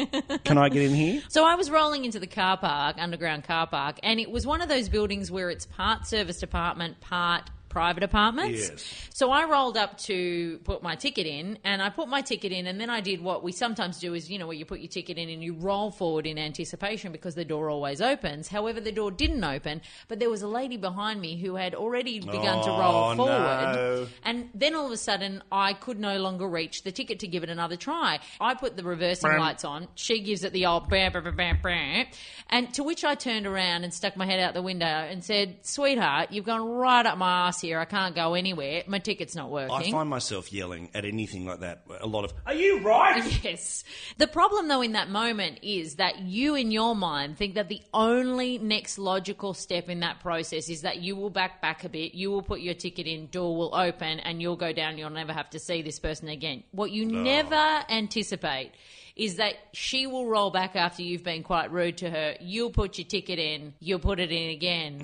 Can 0.44 0.58
I 0.58 0.68
get 0.68 0.82
in 0.82 0.94
here? 0.94 1.22
So 1.28 1.44
I 1.44 1.54
was 1.54 1.70
rolling 1.70 2.04
into 2.04 2.18
the 2.18 2.26
car 2.26 2.56
park, 2.56 2.96
underground 2.98 3.44
car 3.44 3.66
park, 3.66 3.98
and 4.02 4.18
it 4.20 4.30
was 4.30 4.46
one 4.46 4.60
of 4.62 4.68
those 4.68 4.88
buildings 4.88 5.30
where 5.30 5.50
it's 5.50 5.66
part 5.66 6.06
service 6.06 6.38
department, 6.80 7.00
part 7.00 7.50
private 7.70 8.02
apartments. 8.02 8.68
Yes. 8.68 9.08
So 9.14 9.30
I 9.30 9.44
rolled 9.48 9.78
up 9.78 9.96
to 10.00 10.58
put 10.64 10.82
my 10.82 10.96
ticket 10.96 11.26
in, 11.26 11.58
and 11.64 11.80
I 11.80 11.88
put 11.88 12.08
my 12.08 12.20
ticket 12.20 12.52
in, 12.52 12.66
and 12.66 12.78
then 12.78 12.90
I 12.90 13.00
did 13.00 13.22
what 13.22 13.42
we 13.42 13.52
sometimes 13.52 13.98
do 13.98 14.12
is, 14.12 14.30
you 14.30 14.38
know, 14.38 14.46
where 14.46 14.56
you 14.56 14.66
put 14.66 14.80
your 14.80 14.88
ticket 14.88 15.16
in 15.16 15.30
and 15.30 15.42
you 15.42 15.54
roll 15.54 15.90
forward 15.90 16.26
in 16.26 16.36
anticipation 16.38 17.12
because 17.12 17.34
the 17.34 17.44
door 17.44 17.70
always 17.70 18.00
opens. 18.02 18.48
However, 18.48 18.80
the 18.80 18.92
door 18.92 19.10
didn't 19.10 19.42
open, 19.42 19.80
but 20.08 20.18
there 20.18 20.28
was 20.28 20.42
a 20.42 20.48
lady 20.48 20.76
behind 20.76 21.20
me 21.20 21.38
who 21.40 21.54
had 21.54 21.74
already 21.74 22.20
begun 22.20 22.62
to 22.64 22.70
roll 22.70 23.10
Oh, 23.12 23.16
forward. 23.16 23.72
no. 23.74 24.06
And 24.24 24.50
then 24.54 24.74
all 24.74 24.86
of 24.86 24.92
a 24.92 24.96
sudden, 24.96 25.42
I 25.50 25.72
could 25.72 25.98
no 25.98 26.18
longer 26.18 26.46
reach 26.48 26.82
the 26.82 26.92
ticket 26.92 27.20
to 27.20 27.28
give 27.28 27.42
it 27.44 27.48
another 27.50 27.76
try. 27.76 28.18
I 28.40 28.54
put 28.54 28.76
the 28.76 28.84
reversing 28.84 29.30
lights 29.38 29.64
on. 29.64 29.88
She 29.94 30.20
gives 30.20 30.44
it 30.44 30.52
the 30.52 30.66
old 30.66 30.88
bam, 30.88 31.12
bam, 31.12 31.24
bam, 31.24 31.36
bam, 31.36 31.58
bam. 31.62 32.06
And 32.50 32.74
to 32.74 32.82
which 32.82 33.04
I 33.04 33.14
turned 33.14 33.46
around 33.46 33.84
and 33.84 33.94
stuck 33.94 34.16
my 34.16 34.26
head 34.26 34.40
out 34.40 34.54
the 34.54 34.62
window 34.62 34.86
and 34.86 35.22
said, 35.24 35.58
Sweetheart, 35.62 36.32
you've 36.32 36.44
gone 36.44 36.68
right 36.68 37.06
up 37.06 37.16
my 37.16 37.46
ass 37.48 37.59
here. 37.60 37.78
I 37.78 37.84
can't 37.84 38.14
go 38.14 38.34
anywhere. 38.34 38.82
My 38.86 38.98
ticket's 38.98 39.34
not 39.34 39.50
working. 39.50 39.74
I 39.74 39.90
find 39.90 40.08
myself 40.08 40.52
yelling 40.52 40.90
at 40.94 41.04
anything 41.04 41.46
like 41.46 41.60
that. 41.60 41.82
A 42.00 42.06
lot 42.06 42.24
of, 42.24 42.32
are 42.46 42.54
you 42.54 42.80
right? 42.80 43.20
Yes. 43.42 43.84
The 44.18 44.26
problem, 44.26 44.68
though, 44.68 44.82
in 44.82 44.92
that 44.92 45.08
moment 45.08 45.60
is 45.62 45.96
that 45.96 46.20
you, 46.20 46.54
in 46.54 46.70
your 46.70 46.94
mind, 46.94 47.38
think 47.38 47.54
that 47.54 47.68
the 47.68 47.80
only 47.94 48.58
next 48.58 48.98
logical 48.98 49.54
step 49.54 49.88
in 49.88 50.00
that 50.00 50.20
process 50.20 50.68
is 50.68 50.82
that 50.82 50.98
you 50.98 51.16
will 51.16 51.30
back 51.30 51.62
back 51.62 51.84
a 51.84 51.88
bit, 51.88 52.14
you 52.14 52.30
will 52.30 52.42
put 52.42 52.60
your 52.60 52.74
ticket 52.74 53.06
in, 53.06 53.26
door 53.28 53.56
will 53.56 53.74
open, 53.74 54.20
and 54.20 54.42
you'll 54.42 54.56
go 54.56 54.72
down. 54.72 54.98
You'll 54.98 55.10
never 55.10 55.32
have 55.32 55.50
to 55.50 55.58
see 55.58 55.82
this 55.82 55.98
person 55.98 56.28
again. 56.28 56.64
What 56.72 56.90
you 56.90 57.06
never 57.06 57.84
anticipate 57.88 58.72
is 59.16 59.36
that 59.36 59.54
she 59.72 60.06
will 60.06 60.26
roll 60.26 60.50
back 60.50 60.76
after 60.76 61.02
you've 61.02 61.24
been 61.24 61.42
quite 61.42 61.70
rude 61.72 61.98
to 61.98 62.10
her. 62.10 62.36
You'll 62.40 62.70
put 62.70 62.98
your 62.98 63.06
ticket 63.06 63.38
in, 63.38 63.74
you'll 63.80 63.98
put 63.98 64.20
it 64.20 64.32
in 64.32 64.50
again. 64.50 64.98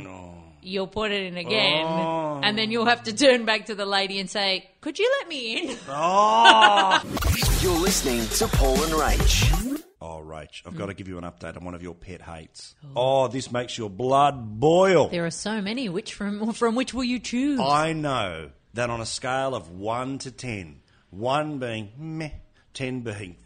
You'll 0.67 0.89
put 0.89 1.13
it 1.13 1.23
in 1.27 1.37
again, 1.37 1.87
Oh. 1.87 2.41
and 2.43 2.59
then 2.59 2.73
you'll 2.73 2.87
have 2.87 3.05
to 3.05 3.13
turn 3.13 3.45
back 3.45 3.67
to 3.67 3.77
the 3.77 3.87
lady 3.87 4.19
and 4.19 4.29
say, 4.29 4.69
"Could 4.81 4.99
you 4.99 5.09
let 5.21 5.29
me 5.29 5.71
in?" 5.71 5.77
Oh. 5.89 7.01
You're 7.63 7.79
listening 7.81 8.27
to 8.39 8.49
Paul 8.49 8.75
and 8.83 8.93
Rach. 8.93 9.83
Oh, 10.01 10.21
Rach, 10.27 10.63
I've 10.67 10.77
got 10.77 10.87
to 10.87 10.95
give 10.95 11.07
you 11.07 11.19
an 11.19 11.25
update 11.25 11.57
on 11.57 11.65
one 11.65 11.75
of 11.77 11.83
your 11.85 11.95
pet 11.95 12.21
hates. 12.21 12.75
Oh. 12.85 12.89
oh, 13.25 13.29
this 13.29 13.53
makes 13.53 13.79
your 13.79 13.89
blood 13.89 14.59
boil. 14.59 15.09
There 15.09 15.25
are 15.25 15.31
so 15.31 15.61
many. 15.63 15.89
Which 15.89 16.15
from 16.15 16.53
from 16.53 16.75
which 16.75 16.93
will 16.93 17.05
you 17.05 17.21
choose? 17.21 17.61
I 17.61 17.93
know 17.93 18.51
that 18.75 18.91
on 18.91 19.01
a 19.01 19.07
scale 19.07 19.55
of 19.55 19.71
1 19.71 20.19
to 20.19 20.33
ten, 20.33 20.81
one 21.11 21.59
being 21.61 21.91
meh, 21.97 22.31
10 22.75 23.01
being 23.03 23.37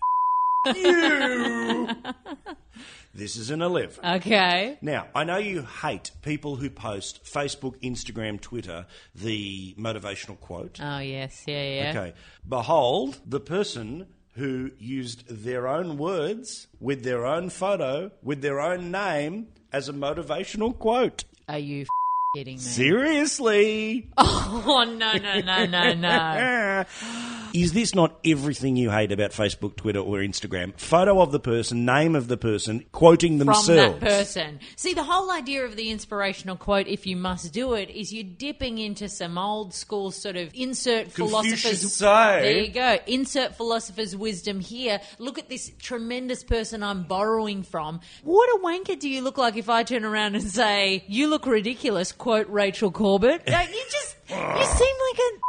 you, 0.75 1.89
this 3.15 3.37
is 3.37 3.51
an 3.51 3.63
11. 3.63 4.05
okay. 4.17 4.79
Now, 4.81 5.09
I 5.15 5.25
know 5.25 5.39
you 5.39 5.63
hate 5.63 6.11
people 6.23 6.57
who 6.57 6.71
post 6.71 7.25
Facebook, 7.25 7.77
Instagram, 7.83 8.41
Twitter, 8.41 8.87
the 9.15 9.75
motivational 9.79 10.39
quote. 10.39 10.79
Oh 10.81 10.99
yes, 10.99 11.45
yeah, 11.47 11.63
yeah. 11.63 11.91
Okay. 11.91 12.15
Behold 12.49 13.21
the 13.27 13.41
person 13.41 14.07
who 14.35 14.71
used 14.79 15.27
their 15.29 15.67
own 15.67 15.99
words 15.99 16.69
with 16.79 17.03
their 17.03 17.27
own 17.27 17.51
photo, 17.51 18.11
with 18.23 18.43
their 18.43 18.61
own 18.61 18.91
name 18.91 19.49
as 19.73 19.89
a 19.89 19.93
motivational 19.93 20.79
quote. 20.79 21.25
Are 21.49 21.59
you 21.59 21.87
kidding 22.35 22.57
me? 22.57 22.61
Seriously? 22.61 24.09
Oh 24.63 24.85
no, 24.85 25.13
no, 25.13 25.41
no, 25.41 25.65
no, 25.65 25.95
no. 25.95 26.85
Is 27.55 27.73
this 27.73 27.95
not 27.95 28.19
everything 28.25 28.77
you 28.77 28.91
hate 28.91 29.11
about 29.11 29.31
Facebook, 29.31 29.75
Twitter, 29.77 29.99
or 30.01 30.19
Instagram? 30.19 30.79
Photo 30.79 31.21
of 31.21 31.33
the 31.33 31.41
person, 31.41 31.85
name 31.85 32.15
of 32.15 32.29
the 32.29 32.37
person, 32.37 32.85
quoting 32.93 33.39
themselves. 33.39 33.67
From 33.67 33.77
that 33.77 34.01
person. 34.01 34.61
See, 34.77 34.93
the 34.95 35.03
whole 35.03 35.31
idea 35.33 35.65
of 35.65 35.77
the 35.77 35.91
inspirational 35.91 36.57
quote, 36.57 36.87
if 36.87 37.07
you 37.07 37.17
must 37.17 37.53
do 37.53 37.75
it, 37.75 37.91
is 37.91 38.13
you're 38.13 38.23
dipping 38.23 38.79
into 38.79 39.09
some 39.09 39.39
old 39.39 39.73
school 39.73 40.11
sort 40.11 40.37
of 40.37 40.51
insert 40.55 41.15
Confucius 41.15 41.63
philosopher's. 41.63 41.93
say. 41.95 42.41
There 42.43 42.59
you 42.65 42.71
go. 42.73 42.99
Insert 43.07 43.57
philosopher's 43.57 44.15
wisdom 44.17 44.61
here. 44.61 45.01
Look 45.19 45.39
at 45.39 45.49
this 45.49 45.73
tremendous 45.79 46.45
person 46.45 46.83
I'm 46.83 47.05
borrowing 47.05 47.63
from. 47.63 48.01
What 48.23 48.49
a 48.57 48.63
wanker 48.63 48.99
do 48.99 49.09
you 49.09 49.23
look 49.23 49.39
like 49.39 49.57
if 49.57 49.69
I 49.69 49.83
turn 49.85 50.05
around 50.05 50.35
and 50.37 50.45
say, 50.45 51.05
"You 51.09 51.29
look 51.29 51.47
ridiculous." 51.47 52.13
Quote 52.21 52.49
Rachel 52.49 52.91
Corbett. 52.91 53.43
Like, 53.51 53.71
you 53.71 53.83
just 53.91 54.17
you 54.29 54.37
seem 54.37 54.97
like 55.09 55.19
an 55.19 55.41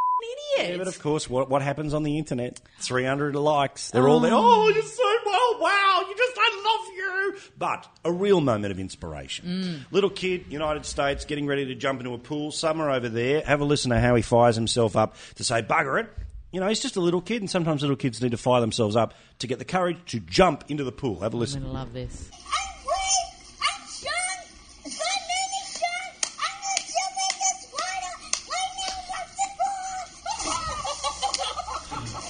idiot. 0.61 0.71
Yeah, 0.71 0.77
but 0.77 0.87
of 0.87 0.99
course, 1.01 1.29
what, 1.29 1.49
what 1.49 1.61
happens 1.61 1.93
on 1.93 2.03
the 2.03 2.17
internet? 2.17 2.59
300 2.79 3.35
likes. 3.35 3.91
They're 3.91 4.07
all 4.07 4.19
there. 4.19 4.31
Oh. 4.33 4.39
oh, 4.41 4.69
you're 4.69 4.81
so 4.83 5.03
well. 5.25 5.61
Wow. 5.61 6.05
You 6.07 6.15
just, 6.17 6.37
I 6.39 6.61
love 6.65 6.95
you. 6.95 7.51
But 7.57 7.87
a 8.05 8.11
real 8.11 8.41
moment 8.41 8.71
of 8.71 8.79
inspiration. 8.79 9.45
Mm. 9.45 9.91
Little 9.91 10.09
kid, 10.09 10.45
United 10.49 10.85
States, 10.85 11.25
getting 11.25 11.45
ready 11.45 11.65
to 11.67 11.75
jump 11.75 11.99
into 11.99 12.13
a 12.13 12.17
pool. 12.17 12.51
Summer 12.51 12.89
over 12.89 13.09
there. 13.09 13.41
Have 13.41 13.61
a 13.61 13.65
listen 13.65 13.91
to 13.91 13.99
how 13.99 14.15
he 14.15 14.21
fires 14.21 14.55
himself 14.55 14.95
up 14.95 15.15
to 15.35 15.43
say, 15.43 15.61
bugger 15.61 16.01
it. 16.01 16.09
You 16.51 16.59
know, 16.59 16.67
he's 16.67 16.81
just 16.81 16.95
a 16.97 17.01
little 17.01 17.21
kid, 17.21 17.41
and 17.41 17.49
sometimes 17.49 17.81
little 17.81 17.95
kids 17.95 18.21
need 18.21 18.31
to 18.31 18.37
fire 18.37 18.59
themselves 18.61 18.95
up 18.95 19.13
to 19.39 19.47
get 19.47 19.59
the 19.59 19.65
courage 19.65 19.97
to 20.07 20.19
jump 20.19 20.65
into 20.69 20.83
the 20.83 20.91
pool. 20.91 21.19
Have 21.21 21.33
a 21.33 21.37
I'm 21.37 21.39
listen. 21.39 21.61
gonna 21.61 21.73
love 21.73 21.93
this. 21.93 22.29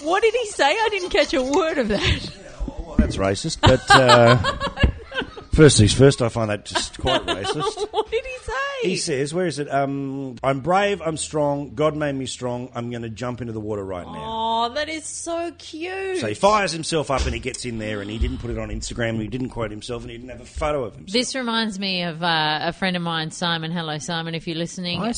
What 0.03 0.23
did 0.23 0.33
he 0.33 0.45
say? 0.47 0.65
I 0.65 0.87
didn't 0.89 1.09
catch 1.09 1.33
a 1.33 1.43
word 1.43 1.77
of 1.77 1.87
that. 1.89 2.31
Well, 2.67 2.95
that's 2.97 3.17
racist, 3.17 3.61
but 3.61 3.83
uh, 3.89 4.37
first 5.53 5.77
things 5.77 5.93
first, 5.93 6.21
I 6.21 6.29
find 6.29 6.49
that 6.49 6.65
just 6.65 6.99
quite 6.99 7.25
racist. 7.25 7.87
what 7.91 8.09
did 8.09 8.25
he 8.25 8.37
say? 8.43 8.89
He 8.89 8.95
says, 8.97 9.33
"Where 9.33 9.45
is 9.45 9.59
it? 9.59 9.71
Um, 9.71 10.37
I'm 10.43 10.61
brave. 10.61 11.01
I'm 11.01 11.17
strong. 11.17 11.75
God 11.75 11.95
made 11.95 12.15
me 12.15 12.25
strong. 12.25 12.69
I'm 12.73 12.89
going 12.89 13.03
to 13.03 13.09
jump 13.09 13.41
into 13.41 13.53
the 13.53 13.59
water 13.59 13.83
right 13.83 14.05
now." 14.05 14.40
Oh, 14.63 14.73
that 14.73 14.89
is 14.89 15.05
so 15.05 15.51
cute. 15.57 16.17
So 16.19 16.27
he 16.27 16.33
fires 16.33 16.71
himself 16.71 17.09
up 17.09 17.25
and 17.25 17.33
he 17.33 17.39
gets 17.39 17.65
in 17.65 17.79
there 17.79 18.01
and 18.01 18.09
he 18.09 18.17
didn't 18.19 18.37
put 18.37 18.51
it 18.51 18.57
on 18.59 18.69
Instagram 18.69 19.09
and 19.11 19.21
he 19.21 19.27
didn't 19.27 19.49
quote 19.49 19.71
himself 19.71 20.03
and 20.03 20.11
he 20.11 20.17
didn't 20.17 20.29
have 20.29 20.41
a 20.41 20.45
photo 20.45 20.83
of 20.83 20.95
himself. 20.95 21.13
This 21.13 21.33
reminds 21.35 21.79
me 21.79 22.03
of 22.03 22.21
uh, 22.21 22.59
a 22.61 22.73
friend 22.73 22.95
of 22.95 23.01
mine, 23.01 23.31
Simon. 23.31 23.71
Hello, 23.71 23.97
Simon, 23.97 24.35
if 24.35 24.47
you're 24.47 24.57
listening. 24.57 24.99
Hi, 24.99 25.11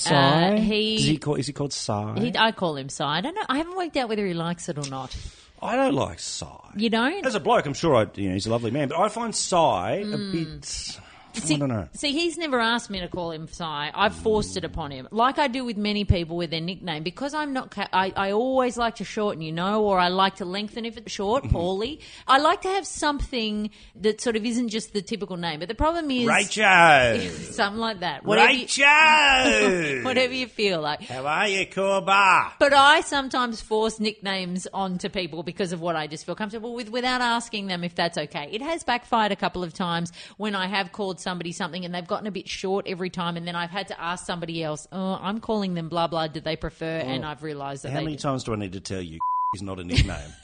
Uh, 0.53 0.57
he, 0.61 0.97
Does 0.97 1.05
he 1.05 1.17
call, 1.17 1.35
is 1.35 1.47
he 1.47 1.53
called 1.53 1.73
Sai? 1.73 2.19
he- 2.19 2.37
I 2.37 2.51
call 2.51 2.77
him 2.77 2.89
Si. 2.89 3.03
I 3.03 3.21
don't 3.21 3.35
know. 3.35 3.41
I 3.49 3.57
haven't 3.57 3.75
worked 3.75 3.97
out 3.97 4.07
whether 4.09 4.25
he 4.25 4.33
likes 4.33 4.69
it 4.69 4.77
or 4.77 4.89
not. 4.89 5.15
I 5.61 5.75
don't 5.75 5.93
like 5.95 6.19
Sai. 6.19 6.47
You 6.75 6.89
don't? 6.89 7.25
As 7.25 7.35
a 7.35 7.39
bloke, 7.39 7.65
I'm 7.65 7.73
sure 7.73 7.95
I, 7.95 8.07
you 8.15 8.27
know, 8.29 8.33
he's 8.33 8.47
a 8.47 8.51
lovely 8.51 8.71
man, 8.71 8.89
but 8.89 8.99
I 8.99 9.09
find 9.09 9.33
Sai 9.35 10.03
a 10.05 10.17
bit. 10.17 10.99
See, 11.33 11.55
I 11.55 11.57
don't 11.57 11.69
know. 11.69 11.87
see, 11.93 12.11
he's 12.11 12.37
never 12.37 12.59
asked 12.59 12.89
me 12.89 12.99
to 12.99 13.07
call 13.07 13.31
him 13.31 13.47
Si. 13.47 13.63
I've 13.63 14.13
forced 14.15 14.55
it 14.57 14.63
upon 14.63 14.91
him, 14.91 15.07
like 15.11 15.39
I 15.39 15.47
do 15.47 15.65
with 15.65 15.77
many 15.77 16.05
people 16.05 16.37
with 16.37 16.51
their 16.51 16.61
nickname. 16.61 17.03
Because 17.03 17.33
I'm 17.33 17.53
not, 17.53 17.71
ca- 17.71 17.89
I, 17.91 18.13
I 18.15 18.31
always 18.31 18.77
like 18.77 18.95
to 18.95 19.03
shorten, 19.03 19.41
you 19.41 19.51
know, 19.51 19.83
or 19.83 19.99
I 19.99 20.09
like 20.09 20.35
to 20.37 20.45
lengthen 20.45 20.85
if 20.85 20.97
it's 20.97 21.11
short, 21.11 21.43
Paulie. 21.45 21.99
I 22.27 22.37
like 22.39 22.61
to 22.61 22.69
have 22.69 22.85
something 22.85 23.69
that 23.95 24.21
sort 24.21 24.35
of 24.35 24.45
isn't 24.45 24.69
just 24.69 24.93
the 24.93 25.01
typical 25.01 25.37
name. 25.37 25.59
But 25.59 25.69
the 25.69 25.75
problem 25.75 26.09
is 26.11 26.27
Rachel! 26.27 27.19
something 27.51 27.79
like 27.79 27.99
that. 28.01 28.25
Whatever 28.25 28.51
you, 28.51 28.61
Rachel! 28.61 30.03
whatever 30.03 30.33
you 30.33 30.47
feel 30.47 30.81
like. 30.81 31.01
How 31.03 31.25
are 31.25 31.47
you, 31.47 31.65
Corba? 31.65 32.53
But 32.59 32.73
I 32.73 33.01
sometimes 33.01 33.61
force 33.61 33.99
nicknames 33.99 34.67
onto 34.73 35.09
people 35.09 35.43
because 35.43 35.71
of 35.71 35.81
what 35.81 35.95
I 35.95 36.07
just 36.07 36.25
feel 36.25 36.35
comfortable 36.35 36.73
with 36.73 36.89
without 36.89 37.21
asking 37.21 37.67
them 37.67 37.83
if 37.83 37.95
that's 37.95 38.17
okay. 38.17 38.49
It 38.51 38.61
has 38.61 38.83
backfired 38.83 39.31
a 39.31 39.35
couple 39.35 39.63
of 39.63 39.73
times 39.73 40.11
when 40.37 40.55
I 40.55 40.67
have 40.67 40.91
called 40.91 41.19
somebody 41.23 41.51
something 41.51 41.85
and 41.85 41.95
they've 41.95 42.07
gotten 42.07 42.27
a 42.27 42.31
bit 42.31 42.47
short 42.47 42.85
every 42.87 43.09
time 43.09 43.37
and 43.37 43.47
then 43.47 43.55
I've 43.55 43.71
had 43.71 43.87
to 43.87 43.99
ask 43.99 44.25
somebody 44.25 44.63
else, 44.63 44.87
oh, 44.91 45.17
I'm 45.21 45.39
calling 45.39 45.73
them 45.73 45.89
blah 45.89 46.07
blah, 46.07 46.27
did 46.27 46.43
they 46.43 46.55
prefer? 46.55 46.99
And 46.99 47.25
oh. 47.25 47.29
I've 47.29 47.41
realised 47.41 47.83
that 47.83 47.91
How 47.91 48.01
many 48.01 48.15
did. 48.15 48.21
times 48.21 48.43
do 48.43 48.53
I 48.53 48.57
need 48.57 48.73
to 48.73 48.79
tell 48.79 49.01
you 49.01 49.19
is 49.53 49.61
not 49.61 49.79
a 49.79 49.83
nickname? 49.83 50.33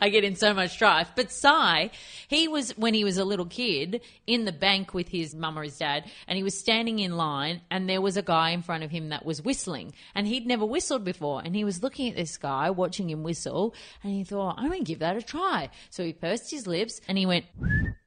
I 0.00 0.08
get 0.10 0.24
in 0.24 0.36
so 0.36 0.54
much 0.54 0.70
strife. 0.72 1.10
But 1.14 1.32
Cy, 1.32 1.90
he 2.28 2.48
was 2.48 2.76
when 2.78 2.94
he 2.94 3.04
was 3.04 3.18
a 3.18 3.24
little 3.24 3.46
kid 3.46 4.00
in 4.26 4.44
the 4.44 4.52
bank 4.52 4.94
with 4.94 5.08
his 5.08 5.34
mum 5.34 5.58
or 5.58 5.64
his 5.64 5.76
dad, 5.76 6.10
and 6.26 6.36
he 6.36 6.42
was 6.42 6.58
standing 6.58 6.98
in 6.98 7.16
line, 7.16 7.60
and 7.70 7.88
there 7.88 8.00
was 8.00 8.16
a 8.16 8.22
guy 8.22 8.50
in 8.50 8.62
front 8.62 8.84
of 8.84 8.90
him 8.90 9.08
that 9.10 9.26
was 9.26 9.42
whistling, 9.42 9.92
and 10.14 10.26
he'd 10.26 10.46
never 10.46 10.64
whistled 10.64 11.04
before, 11.04 11.42
and 11.44 11.54
he 11.54 11.64
was 11.64 11.82
looking 11.82 12.08
at 12.08 12.16
this 12.16 12.36
guy, 12.36 12.70
watching 12.70 13.10
him 13.10 13.22
whistle, 13.22 13.74
and 14.02 14.12
he 14.12 14.24
thought, 14.24 14.54
I'm 14.58 14.70
to 14.70 14.80
give 14.80 15.00
that 15.00 15.16
a 15.16 15.22
try. 15.22 15.70
So 15.90 16.04
he 16.04 16.12
pursed 16.12 16.50
his 16.50 16.66
lips, 16.66 17.00
and 17.08 17.18
he 17.18 17.26
went. 17.26 17.46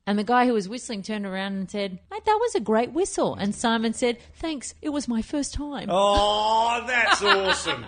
And 0.07 0.19
the 0.19 0.23
guy 0.23 0.45
who 0.45 0.53
was 0.53 0.69
whistling 0.69 1.01
turned 1.01 1.25
around 1.25 1.53
and 1.53 1.69
said, 1.71 1.99
Mate, 2.11 2.25
that 2.25 2.37
was 2.39 2.53
a 2.53 2.59
great 2.59 2.91
whistle. 2.91 3.33
And 3.33 3.55
Simon 3.55 3.93
said, 3.93 4.17
Thanks, 4.35 4.75
it 4.81 4.89
was 4.89 5.07
my 5.07 5.23
first 5.23 5.53
time. 5.53 5.87
oh, 5.89 6.83
that's 6.85 7.23
awesome. 7.23 7.83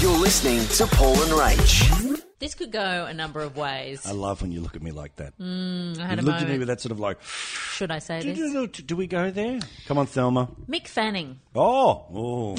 You're 0.00 0.18
listening 0.18 0.66
to 0.76 0.86
Paul 0.96 1.14
and 1.22 1.30
Rach. 1.32 2.22
This 2.38 2.54
could 2.54 2.72
go 2.72 3.06
a 3.08 3.14
number 3.14 3.40
of 3.40 3.56
ways. 3.56 4.04
I 4.04 4.10
love 4.10 4.42
when 4.42 4.50
you 4.52 4.60
look 4.60 4.74
at 4.76 4.82
me 4.82 4.90
like 4.90 5.16
that. 5.16 5.38
Mm, 5.38 5.98
I 6.00 6.14
you 6.14 6.20
a 6.20 6.22
looked 6.22 6.42
at 6.42 6.48
me 6.48 6.58
with 6.58 6.68
that 6.68 6.80
sort 6.80 6.92
of 6.92 7.00
like, 7.00 7.22
Should 7.22 7.90
I 7.90 8.00
say 8.00 8.20
do, 8.20 8.34
this? 8.34 8.52
do, 8.52 8.66
do, 8.66 8.82
do 8.82 8.96
we 8.96 9.06
go 9.06 9.30
there? 9.30 9.60
Come 9.86 9.98
on, 9.98 10.06
Thelma. 10.06 10.50
Mick 10.68 10.88
Fanning. 10.88 11.38
Oh, 11.54 12.04
oh. 12.12 12.56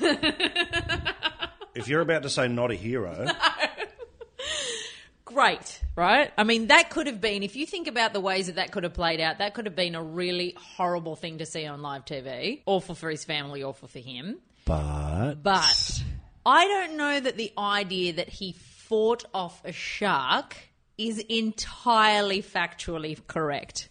if 1.74 1.88
you're 1.88 2.02
about 2.02 2.22
to 2.22 2.30
say 2.30 2.46
not 2.48 2.70
a 2.70 2.74
hero, 2.74 3.26
great, 5.36 5.82
right? 5.94 6.32
I 6.38 6.44
mean, 6.44 6.68
that 6.68 6.88
could 6.88 7.06
have 7.06 7.20
been, 7.20 7.42
if 7.42 7.56
you 7.56 7.66
think 7.66 7.88
about 7.88 8.14
the 8.14 8.20
ways 8.20 8.46
that 8.46 8.56
that 8.56 8.72
could 8.72 8.84
have 8.84 8.94
played 8.94 9.20
out, 9.20 9.36
that 9.38 9.52
could 9.52 9.66
have 9.66 9.76
been 9.76 9.94
a 9.94 10.02
really 10.02 10.56
horrible 10.58 11.14
thing 11.14 11.38
to 11.38 11.46
see 11.46 11.66
on 11.66 11.82
live 11.82 12.06
TV. 12.06 12.62
Awful 12.64 12.94
for 12.94 13.10
his 13.10 13.22
family, 13.24 13.62
awful 13.62 13.86
for 13.86 13.98
him. 13.98 14.38
But 14.64 15.42
But 15.42 16.02
I 16.46 16.64
don't 16.66 16.96
know 16.96 17.20
that 17.20 17.36
the 17.36 17.52
idea 17.58 18.14
that 18.14 18.30
he 18.30 18.52
fought 18.52 19.26
off 19.34 19.62
a 19.62 19.72
shark 19.72 20.56
is 20.96 21.18
entirely 21.28 22.42
factually 22.42 23.18
correct. 23.26 23.90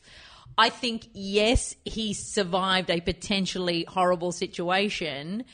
I 0.57 0.69
think, 0.69 1.09
yes, 1.13 1.75
he 1.85 2.13
survived 2.13 2.89
a 2.89 3.01
potentially 3.01 3.85
horrible 3.87 4.31
situation. 4.31 5.45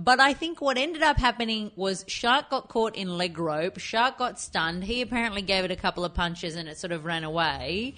But 0.00 0.20
I 0.20 0.32
think 0.32 0.60
what 0.60 0.78
ended 0.78 1.02
up 1.02 1.18
happening 1.18 1.72
was 1.74 2.04
Shark 2.06 2.50
got 2.50 2.68
caught 2.68 2.94
in 2.94 3.18
leg 3.18 3.36
rope. 3.36 3.80
Shark 3.80 4.16
got 4.16 4.38
stunned. 4.38 4.84
He 4.84 5.02
apparently 5.02 5.42
gave 5.42 5.64
it 5.64 5.72
a 5.72 5.76
couple 5.76 6.04
of 6.04 6.14
punches 6.14 6.54
and 6.54 6.68
it 6.68 6.78
sort 6.78 6.92
of 6.92 7.04
ran 7.04 7.24
away. 7.24 7.94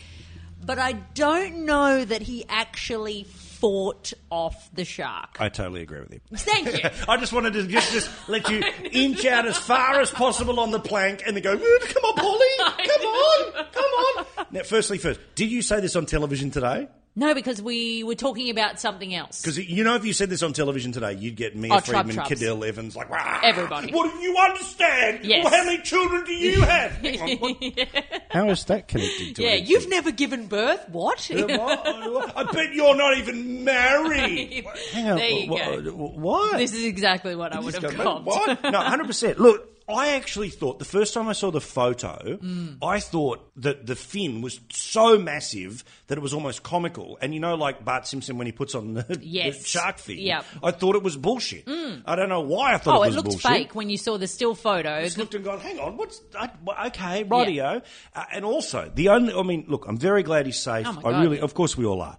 But 0.64 0.78
I 0.78 0.92
don't 0.92 1.66
know 1.66 2.02
that 2.02 2.22
he 2.22 2.46
actually 2.48 3.24
fought 3.24 4.14
off 4.30 4.70
the 4.72 4.86
shark. 4.86 5.36
I 5.40 5.50
totally 5.50 5.82
agree 5.82 6.00
with 6.00 6.14
you. 6.14 6.20
Thank 6.38 6.72
you. 6.82 6.88
I 7.08 7.18
just 7.18 7.34
wanted 7.34 7.52
to 7.52 7.66
just, 7.66 7.92
just 7.92 8.28
let 8.30 8.48
you 8.48 8.62
inch 8.92 9.26
out 9.26 9.46
as 9.46 9.58
far 9.58 10.00
as 10.00 10.10
possible 10.10 10.58
on 10.58 10.70
the 10.70 10.80
plank 10.80 11.22
and 11.26 11.36
then 11.36 11.42
go, 11.42 11.54
mm, 11.54 11.80
come 11.94 12.04
on, 12.04 12.14
Polly, 12.14 12.86
come 12.88 13.02
on, 13.02 13.66
come 13.72 13.84
on. 13.84 14.46
Now, 14.52 14.62
firstly, 14.62 14.96
first, 14.96 15.20
did 15.34 15.50
you 15.50 15.60
say 15.60 15.80
this 15.80 15.96
on 15.96 16.06
television 16.06 16.50
today? 16.50 16.88
No, 17.20 17.34
because 17.34 17.60
we 17.60 18.02
were 18.02 18.14
talking 18.14 18.48
about 18.48 18.80
something 18.80 19.14
else. 19.14 19.42
Because 19.42 19.58
you 19.58 19.84
know, 19.84 19.94
if 19.94 20.06
you 20.06 20.14
said 20.14 20.30
this 20.30 20.42
on 20.42 20.54
television 20.54 20.90
today, 20.90 21.12
you'd 21.12 21.36
get 21.36 21.54
Mia 21.54 21.74
Oh, 21.74 21.76
Trub 21.76 21.84
Friedman, 22.06 22.16
Trubs. 22.16 22.28
Cadel 22.40 22.66
Evans, 22.66 22.96
like 22.96 23.10
"Rah, 23.10 23.40
Everybody. 23.42 23.92
What 23.92 24.10
do 24.10 24.18
you 24.20 24.34
understand? 24.38 25.20
Yes. 25.24 25.44
Well, 25.44 25.52
how 25.52 25.64
many 25.66 25.82
children 25.82 26.24
do 26.24 26.32
you 26.32 26.62
have? 26.62 26.92
Hang 27.02 27.20
on, 27.20 27.36
what- 27.38 27.88
How 28.30 28.48
is 28.48 28.64
that 28.64 28.88
connected 28.88 29.36
to 29.36 29.42
Yeah, 29.42 29.50
anything? 29.50 29.70
you've 29.70 29.88
never 29.90 30.10
given 30.12 30.46
birth. 30.46 30.88
What? 30.88 31.20
What? 31.30 32.36
I 32.36 32.44
bet 32.52 32.72
you're 32.72 32.96
not 32.96 33.18
even 33.18 33.64
married. 33.64 34.64
Hang 34.92 35.10
on. 35.10 35.16
There 35.18 35.28
you 35.28 35.46
wh- 35.54 35.84
go. 35.84 35.90
wh- 35.92 36.16
What? 36.16 36.56
This 36.58 36.72
is 36.72 36.84
exactly 36.84 37.36
what 37.36 37.52
I 37.52 37.60
would 37.60 37.74
Just 37.74 37.82
have 37.84 37.96
go, 37.96 38.02
called. 38.02 38.24
What? 38.24 38.62
No, 38.70 38.78
hundred 38.80 39.08
percent. 39.08 39.38
Look, 39.38 39.69
I 39.90 40.10
actually 40.16 40.48
thought 40.50 40.78
the 40.78 40.84
first 40.84 41.14
time 41.14 41.28
I 41.28 41.32
saw 41.32 41.50
the 41.50 41.60
photo, 41.60 42.38
Mm. 42.40 42.78
I 42.82 43.00
thought 43.00 43.50
that 43.56 43.86
the 43.86 43.96
fin 43.96 44.40
was 44.42 44.60
so 44.70 45.18
massive 45.18 45.84
that 46.06 46.16
it 46.18 46.20
was 46.20 46.32
almost 46.32 46.62
comical. 46.62 47.18
And 47.20 47.34
you 47.34 47.40
know, 47.40 47.54
like 47.56 47.84
Bart 47.84 48.06
Simpson 48.06 48.38
when 48.38 48.46
he 48.46 48.52
puts 48.52 48.74
on 48.74 48.94
the, 48.94 49.02
the 49.02 49.52
shark 49.52 49.98
fin, 49.98 50.18
Yep. 50.18 50.44
I 50.62 50.70
thought 50.70 50.96
it 50.96 51.02
was 51.02 51.16
bullshit. 51.16 51.64
I 51.68 52.16
don't 52.16 52.28
know 52.28 52.40
why 52.40 52.74
I 52.74 52.78
thought 52.78 52.98
Oh, 53.00 53.02
it 53.02 53.08
it 53.08 53.12
looked 53.14 53.28
bullshit. 53.30 53.42
fake 53.50 53.74
when 53.74 53.90
you 53.90 53.96
saw 53.98 54.16
the 54.18 54.26
still 54.28 54.54
photo. 54.54 54.94
I 54.96 55.04
just 55.04 55.18
looked 55.18 55.34
and 55.34 55.44
gone, 55.44 55.60
hang 55.60 55.78
on, 55.78 55.96
what's 55.96 56.20
well, 56.64 56.76
okay, 56.86 57.24
rightio. 57.24 57.82
Uh, 58.14 58.24
and 58.32 58.44
also, 58.44 58.90
the 58.94 59.08
only, 59.10 59.34
I 59.34 59.42
mean, 59.42 59.64
look, 59.68 59.86
I'm 59.88 59.98
very 59.98 60.22
glad 60.22 60.46
he's 60.46 60.60
safe. 60.62 60.86
Oh 60.88 61.00
I 61.08 61.20
really, 61.22 61.40
of 61.40 61.54
course, 61.54 61.76
we 61.76 61.84
all 61.84 62.00
are. 62.00 62.16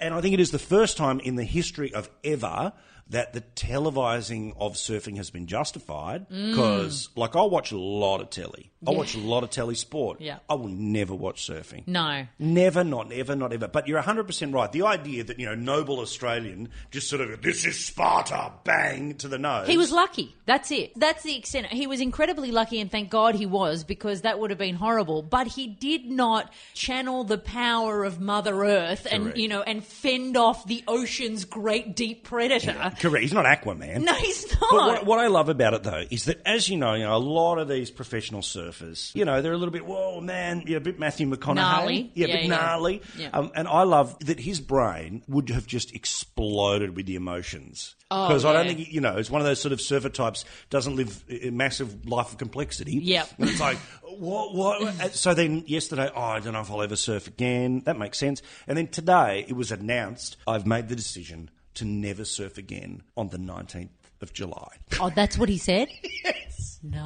And 0.00 0.14
I 0.14 0.20
think 0.20 0.34
it 0.34 0.40
is 0.40 0.52
the 0.52 0.58
first 0.60 0.96
time 0.96 1.18
in 1.20 1.34
the 1.36 1.44
history 1.44 1.92
of 1.92 2.08
ever 2.22 2.72
that 3.10 3.32
the 3.32 3.40
televising 3.42 4.54
of 4.58 4.74
surfing 4.74 5.16
has 5.16 5.30
been 5.30 5.46
justified. 5.46 6.28
Mm. 6.28 6.50
Because, 6.50 7.08
like, 7.16 7.36
I 7.36 7.42
watch 7.42 7.72
a 7.72 7.78
lot 7.78 8.20
of 8.20 8.30
telly. 8.30 8.70
I 8.86 8.92
Yeah. 8.92 8.98
watch 8.98 9.14
a 9.14 9.18
lot 9.18 9.42
of 9.42 9.50
telly 9.50 9.74
sport. 9.74 10.20
Yeah. 10.20 10.38
I 10.48 10.54
will 10.54 10.68
never 10.68 11.14
watch 11.14 11.46
surfing. 11.46 11.86
No. 11.88 12.26
Never, 12.38 12.84
not 12.84 13.12
ever, 13.12 13.34
not 13.34 13.52
ever. 13.52 13.66
But 13.66 13.88
you're 13.88 13.98
100% 13.98 14.52
right. 14.54 14.70
The 14.70 14.82
idea 14.82 15.24
that, 15.24 15.40
you 15.40 15.46
know, 15.46 15.54
noble 15.54 15.98
Australian 16.00 16.68
just 16.90 17.08
sort 17.08 17.22
of, 17.22 17.42
this 17.42 17.64
is 17.64 17.84
Sparta, 17.84 18.52
bang, 18.64 19.14
to 19.16 19.26
the 19.28 19.38
nose. 19.38 19.66
He 19.66 19.76
was 19.76 19.90
lucky. 19.90 20.36
That's 20.46 20.70
it. 20.70 20.92
That's 20.96 21.22
the 21.24 21.36
extent. 21.36 21.66
He 21.68 21.86
was 21.86 22.00
incredibly 22.00 22.50
lucky, 22.52 22.78
and 22.80 22.90
thank 22.90 23.10
God 23.10 23.34
he 23.34 23.46
was, 23.46 23.84
because 23.84 24.20
that 24.22 24.38
would 24.38 24.50
have 24.50 24.58
been 24.58 24.76
horrible. 24.76 25.22
But 25.22 25.48
he 25.48 25.66
did 25.66 26.06
not 26.06 26.52
channel 26.74 27.24
the 27.24 27.38
power 27.38 28.04
of 28.04 28.20
Mother 28.20 28.62
Earth 28.64 29.06
and 29.10 29.24
Correct. 29.24 29.38
you 29.38 29.48
know 29.48 29.62
and 29.62 29.82
fend 29.84 30.36
off 30.36 30.66
the 30.66 30.84
ocean's 30.86 31.44
great 31.44 31.96
deep 31.96 32.22
predator. 32.24 32.92
Correct. 32.98 33.22
He's 33.22 33.32
not 33.32 33.44
Aquaman. 33.44 34.02
No, 34.02 34.12
he's 34.14 34.50
not. 34.52 34.60
But 34.70 34.72
what, 34.86 35.06
what 35.06 35.18
I 35.18 35.28
love 35.28 35.48
about 35.48 35.74
it 35.74 35.82
though 35.82 36.04
is 36.10 36.24
that, 36.26 36.40
as 36.46 36.68
you 36.68 36.76
know, 36.76 36.94
you 36.94 37.04
know, 37.04 37.16
a 37.16 37.18
lot 37.18 37.58
of 37.58 37.68
these 37.68 37.90
professional 37.90 38.40
surfers, 38.42 39.14
you 39.14 39.24
know, 39.24 39.40
they're 39.42 39.52
a 39.52 39.56
little 39.56 39.72
bit, 39.72 39.86
whoa, 39.86 40.20
man, 40.20 40.62
you 40.66 40.72
know, 40.72 40.76
a 40.78 40.80
bit 40.80 40.98
Matthew 40.98 41.26
McConaughey, 41.28 41.54
Gnarly. 41.54 42.12
yeah, 42.14 42.26
a 42.26 42.28
Yeah, 42.28 42.34
bit 42.36 42.42
yeah. 42.44 42.48
gnarly. 42.56 43.02
Yeah. 43.16 43.28
Um, 43.32 43.50
and 43.54 43.68
I 43.68 43.82
love 43.84 44.18
that 44.26 44.40
his 44.40 44.60
brain 44.60 45.22
would 45.28 45.48
have 45.50 45.66
just 45.66 45.94
exploded 45.94 46.96
with 46.96 47.06
the 47.06 47.16
emotions. 47.16 47.94
Oh, 48.10 48.28
Because 48.28 48.44
I 48.44 48.52
don't 48.52 48.66
think, 48.66 48.90
you 48.92 49.00
know, 49.00 49.16
it's 49.16 49.30
one 49.30 49.40
of 49.40 49.46
those 49.46 49.60
sort 49.60 49.72
of 49.72 49.80
surfer 49.80 50.08
types 50.08 50.44
doesn't 50.70 50.96
live 50.96 51.22
a 51.28 51.50
massive 51.50 52.06
life 52.08 52.32
of 52.32 52.38
complexity. 52.38 52.92
Yep. 53.02 53.28
And 53.38 53.50
it's 53.50 53.60
like, 53.60 53.76
what, 54.02 54.54
what? 54.54 55.14
So 55.14 55.34
then 55.34 55.64
yesterday, 55.66 56.10
oh, 56.14 56.20
I 56.20 56.40
don't 56.40 56.54
know 56.54 56.60
if 56.60 56.70
I'll 56.70 56.82
ever 56.82 56.96
surf 56.96 57.26
again. 57.26 57.82
That 57.84 57.98
makes 57.98 58.18
sense. 58.18 58.40
And 58.66 58.78
then 58.78 58.88
today 58.88 59.44
it 59.46 59.54
was 59.54 59.70
announced, 59.72 60.36
I've 60.46 60.66
made 60.66 60.88
the 60.88 60.96
decision 60.96 61.50
to 61.78 61.84
never 61.84 62.24
surf 62.24 62.58
again 62.58 63.02
on 63.16 63.28
the 63.28 63.38
19th 63.38 63.88
of 64.20 64.32
July. 64.32 64.76
oh, 65.00 65.10
that's 65.14 65.38
what 65.38 65.48
he 65.48 65.58
said. 65.58 65.88
yes. 66.24 66.80
No. 66.82 67.00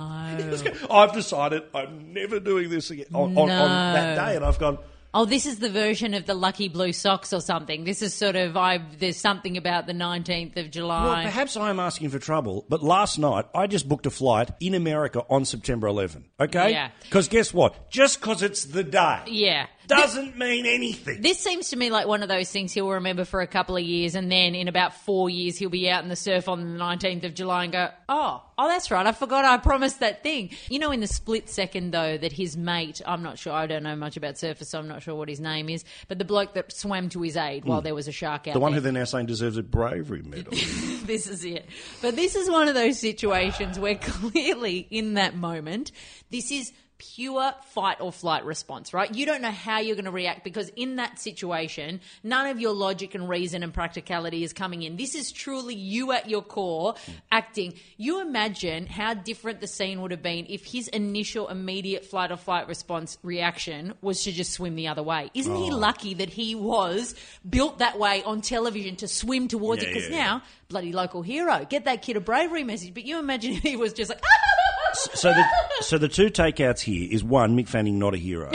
I've 0.90 1.12
decided 1.12 1.62
I'm 1.74 2.12
never 2.12 2.40
doing 2.40 2.70
this 2.70 2.90
again 2.90 3.06
on, 3.14 3.36
on, 3.36 3.50
on 3.50 3.94
that 3.94 4.16
day. 4.16 4.36
And 4.36 4.44
I've 4.44 4.58
gone, 4.58 4.78
Oh, 5.14 5.26
this 5.26 5.44
is 5.44 5.58
the 5.58 5.68
version 5.68 6.14
of 6.14 6.24
the 6.24 6.32
lucky 6.32 6.68
blue 6.68 6.94
socks 6.94 7.34
or 7.34 7.40
something. 7.42 7.84
This 7.84 8.00
is 8.00 8.14
sort 8.14 8.34
of 8.34 8.56
I've 8.56 8.98
there's 8.98 9.18
something 9.18 9.58
about 9.58 9.86
the 9.86 9.92
19th 9.92 10.56
of 10.56 10.70
July. 10.70 11.04
well, 11.04 11.22
perhaps 11.22 11.54
I 11.54 11.68
am 11.68 11.78
asking 11.78 12.08
for 12.08 12.18
trouble, 12.18 12.64
but 12.70 12.82
last 12.82 13.18
night 13.18 13.44
I 13.54 13.66
just 13.66 13.86
booked 13.86 14.06
a 14.06 14.10
flight 14.10 14.50
in 14.58 14.72
America 14.72 15.22
on 15.28 15.44
September 15.44 15.86
11. 15.86 16.24
Okay? 16.40 16.70
Yeah. 16.70 16.90
Because 17.02 17.28
guess 17.28 17.52
what? 17.52 17.90
Just 17.90 18.20
because 18.20 18.42
it's 18.42 18.64
the 18.64 18.84
day 18.84 19.20
yeah. 19.26 19.66
Doesn't 19.86 20.38
mean 20.38 20.66
anything. 20.66 21.20
This 21.22 21.38
seems 21.38 21.70
to 21.70 21.76
me 21.76 21.90
like 21.90 22.06
one 22.06 22.22
of 22.22 22.28
those 22.28 22.50
things 22.50 22.72
he'll 22.72 22.88
remember 22.90 23.24
for 23.24 23.40
a 23.40 23.46
couple 23.46 23.76
of 23.76 23.82
years, 23.82 24.14
and 24.14 24.30
then 24.30 24.54
in 24.54 24.68
about 24.68 24.94
four 24.94 25.28
years 25.30 25.56
he'll 25.56 25.70
be 25.70 25.88
out 25.90 26.02
in 26.02 26.08
the 26.08 26.16
surf 26.16 26.48
on 26.48 26.60
the 26.72 26.78
19th 26.78 27.24
of 27.24 27.34
July 27.34 27.64
and 27.64 27.72
go, 27.72 27.88
"Oh, 28.08 28.42
oh, 28.58 28.68
that's 28.68 28.90
right, 28.90 29.06
I 29.06 29.12
forgot 29.12 29.44
I 29.44 29.56
promised 29.58 30.00
that 30.00 30.22
thing." 30.22 30.50
You 30.68 30.78
know, 30.78 30.90
in 30.92 31.00
the 31.00 31.06
split 31.06 31.48
second 31.48 31.90
though, 31.92 32.16
that 32.16 32.32
his 32.32 32.56
mate, 32.56 33.00
I'm 33.06 33.22
not 33.22 33.38
sure, 33.38 33.52
I 33.52 33.66
don't 33.66 33.82
know 33.82 33.96
much 33.96 34.16
about 34.16 34.34
surfers, 34.36 34.66
so 34.66 34.78
I'm 34.78 34.88
not 34.88 35.02
sure 35.02 35.14
what 35.14 35.28
his 35.28 35.40
name 35.40 35.68
is, 35.68 35.84
but 36.08 36.18
the 36.18 36.24
bloke 36.24 36.54
that 36.54 36.72
swam 36.72 37.08
to 37.10 37.22
his 37.22 37.36
aid 37.36 37.64
while 37.64 37.80
there 37.82 37.94
was 37.94 38.08
a 38.08 38.12
shark 38.12 38.48
out 38.48 38.52
Hmm. 38.52 38.52
the 38.54 38.60
one 38.60 38.72
there. 38.72 38.80
who 38.80 38.84
they're 38.84 38.92
now 38.92 39.04
saying 39.04 39.26
deserves 39.26 39.56
a 39.56 39.62
bravery 39.62 40.22
medal. 40.22 40.52
this 41.04 41.26
is 41.26 41.44
it. 41.44 41.66
But 42.00 42.16
this 42.16 42.34
is 42.36 42.48
one 42.50 42.68
of 42.68 42.74
those 42.74 42.98
situations 42.98 43.78
where 43.78 43.94
clearly 44.00 44.86
in 44.90 45.14
that 45.14 45.34
moment, 45.36 45.92
this 46.30 46.50
is 46.50 46.72
pure 47.14 47.52
fight 47.70 48.00
or 48.00 48.12
flight 48.12 48.44
response, 48.44 48.94
right? 48.94 49.12
You 49.12 49.26
don't 49.26 49.42
know 49.42 49.50
how 49.50 49.80
you're 49.80 49.96
going 49.96 50.04
to 50.04 50.10
react 50.12 50.44
because 50.44 50.70
in 50.76 50.96
that 50.96 51.18
situation, 51.18 52.00
none 52.22 52.46
of 52.46 52.60
your 52.60 52.72
logic 52.72 53.14
and 53.14 53.28
reason 53.28 53.62
and 53.62 53.74
practicality 53.74 54.44
is 54.44 54.52
coming 54.52 54.82
in. 54.82 54.96
This 54.96 55.14
is 55.14 55.32
truly 55.32 55.74
you 55.74 56.12
at 56.12 56.30
your 56.30 56.42
core 56.42 56.94
acting. 57.30 57.74
You 57.96 58.20
imagine 58.20 58.86
how 58.86 59.14
different 59.14 59.60
the 59.60 59.66
scene 59.66 60.00
would 60.00 60.12
have 60.12 60.22
been 60.22 60.46
if 60.48 60.64
his 60.64 60.88
initial 60.88 61.48
immediate 61.48 62.04
flight 62.04 62.30
or 62.30 62.36
flight 62.36 62.68
response 62.68 63.18
reaction 63.22 63.94
was 64.00 64.22
to 64.24 64.32
just 64.32 64.52
swim 64.52 64.76
the 64.76 64.88
other 64.88 65.02
way. 65.02 65.30
Isn't 65.34 65.56
he 65.56 65.70
oh. 65.72 65.76
lucky 65.76 66.14
that 66.14 66.30
he 66.30 66.54
was 66.54 67.14
built 67.48 67.78
that 67.78 67.98
way 67.98 68.22
on 68.22 68.42
television 68.42 68.96
to 68.96 69.08
swim 69.08 69.48
towards 69.48 69.82
it? 69.82 69.88
Because 69.88 70.08
yeah, 70.08 70.16
yeah. 70.16 70.24
now, 70.24 70.42
bloody 70.68 70.92
local 70.92 71.22
hero, 71.22 71.66
get 71.68 71.84
that 71.86 72.02
kid 72.02 72.16
a 72.16 72.20
bravery 72.20 72.64
message. 72.64 72.94
But 72.94 73.04
you 73.04 73.18
imagine 73.18 73.54
if 73.54 73.62
he 73.62 73.76
was 73.76 73.92
just 73.92 74.08
like, 74.10 74.22
so 74.94 75.32
the 75.32 75.44
so 75.80 75.98
the 75.98 76.08
two 76.08 76.26
takeouts 76.28 76.80
here 76.80 77.08
is 77.10 77.24
one, 77.24 77.56
Mick 77.56 77.68
Fanning 77.68 77.98
not 77.98 78.14
a 78.14 78.18
hero, 78.18 78.50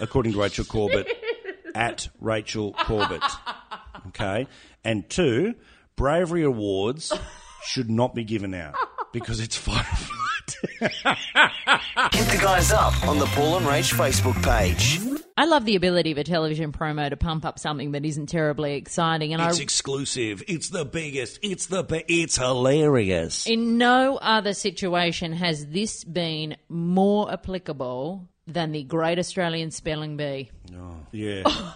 according 0.00 0.32
to 0.32 0.40
Rachel 0.40 0.64
Corbett 0.64 1.08
at 1.74 2.08
Rachel 2.20 2.72
Corbett. 2.72 3.22
Okay, 4.08 4.46
and 4.84 5.08
two, 5.08 5.54
bravery 5.96 6.42
awards 6.42 7.12
should 7.64 7.90
not 7.90 8.14
be 8.14 8.24
given 8.24 8.54
out 8.54 8.74
because 9.12 9.40
it's 9.40 9.56
flight. 9.56 9.86
Hit 10.80 12.28
the 12.28 12.38
guys 12.40 12.72
up 12.72 13.06
on 13.06 13.18
the 13.18 13.26
Paul 13.26 13.56
and 13.58 13.66
Rach 13.66 13.92
Facebook 13.94 14.42
page. 14.42 15.00
I 15.36 15.46
love 15.46 15.64
the 15.64 15.76
ability 15.76 16.12
of 16.12 16.18
a 16.18 16.24
television 16.24 16.72
promo 16.72 17.08
to 17.08 17.16
pump 17.16 17.44
up 17.44 17.58
something 17.58 17.92
that 17.92 18.04
isn't 18.04 18.26
terribly 18.26 18.74
exciting. 18.74 19.32
And 19.32 19.42
It's 19.42 19.58
I, 19.58 19.62
exclusive. 19.62 20.42
It's 20.46 20.68
the 20.68 20.84
biggest. 20.84 21.38
It's 21.42 21.66
the 21.66 21.82
be- 21.82 22.04
it's 22.06 22.36
hilarious. 22.36 23.46
in 23.46 23.78
no 23.78 24.18
other 24.18 24.52
situation 24.54 25.32
has 25.32 25.66
this 25.68 26.04
been 26.04 26.56
more 26.68 27.32
applicable 27.32 28.28
than 28.46 28.72
the 28.72 28.82
Great 28.82 29.18
Australian 29.18 29.70
Spelling 29.70 30.16
Bee. 30.16 30.50
Yeah. 31.12 31.42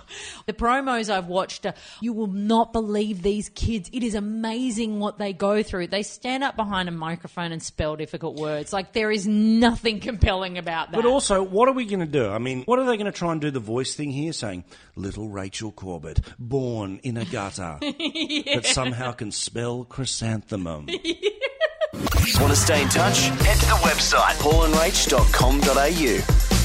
The 0.46 0.52
promos 0.52 1.10
I've 1.10 1.26
watched, 1.26 1.66
uh, 1.66 1.72
you 2.00 2.12
will 2.12 2.28
not 2.28 2.72
believe 2.72 3.20
these 3.20 3.48
kids. 3.48 3.90
It 3.92 4.04
is 4.04 4.14
amazing 4.14 5.00
what 5.00 5.18
they 5.18 5.32
go 5.32 5.64
through. 5.64 5.88
They 5.88 6.04
stand 6.04 6.44
up 6.44 6.54
behind 6.54 6.88
a 6.88 6.92
microphone 6.92 7.50
and 7.50 7.60
spell 7.60 7.96
difficult 7.96 8.36
words. 8.36 8.72
Like 8.72 8.92
there 8.92 9.10
is 9.10 9.26
nothing 9.26 9.98
compelling 10.08 10.56
about 10.56 10.92
that. 10.92 10.96
But 10.96 11.04
also, 11.04 11.42
what 11.42 11.68
are 11.68 11.72
we 11.72 11.84
going 11.84 11.98
to 11.98 12.06
do? 12.06 12.28
I 12.28 12.38
mean, 12.38 12.62
what 12.62 12.78
are 12.78 12.86
they 12.86 12.96
going 12.96 13.10
to 13.10 13.18
try 13.18 13.32
and 13.32 13.40
do 13.40 13.50
the 13.50 13.58
voice 13.58 13.96
thing 13.96 14.12
here, 14.12 14.32
saying 14.32 14.62
little 14.94 15.28
Rachel 15.28 15.72
Corbett, 15.72 16.20
born 16.38 17.00
in 17.02 17.16
a 17.16 17.24
gutter, 17.24 17.78
but 18.54 18.64
somehow 18.64 19.10
can 19.10 19.32
spell 19.32 19.82
chrysanthemum? 19.82 20.86
Want 20.86 22.52
to 22.52 22.56
stay 22.56 22.82
in 22.82 22.88
touch? 22.88 23.26
Head 23.26 23.58
to 23.58 23.66
the 23.66 23.80
website 23.82 24.36
paulandrach.com.au. 24.38 26.55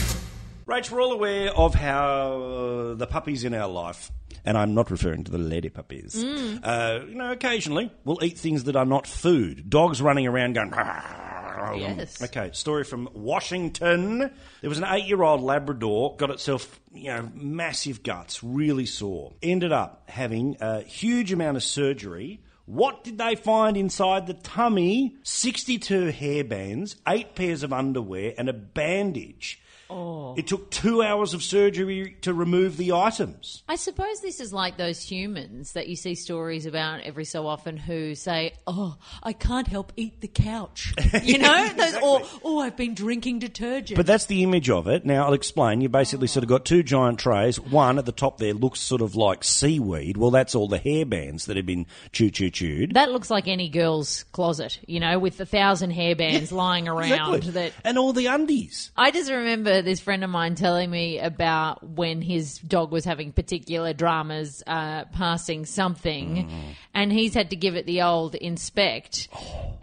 Rach, 0.72 0.90
we're 0.90 1.02
all 1.02 1.12
aware 1.12 1.50
of 1.50 1.76
how 1.76 2.42
uh, 2.42 2.94
the 2.94 3.06
puppies 3.06 3.44
in 3.44 3.54
our 3.54 3.68
life, 3.68 4.10
and 4.46 4.58
I'm 4.58 4.74
not 4.74 4.90
referring 4.90 5.26
to 5.26 5.32
the 5.32 5.38
lady 5.38 5.68
puppies, 5.68 6.24
uh, 6.24 7.04
you 7.10 7.16
know, 7.16 7.30
occasionally 7.30 7.92
will 8.06 8.24
eat 8.24 8.38
things 8.38 8.64
that 8.64 8.78
are 8.78 8.86
not 8.86 9.06
food. 9.06 9.70
Dogs 9.70 10.02
running 10.02 10.28
around 10.28 10.54
going. 10.54 10.72
Yes. 10.72 12.24
Okay, 12.24 12.52
story 12.54 12.86
from 12.86 13.10
Washington. 13.14 14.20
There 14.62 14.70
was 14.70 14.78
an 14.78 14.86
eight-year-old 14.88 15.42
Labrador 15.42 16.16
got 16.16 16.30
itself, 16.30 16.80
you 16.94 17.10
know, 17.10 17.30
massive 17.34 18.02
guts, 18.02 18.42
really 18.42 18.86
sore. 18.86 19.34
Ended 19.44 19.74
up 19.74 20.10
having 20.10 20.56
a 20.62 20.84
huge 20.84 21.34
amount 21.34 21.58
of 21.58 21.64
surgery. 21.64 22.40
What 22.66 23.04
did 23.04 23.18
they 23.18 23.36
find 23.36 23.76
inside 23.76 24.26
the 24.26 24.36
tummy? 24.36 25.18
62 25.24 26.14
hairbands, 26.14 26.96
eight 27.10 27.36
pairs 27.36 27.62
of 27.62 27.74
underwear, 27.74 28.34
and 28.38 28.48
a 28.48 28.54
bandage. 28.54 29.62
Oh. 29.92 30.36
It 30.38 30.48
took 30.48 30.72
two 30.72 31.04
hours 31.04 31.34
of 31.34 31.44
surgery 31.44 32.16
to 32.22 32.34
remove 32.34 32.78
the 32.78 32.94
items. 32.94 33.64
I 33.68 33.76
suppose 33.76 34.22
this 34.22 34.40
is 34.40 34.54
like 34.54 34.78
those 34.78 35.02
humans 35.02 35.74
that 35.74 35.88
you 35.90 35.96
see 35.96 36.16
stories 36.16 36.66
about 36.66 37.02
every 37.02 37.26
so 37.26 37.46
often 37.48 37.76
who 37.78 38.16
say, 38.16 38.54
"Oh, 38.66 38.98
I 39.22 39.34
can't 39.34 39.68
help 39.68 39.92
eat 39.98 40.22
the 40.22 40.28
couch," 40.28 40.94
you 41.24 41.38
know, 41.38 41.68
those, 41.70 41.96
oh, 42.02 42.20
or 42.20 42.22
"Oh, 42.44 42.60
I've 42.60 42.78
been 42.78 42.94
drinking 42.94 43.40
detergent." 43.40 43.98
But 43.98 44.06
that's 44.06 44.26
the 44.26 44.44
image 44.44 44.70
of 44.70 44.88
it. 44.88 45.06
Now, 45.06 45.26
I'll 45.26 45.34
explain. 45.34 45.82
You 45.82 45.90
basically 45.90 46.28
sort 46.28 46.44
of 46.44 46.50
got 46.50 46.64
two 46.66 46.84
giant 46.84 47.20
trays. 47.20 47.60
One 47.60 47.98
at 48.00 48.06
the 48.06 48.12
top 48.12 48.38
there 48.38 48.54
looks 48.54 48.80
sort 48.80 49.02
of 49.02 49.16
like 49.16 49.44
seaweed. 49.44 50.16
Well, 50.18 50.32
that's 50.32 50.56
all 50.56 50.68
the 50.68 50.80
hairbands 50.80 51.46
that 51.46 51.58
have 51.58 51.66
been 51.66 51.86
choo 52.14 52.30
choo 52.32 52.50
chewed. 52.50 52.94
that 52.94 53.12
looks 53.12 53.30
like 53.30 53.48
any 53.48 53.68
girl's 53.70 54.24
closet, 54.32 54.80
you 54.88 55.00
know, 55.00 55.20
with 55.20 55.40
a 55.42 55.46
thousand 55.46 55.92
hairbands 55.92 56.52
lying 56.52 56.88
around. 56.88 57.12
Exactly. 57.12 57.52
That 57.52 57.74
And 57.84 57.98
all 57.98 58.14
the 58.14 58.28
undies. 58.28 58.92
I 58.96 59.12
just 59.12 59.30
remember 59.30 59.81
this 59.82 60.00
friend 60.00 60.24
of 60.24 60.30
mine 60.30 60.56
telling 60.56 60.90
me 60.90 61.20
about 61.20 61.84
when 61.88 62.22
his 62.22 62.58
dog 62.60 62.92
was 62.92 63.06
having 63.06 63.32
particular 63.32 63.94
dramas 63.94 64.64
uh, 64.68 65.06
passing 65.06 65.66
something, 65.66 66.50
and 66.94 67.12
he's 67.12 67.34
had 67.34 67.50
to 67.52 67.56
give 67.56 67.76
it 67.76 67.86
the 67.86 68.02
old 68.02 68.36
inspect. 68.36 69.28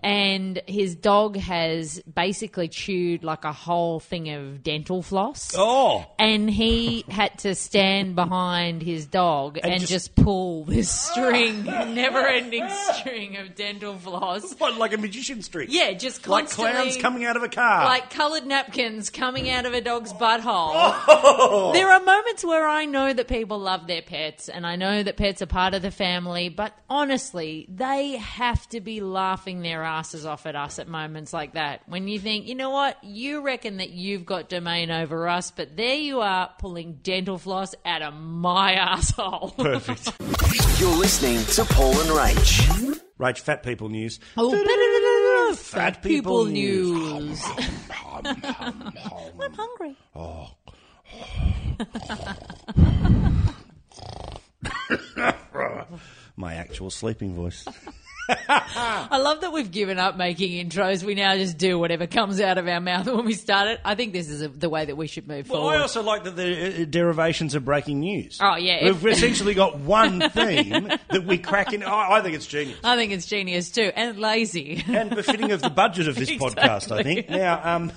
And 0.01 0.61
his 0.67 0.95
dog 0.95 1.37
has 1.37 2.01
basically 2.03 2.69
chewed 2.69 3.25
like 3.25 3.45
a 3.45 3.53
whole 3.53 3.99
thing 3.99 4.31
of 4.31 4.63
dental 4.63 5.03
floss. 5.03 5.55
Oh. 5.57 6.07
And 6.19 6.49
he 6.49 7.05
had 7.09 7.37
to 7.41 7.55
stand 7.55 8.15
behind 8.15 8.83
his 8.83 9.07
dog 9.07 9.59
and, 9.63 9.81
just- 9.81 9.93
just, 9.93 10.15
pull 10.15 10.65
this 10.65 10.91
string, 10.91 11.65
never 11.65 12.27
ending 12.27 12.67
string 12.93 13.37
of 13.37 13.55
dental 13.55 13.97
floss. 13.97 14.55
What, 14.55 14.77
like 14.77 14.93
a 14.93 14.99
magician's 14.99 15.49
trick? 15.49 15.69
Yeah, 15.71 15.93
just 15.93 16.27
Like 16.27 16.49
clowns 16.51 16.97
coming 16.97 17.25
out 17.25 17.37
of 17.37 17.43
a 17.43 17.49
car. 17.49 17.85
Like 17.85 18.11
coloured 18.11 18.47
napkins 18.47 19.11
coming 19.11 19.51
out 19.51 19.67
of 19.67 19.75
a 19.75 19.81
dog's 19.89 20.13
butthole. 20.13 20.73
Oh. 21.09 21.71
There 21.73 21.89
are 21.89 22.01
moments 22.01 22.45
where 22.45 22.69
I 22.69 22.85
know 22.85 23.11
that 23.11 23.27
people 23.27 23.59
love 23.59 23.87
their 23.87 24.03
pets 24.03 24.51
and 24.51 24.67
I 24.67 24.77
know 24.77 25.03
that 25.03 25.17
pets 25.17 25.41
are 25.41 25.47
part 25.47 25.73
of 25.73 25.81
the 25.81 25.91
family, 25.91 26.51
but 26.51 26.75
honestly, 26.91 27.67
they 27.71 28.19
have 28.19 28.69
to 28.69 28.83
be 28.83 29.01
laughing 29.01 29.63
their 29.63 29.83
asses 29.83 30.27
off 30.27 30.45
at 30.45 30.55
us 30.55 30.79
at 30.79 30.89
moments 30.89 31.33
like 31.33 31.55
that. 31.55 31.81
When 31.87 32.07
you 32.07 32.21
think, 32.21 32.47
you 32.47 32.55
know 32.55 32.69
what, 32.69 33.03
you 33.03 33.41
reckon 33.41 33.79
that 33.79 33.89
you've 33.89 34.27
got 34.27 34.51
domain 34.51 34.91
over 34.91 35.27
us, 35.27 35.51
but 35.51 35.75
there 35.75 35.97
you 35.97 36.21
are 36.21 36.51
pulling 36.59 36.99
dental 37.03 37.39
floss 37.39 37.75
out 37.87 38.03
of 38.03 38.13
my 38.13 38.75
asshole. 38.75 39.55
Perfect. 39.57 40.13
You're 40.79 40.97
listening 40.97 41.43
to 41.55 41.65
Paul 41.73 41.99
and 41.99 42.11
Rach. 42.11 43.01
Rach, 43.19 43.41
fat 43.41 43.63
people 43.63 43.89
news. 43.89 44.21
Oh, 44.37 44.51
Fat 45.57 46.03
people 46.03 46.45
news. 46.47 47.43
I'm 48.05 49.53
hungry. 49.55 49.97
My 56.37 56.55
actual 56.55 56.91
sleeping 56.91 57.35
voice. 57.35 57.67
I 58.49 59.19
love 59.19 59.41
that 59.41 59.53
we've 59.53 59.71
given 59.71 59.99
up 59.99 60.17
making 60.17 60.53
intros. 60.69 61.03
We 61.03 61.15
now 61.15 61.35
just 61.37 61.57
do 61.59 61.79
whatever 61.79 62.07
comes 62.07 62.41
out 62.41 62.59
of 62.59 62.69
our 62.69 62.81
mouth 62.81 63.07
when 63.13 63.25
we 63.25 63.35
start 63.35 63.69
it. 63.69 63.81
I 63.85 63.95
think 63.95 64.13
this 64.13 64.29
is 64.29 64.43
a, 64.43 64.49
the 64.49 64.69
way 64.69 64.85
that 64.85 64.97
we 64.97 65.07
should 65.07 65.27
move 65.27 65.49
Well, 65.49 65.63
forward. 65.63 65.77
I 65.77 65.81
also 65.83 66.03
like 66.03 66.25
that 66.25 66.37
the 66.37 66.83
uh, 66.83 66.85
derivations 66.85 67.55
of 67.55 67.65
breaking 67.65 68.01
news. 68.01 68.39
Oh, 68.43 68.57
yeah. 68.57 68.85
We've 68.85 69.07
essentially 69.07 69.55
got 69.55 69.79
one 69.79 70.21
theme 70.31 70.89
that 71.11 71.25
we 71.25 71.39
crack 71.39 71.73
in. 71.73 71.83
I 71.83 72.19
I 72.19 72.23
think 72.23 72.35
it's 72.35 72.47
genius. 72.47 72.79
I 72.85 72.97
think 72.97 73.13
it's 73.13 73.27
genius 73.27 73.71
too, 73.71 73.91
and 73.95 74.19
lazy. 74.19 74.85
and 74.87 75.11
befitting 75.11 75.53
of 75.53 75.63
the 75.63 75.71
budget 75.71 76.09
of 76.09 76.15
this 76.17 76.31
podcast, 76.39 76.91
I 76.91 77.03
think. 77.03 77.29
Now, 77.31 77.61
um, 77.77 77.93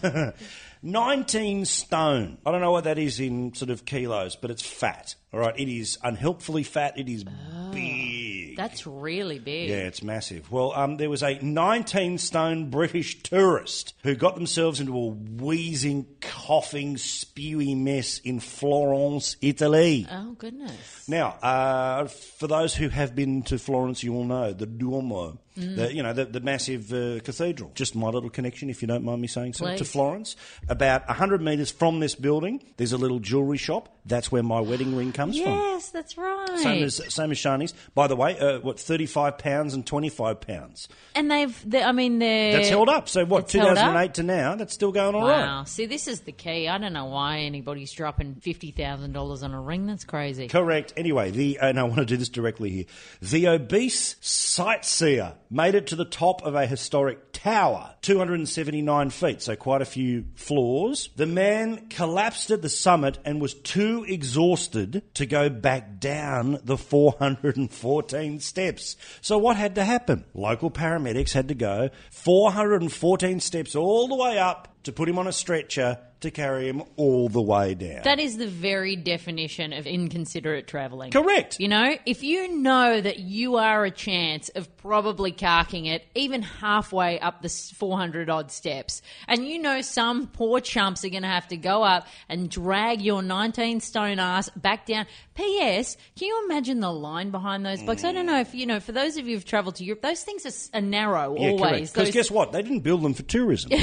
19 0.84 1.66
stone. 1.66 2.38
I 2.46 2.52
don't 2.52 2.62
know 2.62 2.72
what 2.72 2.86
that 2.86 2.98
is 2.98 3.20
in 3.20 3.54
sort 3.54 3.70
of 3.70 3.86
kilos, 3.86 4.36
but 4.36 4.50
it's 4.52 4.62
fat. 4.66 5.16
All 5.34 5.40
right, 5.40 5.58
it 5.58 5.70
is 5.70 5.98
unhelpfully 6.04 6.64
fat. 6.64 6.98
It 7.00 7.08
is 7.08 7.24
big. 7.72 8.58
That's 8.58 8.86
really 8.86 9.40
big. 9.40 9.70
Yeah, 9.70 9.78
it's 9.88 10.04
massive. 10.04 10.52
Well, 10.52 10.74
um, 10.76 10.98
there 10.98 11.10
was 11.10 11.24
a 11.24 11.40
19 11.42 12.18
stone 12.18 12.70
British 12.70 13.24
tourist 13.24 13.94
who 14.04 14.14
got 14.16 14.36
themselves 14.36 14.82
into 14.82 14.96
a 14.98 15.08
wheezing, 15.08 16.06
coughing, 16.20 16.96
spewy 16.96 17.78
mess 17.78 18.20
in 18.20 18.42
Florence, 18.42 19.38
Italy. 19.42 20.06
Oh 20.12 20.34
goodness. 20.38 21.08
Now, 21.08 21.30
uh, 21.42 22.06
for 22.08 22.48
those 22.48 22.76
who 22.76 22.90
have 22.90 23.16
been 23.16 23.44
to 23.44 23.58
Florence, 23.58 24.04
you 24.04 24.14
all 24.16 24.26
know 24.26 24.52
the 24.52 24.66
Duomo, 24.66 25.40
Mm. 25.58 25.76
the, 25.76 25.94
you 25.94 26.02
know 26.02 26.14
the, 26.14 26.24
the 26.24 26.40
massive 26.40 26.94
uh, 26.94 27.20
cathedral. 27.20 27.74
Just 27.76 27.94
my 27.94 28.08
little 28.08 28.30
connection, 28.30 28.70
if 28.70 28.82
you 28.82 28.88
don't 28.88 29.04
mind 29.04 29.20
me 29.22 29.28
saying 29.28 29.52
so, 29.52 29.76
to 29.76 29.84
Florence. 29.84 30.38
About 30.70 31.10
hundred 31.10 31.42
metres 31.42 31.70
from 31.70 32.00
this 32.00 32.16
building, 32.16 32.64
there's 32.78 32.94
a 32.94 32.98
little 32.98 33.20
jewellery 33.20 33.58
shop. 33.58 33.94
That's 34.06 34.32
where 34.32 34.44
my 34.44 34.62
wedding 34.62 34.96
ring 34.96 35.12
comes 35.22 35.40
from. 35.40 35.52
Yes, 35.52 35.90
that's 35.90 36.18
right. 36.18 36.58
Same 36.58 36.84
as 36.84 37.02
same 37.14 37.32
as 37.32 37.38
Shani's. 37.38 37.74
By 37.94 38.08
the 38.08 38.16
way, 38.16 38.38
uh, 38.40 38.60
what 38.60 38.80
thirty 38.80 39.06
five 39.06 39.38
pounds 39.38 39.74
and 39.74 39.86
twenty 39.86 40.10
five 40.10 40.42
pounds. 40.42 40.88
and 41.16 41.30
they've. 41.30 41.70
They, 41.70 41.84
I 41.84 41.92
mean, 41.92 42.20
they're. 42.20 42.54
That's 42.54 42.70
held 42.70 42.90
up. 42.90 43.08
So 43.10 43.26
what? 43.26 43.48
Two 43.48 43.60
thousand 43.60 43.96
eight 43.98 44.16
to 44.16 44.24
now, 44.24 44.56
that's 44.56 44.74
still 44.74 44.92
going 44.92 45.16
all 45.16 45.28
right. 45.28 45.42
Wow. 45.42 45.64
See, 45.66 45.86
this 45.86 46.08
is 46.08 46.22
the 46.22 46.32
key. 46.32 46.68
I 46.68 46.78
don't 46.78 46.94
know 46.94 47.06
why 47.06 47.40
anybody's 47.40 47.92
dropping 47.92 48.36
fifty 48.36 48.72
thousand 48.72 49.14
dollars 49.14 49.44
on 49.44 49.54
a 49.54 49.62
ring. 49.62 49.86
That's 49.86 50.04
crazy. 50.06 50.48
Correct. 50.48 50.94
Anyway, 50.98 51.32
the 51.32 51.60
and 51.62 51.80
I 51.80 51.84
want 51.84 51.98
to 51.98 52.06
do 52.06 52.18
this 52.18 52.30
directly 52.30 52.70
here. 52.70 52.86
The 53.22 53.48
obese 53.48 54.16
sightseer 54.22 55.36
made 55.50 55.76
it 55.76 55.88
to 55.88 55.96
the 55.96 56.06
top 56.06 56.42
of 56.44 56.56
a 56.56 56.66
historic 56.66 57.32
tower, 57.34 57.96
279 58.02 59.10
feet, 59.10 59.42
so 59.42 59.56
quite 59.56 59.82
a 59.82 59.86
few 59.86 60.26
floors. 60.36 61.10
The 61.16 61.26
man 61.26 61.88
collapsed 61.90 62.52
at 62.52 62.62
the 62.62 62.70
summit 62.70 63.18
and 63.26 63.42
was 63.42 63.54
too 63.54 64.06
exhausted 64.08 65.02
to 65.16 65.26
go 65.26 65.50
back 65.50 66.00
down 66.00 66.60
the 66.64 66.78
414 66.78 68.40
steps. 68.40 68.96
So 69.22 69.38
what 69.38 69.58
had 69.58 69.76
to 69.76 69.84
happen? 69.84 70.26
Local 70.34 70.72
paramedics 70.72 71.34
had 71.34 71.48
to 71.50 71.56
go 71.56 71.90
414 72.12 73.40
steps 73.40 73.76
all 73.76 74.08
the 74.08 74.16
way 74.16 74.38
up 74.38 74.68
to 74.84 74.92
put 74.92 75.10
him 75.10 75.20
on 75.20 75.28
a 75.28 75.32
stretcher 75.32 76.00
to 76.22 76.32
carry 76.32 76.68
him 76.68 76.84
all 76.96 77.30
the 77.30 77.42
way 77.42 77.74
down. 77.74 78.02
That 78.04 78.20
is 78.20 78.38
the 78.38 78.48
very 78.48 78.96
definition 78.96 79.74
of 79.74 79.86
inconsiderate 79.86 80.68
travelling. 80.68 81.12
Correct. 81.12 81.60
You 81.60 81.68
know, 81.68 81.96
if 82.06 82.24
you 82.24 82.48
know 82.58 83.02
that 83.02 83.20
you 83.20 83.58
are 83.58 83.84
a 83.86 83.92
chance 83.92 84.50
of 84.50 84.76
probably 84.78 85.32
carking 85.32 85.86
it 85.86 86.06
even 86.16 86.42
halfway 86.42 87.20
up 87.20 87.42
the 87.42 87.50
400 87.50 88.30
odd 88.30 88.52
steps, 88.52 89.02
and 89.28 89.48
you 89.48 89.60
know 89.60 89.82
some 89.82 90.28
poor 90.28 90.60
chumps 90.60 91.04
are 91.04 91.10
going 91.10 91.24
to 91.24 91.28
have 91.28 91.48
to 91.50 91.58
go 91.58 91.84
up 91.84 92.08
and 92.30 92.50
drag 92.50 93.02
your 93.02 93.22
19 93.22 93.80
stone 93.80 94.20
ass 94.20 94.50
back 94.50 94.86
down. 94.86 95.06
P.S. 95.34 95.98
Can 96.18 96.28
you 96.28 96.46
imagine 96.46 96.82
the 96.82 96.92
line 96.92 97.32
behind 97.32 97.66
those 97.66 97.82
blokes? 97.82 98.04
I 98.04 98.12
don't 98.12 98.26
know 98.26 98.40
if, 98.40 98.54
you 98.54 98.66
know, 98.66 98.80
for 98.80 98.92
those 98.92 99.18
of 99.18 99.28
you 99.28 99.36
who've 99.36 99.46
travelled 99.46 99.76
to 99.76 99.84
Europe, 99.84 100.02
those 100.02 100.22
things 100.24 100.46
are, 100.46 100.78
are 100.78 100.82
narrow 100.82 101.36
Yeah, 101.38 101.52
always. 101.52 101.92
Because 101.92 102.10
Those- 102.10 102.14
guess 102.14 102.32
what? 102.32 102.52
They 102.52 102.62
didn't 102.62 102.82
build 102.82 103.02
them 103.02 103.14
for 103.14 103.24
tourism. 103.24 103.72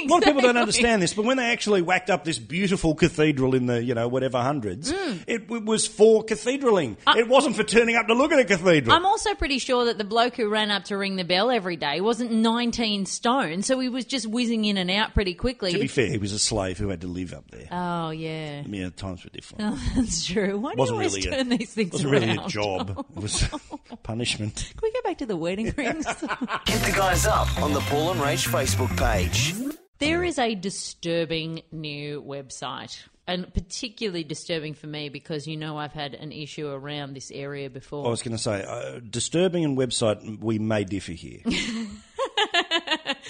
A 0.00 0.06
lot 0.06 0.18
of 0.18 0.24
people 0.24 0.40
don't 0.40 0.56
understand 0.56 1.02
this, 1.02 1.14
but 1.14 1.24
when 1.24 1.36
they 1.36 1.50
actually 1.52 1.69
whacked 1.82 2.10
up 2.10 2.24
this 2.24 2.38
beautiful 2.38 2.94
cathedral 2.94 3.54
in 3.54 3.66
the, 3.66 3.82
you 3.82 3.94
know, 3.94 4.08
whatever 4.08 4.40
hundreds, 4.40 4.92
Mm. 4.92 5.22
it, 5.26 5.42
it 5.50 5.64
was 5.64 5.86
for 5.86 6.22
cathedraling. 6.24 6.96
it 7.16 7.28
wasn't 7.28 7.54
for 7.56 7.62
turning 7.64 7.96
up 7.96 8.06
to 8.08 8.14
look 8.14 8.32
at 8.32 8.38
a 8.38 8.44
cathedral. 8.44 8.94
I'm 8.96 9.06
also 9.06 9.34
pretty 9.34 9.58
sure 9.58 9.84
that 9.86 9.98
the 9.98 10.04
bloke 10.04 10.34
who 10.36 10.48
ran 10.48 10.70
up 10.70 10.84
to 10.84 10.96
ring 10.96 11.16
the 11.16 11.24
bell 11.24 11.50
every 11.50 11.76
day 11.76 12.00
wasn't 12.00 12.32
19 12.32 13.06
stone, 13.06 13.62
so 13.62 13.78
he 13.78 13.88
was 13.88 14.04
just 14.04 14.26
whizzing 14.26 14.64
in 14.64 14.76
and 14.76 14.90
out 14.90 15.14
pretty 15.14 15.34
quickly. 15.34 15.72
to 15.72 15.78
be 15.78 15.86
fair, 15.86 16.08
he 16.08 16.18
was 16.18 16.32
a 16.32 16.38
slave 16.38 16.78
who 16.78 16.88
had 16.88 17.02
to 17.02 17.06
live 17.06 17.32
up 17.32 17.48
there. 17.50 17.68
oh, 17.70 18.10
yeah. 18.10 18.62
yeah, 18.66 18.90
times 18.90 19.22
were 19.24 19.30
different. 19.30 19.62
Oh, 19.64 19.92
that's 19.96 20.26
true. 20.26 20.58
Why 20.58 20.70
do 20.72 20.74
you 20.74 20.78
wasn't 20.80 20.96
always 20.96 21.14
really 21.16 21.30
turn 21.36 21.52
a, 21.52 21.56
these 21.58 21.72
things 21.74 21.92
wasn't 21.92 22.10
really 22.12 22.30
a 22.30 22.46
job. 22.48 23.06
It 23.16 23.22
was 23.22 23.48
punishment. 24.02 24.72
Can 24.76 24.80
we 24.82 24.92
go 24.92 25.00
back 25.04 25.18
to 25.18 25.26
the 25.26 25.36
wedding 25.36 25.72
rings? 25.76 26.06
Hit 26.06 26.20
the 26.20 26.92
guys 26.96 27.26
up 27.26 27.60
on 27.60 27.72
the 27.72 27.80
Paul 27.80 28.12
and 28.12 28.20
Rach 28.20 28.48
Facebook 28.48 28.96
page. 28.96 29.54
There 30.00 30.24
is 30.24 30.38
a 30.38 30.54
disturbing 30.54 31.62
new 31.70 32.22
website. 32.22 32.98
And 33.26 33.52
particularly 33.54 34.24
disturbing 34.24 34.74
for 34.74 34.88
me 34.88 35.08
because 35.08 35.46
you 35.46 35.56
know 35.56 35.78
I've 35.78 35.92
had 35.92 36.14
an 36.14 36.32
issue 36.32 36.66
around 36.66 37.14
this 37.14 37.30
area 37.30 37.70
before. 37.70 38.04
I 38.04 38.10
was 38.10 38.22
going 38.22 38.36
to 38.36 38.42
say, 38.42 38.64
uh, 38.64 38.98
disturbing 39.08 39.64
and 39.64 39.78
website, 39.78 40.40
we 40.40 40.58
may 40.58 40.82
differ 40.82 41.12
here. 41.12 41.40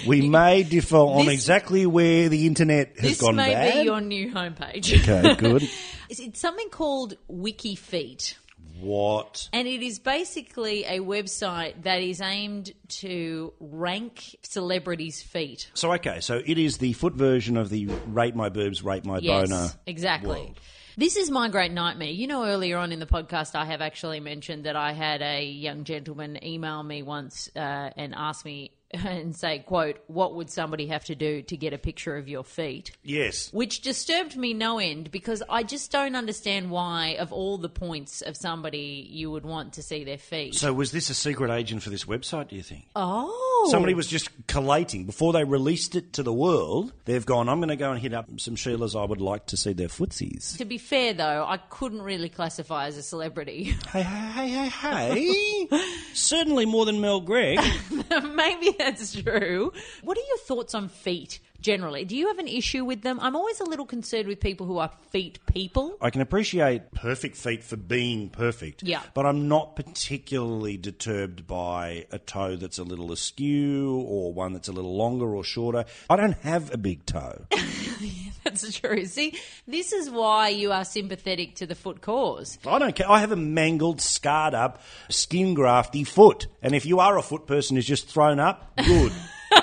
We 0.06 0.26
may 0.28 0.62
differ 0.62 0.96
on 0.96 1.26
This- 1.26 1.34
exactly 1.34 1.84
where 1.84 2.28
the 2.30 2.46
internet 2.46 2.98
has 2.98 3.20
gone. 3.20 3.36
This 3.36 3.46
may 3.46 3.78
be 3.80 3.84
your 3.84 4.00
new 4.00 4.32
homepage. 4.32 4.98
Okay, 5.02 5.34
good. 5.34 5.62
It's- 6.08 6.20
it's 6.20 6.40
something 6.40 6.70
called 6.70 7.16
WikiFeet. 7.30 8.34
What? 8.80 9.48
And 9.52 9.66
it 9.66 9.82
is 9.82 9.98
basically 9.98 10.84
a 10.84 11.00
website 11.00 11.82
that 11.82 12.00
is 12.02 12.20
aimed 12.20 12.72
to 12.88 13.52
rank 13.60 14.36
celebrities' 14.42 15.22
feet. 15.22 15.70
So 15.74 15.92
okay, 15.94 16.20
so 16.20 16.40
it 16.44 16.58
is 16.58 16.78
the 16.78 16.92
foot 16.94 17.14
version 17.14 17.56
of 17.56 17.70
the 17.70 17.86
rate 18.06 18.34
my 18.34 18.48
boobs, 18.48 18.82
rate 18.82 19.04
my 19.04 19.18
Yes, 19.18 19.48
boner. 19.48 19.68
exactly. 19.86 20.40
world. 20.40 20.60
This 20.96 21.16
is 21.16 21.30
my 21.30 21.48
great 21.48 21.72
nightmare. 21.72 22.10
You 22.10 22.26
know, 22.26 22.44
earlier 22.44 22.76
on 22.76 22.92
in 22.92 22.98
the 22.98 23.06
podcast, 23.06 23.54
I 23.54 23.64
have 23.64 23.80
actually 23.80 24.20
mentioned 24.20 24.64
that 24.64 24.76
I 24.76 24.92
had 24.92 25.22
a 25.22 25.44
young 25.44 25.84
gentleman 25.84 26.44
email 26.44 26.82
me 26.82 27.02
once 27.02 27.48
uh, 27.56 27.90
and 27.96 28.14
ask 28.14 28.44
me 28.44 28.72
and 28.92 29.34
say, 29.36 29.60
"quote 29.60 29.98
What 30.06 30.34
would 30.34 30.50
somebody 30.50 30.86
have 30.88 31.04
to 31.06 31.14
do 31.14 31.42
to 31.42 31.56
get 31.56 31.72
a 31.72 31.78
picture 31.78 32.16
of 32.16 32.28
your 32.28 32.44
feet?" 32.44 32.92
Yes. 33.02 33.52
Which 33.52 33.80
disturbed 33.80 34.36
me 34.36 34.52
no 34.54 34.78
end 34.78 35.10
because 35.10 35.42
I 35.48 35.62
just 35.62 35.90
don't 35.92 36.16
understand 36.16 36.70
why, 36.70 37.16
of 37.18 37.32
all 37.32 37.58
the 37.58 37.68
points 37.68 38.20
of 38.22 38.36
somebody, 38.36 39.06
you 39.10 39.30
would 39.30 39.44
want 39.44 39.74
to 39.74 39.82
see 39.82 40.04
their 40.04 40.18
feet. 40.18 40.54
So 40.54 40.72
was 40.72 40.92
this 40.92 41.10
a 41.10 41.14
secret 41.14 41.50
agent 41.50 41.82
for 41.82 41.90
this 41.90 42.04
website? 42.04 42.48
Do 42.48 42.56
you 42.56 42.62
think? 42.62 42.86
oh, 42.96 43.68
Somebody 43.70 43.94
was 43.94 44.06
just 44.06 44.30
collating 44.46 45.04
before 45.04 45.32
they 45.32 45.44
released 45.44 45.94
it 45.94 46.14
to 46.14 46.22
the 46.22 46.32
world. 46.32 46.92
They've 47.04 47.24
gone. 47.24 47.48
I'm 47.48 47.58
going 47.58 47.68
to 47.68 47.76
go 47.76 47.90
and 47.92 48.00
hit 48.00 48.14
up 48.14 48.28
some 48.38 48.56
Sheilas. 48.56 48.98
I 49.00 49.04
would 49.04 49.20
like 49.20 49.46
to 49.46 49.56
see 49.56 49.72
their 49.72 49.88
footsies. 49.88 50.56
To 50.58 50.64
be 50.64 50.78
fair, 50.78 51.12
though, 51.12 51.44
I 51.46 51.58
couldn't 51.58 52.02
really 52.02 52.28
classify 52.28 52.86
as 52.86 52.96
a 52.96 53.02
celebrity. 53.02 53.74
Hey, 53.92 54.02
hey, 54.02 54.48
hey, 54.48 54.68
hey, 54.68 55.68
hey! 55.68 55.68
Certainly 56.14 56.66
more 56.66 56.86
than 56.86 57.00
Mel 57.00 57.20
Greig. 57.20 57.58
Maybe 58.34 58.76
that's 58.80 59.14
true. 59.14 59.72
What 60.02 60.16
are 60.16 60.26
your 60.28 60.38
thoughts 60.38 60.74
on 60.74 60.88
feet 60.88 61.40
generally? 61.60 62.04
Do 62.04 62.16
you 62.16 62.28
have 62.28 62.38
an 62.38 62.48
issue 62.48 62.84
with 62.84 63.02
them? 63.02 63.20
I'm 63.20 63.36
always 63.36 63.60
a 63.60 63.64
little 63.64 63.84
concerned 63.84 64.26
with 64.26 64.40
people 64.40 64.66
who 64.66 64.78
are 64.78 64.90
feet 65.10 65.38
people. 65.46 65.96
I 66.00 66.10
can 66.10 66.22
appreciate 66.22 66.92
perfect 66.92 67.36
feet 67.36 67.62
for 67.62 67.76
being 67.76 68.30
perfect. 68.30 68.82
Yeah. 68.82 69.02
But 69.14 69.26
I'm 69.26 69.48
not 69.48 69.76
particularly 69.76 70.76
deterred 70.76 71.46
by 71.46 72.06
a 72.10 72.18
toe 72.18 72.56
that's 72.56 72.78
a 72.78 72.84
little 72.84 73.12
askew 73.12 74.02
or 74.06 74.32
one 74.32 74.54
that's 74.54 74.68
a 74.68 74.72
little 74.72 74.96
longer 74.96 75.34
or 75.34 75.44
shorter. 75.44 75.84
I 76.08 76.16
don't 76.16 76.38
have 76.38 76.72
a 76.72 76.78
big 76.78 77.04
toe. 77.04 77.44
That's 78.44 78.78
true. 78.78 79.04
See, 79.04 79.34
this 79.66 79.92
is 79.92 80.10
why 80.10 80.48
you 80.48 80.72
are 80.72 80.84
sympathetic 80.84 81.56
to 81.56 81.66
the 81.66 81.74
foot 81.74 82.00
cause. 82.00 82.58
I 82.66 82.78
don't 82.78 82.94
care. 82.94 83.10
I 83.10 83.20
have 83.20 83.32
a 83.32 83.36
mangled, 83.36 84.00
scarred 84.00 84.54
up, 84.54 84.80
skin 85.08 85.54
grafty 85.54 86.06
foot. 86.06 86.46
And 86.62 86.74
if 86.74 86.86
you 86.86 87.00
are 87.00 87.18
a 87.18 87.22
foot 87.22 87.46
person 87.46 87.76
who's 87.76 87.86
just 87.86 88.08
thrown 88.08 88.40
up, 88.40 88.72
good. 88.76 89.12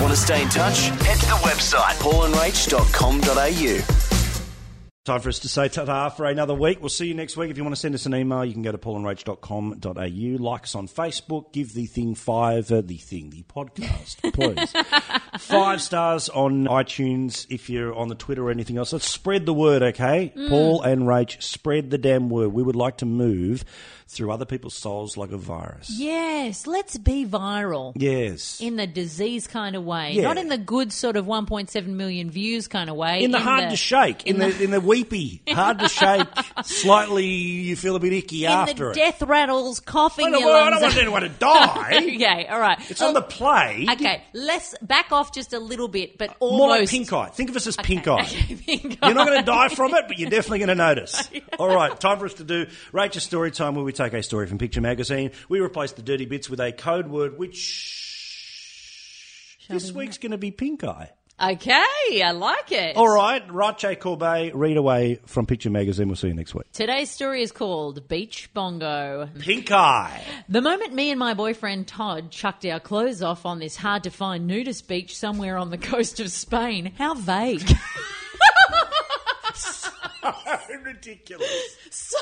Want 0.00 0.12
to 0.12 0.16
stay 0.16 0.42
in 0.42 0.48
touch? 0.48 0.88
Head 0.88 1.18
to 1.18 1.26
the 1.26 1.38
website 1.42 1.98
paulandrach.com.au. 2.00 3.99
Time 5.06 5.18
for 5.22 5.30
us 5.30 5.38
to 5.38 5.48
say 5.48 5.66
ta-ta 5.68 6.10
for 6.10 6.26
another 6.26 6.52
week. 6.52 6.78
We'll 6.82 6.90
see 6.90 7.06
you 7.06 7.14
next 7.14 7.34
week. 7.34 7.50
If 7.50 7.56
you 7.56 7.64
want 7.64 7.74
to 7.74 7.80
send 7.80 7.94
us 7.94 8.04
an 8.04 8.14
email, 8.14 8.44
you 8.44 8.52
can 8.52 8.60
go 8.60 8.70
to 8.70 8.76
paulandrach.com.au. 8.76 10.42
Like 10.44 10.62
us 10.64 10.74
on 10.74 10.88
Facebook. 10.88 11.54
Give 11.54 11.72
the 11.72 11.86
thing 11.86 12.14
five, 12.14 12.70
uh, 12.70 12.82
the 12.82 12.98
thing, 12.98 13.30
the 13.30 13.42
podcast, 13.44 14.16
please. 14.34 14.74
five 15.42 15.80
stars 15.80 16.28
on 16.28 16.66
iTunes 16.66 17.46
if 17.48 17.70
you're 17.70 17.94
on 17.94 18.08
the 18.08 18.14
Twitter 18.14 18.46
or 18.46 18.50
anything 18.50 18.76
else. 18.76 18.92
Let's 18.92 19.08
spread 19.08 19.46
the 19.46 19.54
word, 19.54 19.82
okay? 19.82 20.34
Paul 20.50 20.82
and 20.82 21.04
Rach, 21.04 21.42
spread 21.42 21.88
the 21.88 21.96
damn 21.96 22.28
word. 22.28 22.48
We 22.48 22.62
would 22.62 22.76
like 22.76 22.98
to 22.98 23.06
move 23.06 23.64
through 24.06 24.32
other 24.32 24.44
people's 24.44 24.74
souls 24.74 25.16
like 25.16 25.30
a 25.30 25.36
virus. 25.38 25.88
Yes, 25.96 26.66
let's 26.66 26.98
be 26.98 27.24
viral. 27.24 27.92
Yes. 27.94 28.60
In 28.60 28.74
the 28.74 28.86
disease 28.88 29.46
kind 29.46 29.76
of 29.76 29.84
way, 29.84 30.12
Yeah. 30.14 30.24
not 30.24 30.36
in 30.36 30.48
the 30.48 30.58
good 30.58 30.92
sort 30.92 31.16
of 31.16 31.26
1.7 31.26 31.86
million 31.86 32.28
views 32.28 32.66
kind 32.68 32.90
of 32.90 32.96
way. 32.96 33.22
In 33.22 33.30
the 33.30 33.38
hard 33.38 33.70
to 33.70 33.76
shake, 33.76 34.26
in, 34.26 34.38
the, 34.40 34.62
in 34.62 34.72
the 34.72 34.80
weepy, 34.90 35.40
hard 35.48 35.78
to 35.78 35.88
shake, 35.88 36.26
slightly 36.64 37.24
you 37.26 37.76
feel 37.76 37.94
a 37.94 38.00
bit 38.00 38.12
icky 38.12 38.44
in 38.44 38.50
after 38.50 38.86
the 38.86 38.90
it. 38.90 38.94
death 38.94 39.22
rattles, 39.22 39.78
coughing 39.78 40.26
I 40.26 40.30
don't, 40.30 40.40
your 40.40 40.48
well, 40.48 40.56
I 40.56 40.70
lungs 40.70 40.80
don't 40.80 40.82
want 40.82 40.94
out. 40.94 41.00
anyone 41.00 41.22
to 41.22 41.28
die. 41.28 41.90
okay, 42.14 42.46
all 42.48 42.58
right. 42.58 42.90
It's 42.90 43.00
on 43.00 43.14
the 43.14 43.22
play. 43.22 43.86
Okay, 43.88 44.24
let's 44.34 44.74
back 44.82 45.12
off 45.12 45.32
just 45.32 45.52
a 45.52 45.60
little 45.60 45.86
bit, 45.86 46.18
but 46.18 46.36
almost 46.40 46.58
More 46.58 46.68
like 46.68 46.88
pink 46.88 47.12
eye. 47.12 47.28
Think 47.28 47.50
of 47.50 47.56
us 47.56 47.68
as 47.68 47.76
pink 47.76 48.08
eye. 48.08 48.22
Okay, 48.22 48.54
pink 48.66 48.98
You're 49.00 49.14
not 49.14 49.28
going 49.28 49.38
to 49.38 49.46
die 49.46 49.68
from 49.68 49.94
it, 49.94 50.06
but 50.08 50.18
you're 50.18 50.30
definitely 50.30 50.58
going 50.58 50.68
to 50.70 50.74
notice. 50.74 51.30
All 51.58 51.72
right, 51.72 51.98
time 52.00 52.18
for 52.18 52.26
us 52.26 52.34
to 52.34 52.44
do 52.44 52.66
Rachel's 52.92 53.24
story 53.24 53.52
time, 53.52 53.76
where 53.76 53.84
we 53.84 53.92
take 53.92 54.12
a 54.12 54.22
story 54.24 54.48
from 54.48 54.58
Picture 54.58 54.80
Magazine. 54.80 55.30
We 55.48 55.60
replace 55.60 55.92
the 55.92 56.02
dirty 56.02 56.26
bits 56.26 56.50
with 56.50 56.58
a 56.58 56.72
code 56.72 57.06
word, 57.06 57.38
which 57.38 58.00
this 59.68 59.92
week's 59.92 60.18
going 60.18 60.32
to 60.32 60.38
be 60.38 60.50
pink 60.50 60.82
eye. 60.82 61.12
Okay, 61.42 62.20
I 62.22 62.32
like 62.32 62.70
it. 62.70 62.96
All 62.96 63.08
right, 63.08 63.42
Rache 63.50 63.98
Corbett, 63.98 64.54
read 64.54 64.76
away 64.76 65.20
from 65.24 65.46
Picture 65.46 65.70
Magazine. 65.70 66.08
We'll 66.08 66.16
see 66.16 66.28
you 66.28 66.34
next 66.34 66.54
week. 66.54 66.70
Today's 66.70 67.10
story 67.10 67.42
is 67.42 67.50
called 67.50 68.06
Beach 68.08 68.50
Bongo. 68.52 69.26
Pink 69.38 69.72
eye. 69.72 70.22
The 70.50 70.60
moment 70.60 70.92
me 70.92 71.10
and 71.10 71.18
my 71.18 71.32
boyfriend 71.32 71.86
Todd 71.86 72.30
chucked 72.30 72.66
our 72.66 72.78
clothes 72.78 73.22
off 73.22 73.46
on 73.46 73.58
this 73.58 73.74
hard 73.74 74.02
to 74.04 74.10
find 74.10 74.46
nudist 74.46 74.86
beach 74.86 75.16
somewhere 75.16 75.56
on 75.56 75.70
the 75.70 75.78
coast 75.78 76.20
of 76.20 76.30
Spain, 76.30 76.92
how 76.98 77.14
vague. 77.14 77.62
Ridiculous. 80.82 81.76
so 81.90 82.18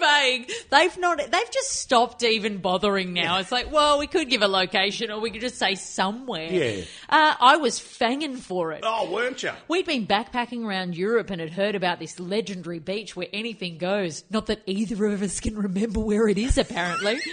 vague. 0.00 0.50
They've 0.70 0.96
not. 0.98 1.18
They've 1.18 1.50
just 1.50 1.72
stopped 1.72 2.22
even 2.22 2.58
bothering 2.58 3.12
now. 3.12 3.38
It's 3.38 3.52
like, 3.52 3.72
well, 3.72 3.98
we 3.98 4.06
could 4.06 4.28
give 4.28 4.42
a 4.42 4.48
location, 4.48 5.10
or 5.10 5.20
we 5.20 5.30
could 5.30 5.40
just 5.40 5.58
say 5.58 5.74
somewhere. 5.74 6.50
Yeah. 6.50 6.84
Uh, 7.08 7.34
I 7.40 7.56
was 7.56 7.78
fanging 7.78 8.38
for 8.38 8.72
it. 8.72 8.80
Oh, 8.82 9.10
weren't 9.10 9.42
you? 9.42 9.52
We'd 9.68 9.86
been 9.86 10.06
backpacking 10.06 10.64
around 10.64 10.96
Europe 10.96 11.30
and 11.30 11.40
had 11.40 11.50
heard 11.50 11.74
about 11.74 11.98
this 11.98 12.18
legendary 12.18 12.78
beach 12.78 13.16
where 13.16 13.28
anything 13.32 13.78
goes. 13.78 14.24
Not 14.30 14.46
that 14.46 14.62
either 14.66 15.06
of 15.06 15.22
us 15.22 15.40
can 15.40 15.56
remember 15.56 16.00
where 16.00 16.28
it 16.28 16.38
is, 16.38 16.58
apparently. 16.58 17.18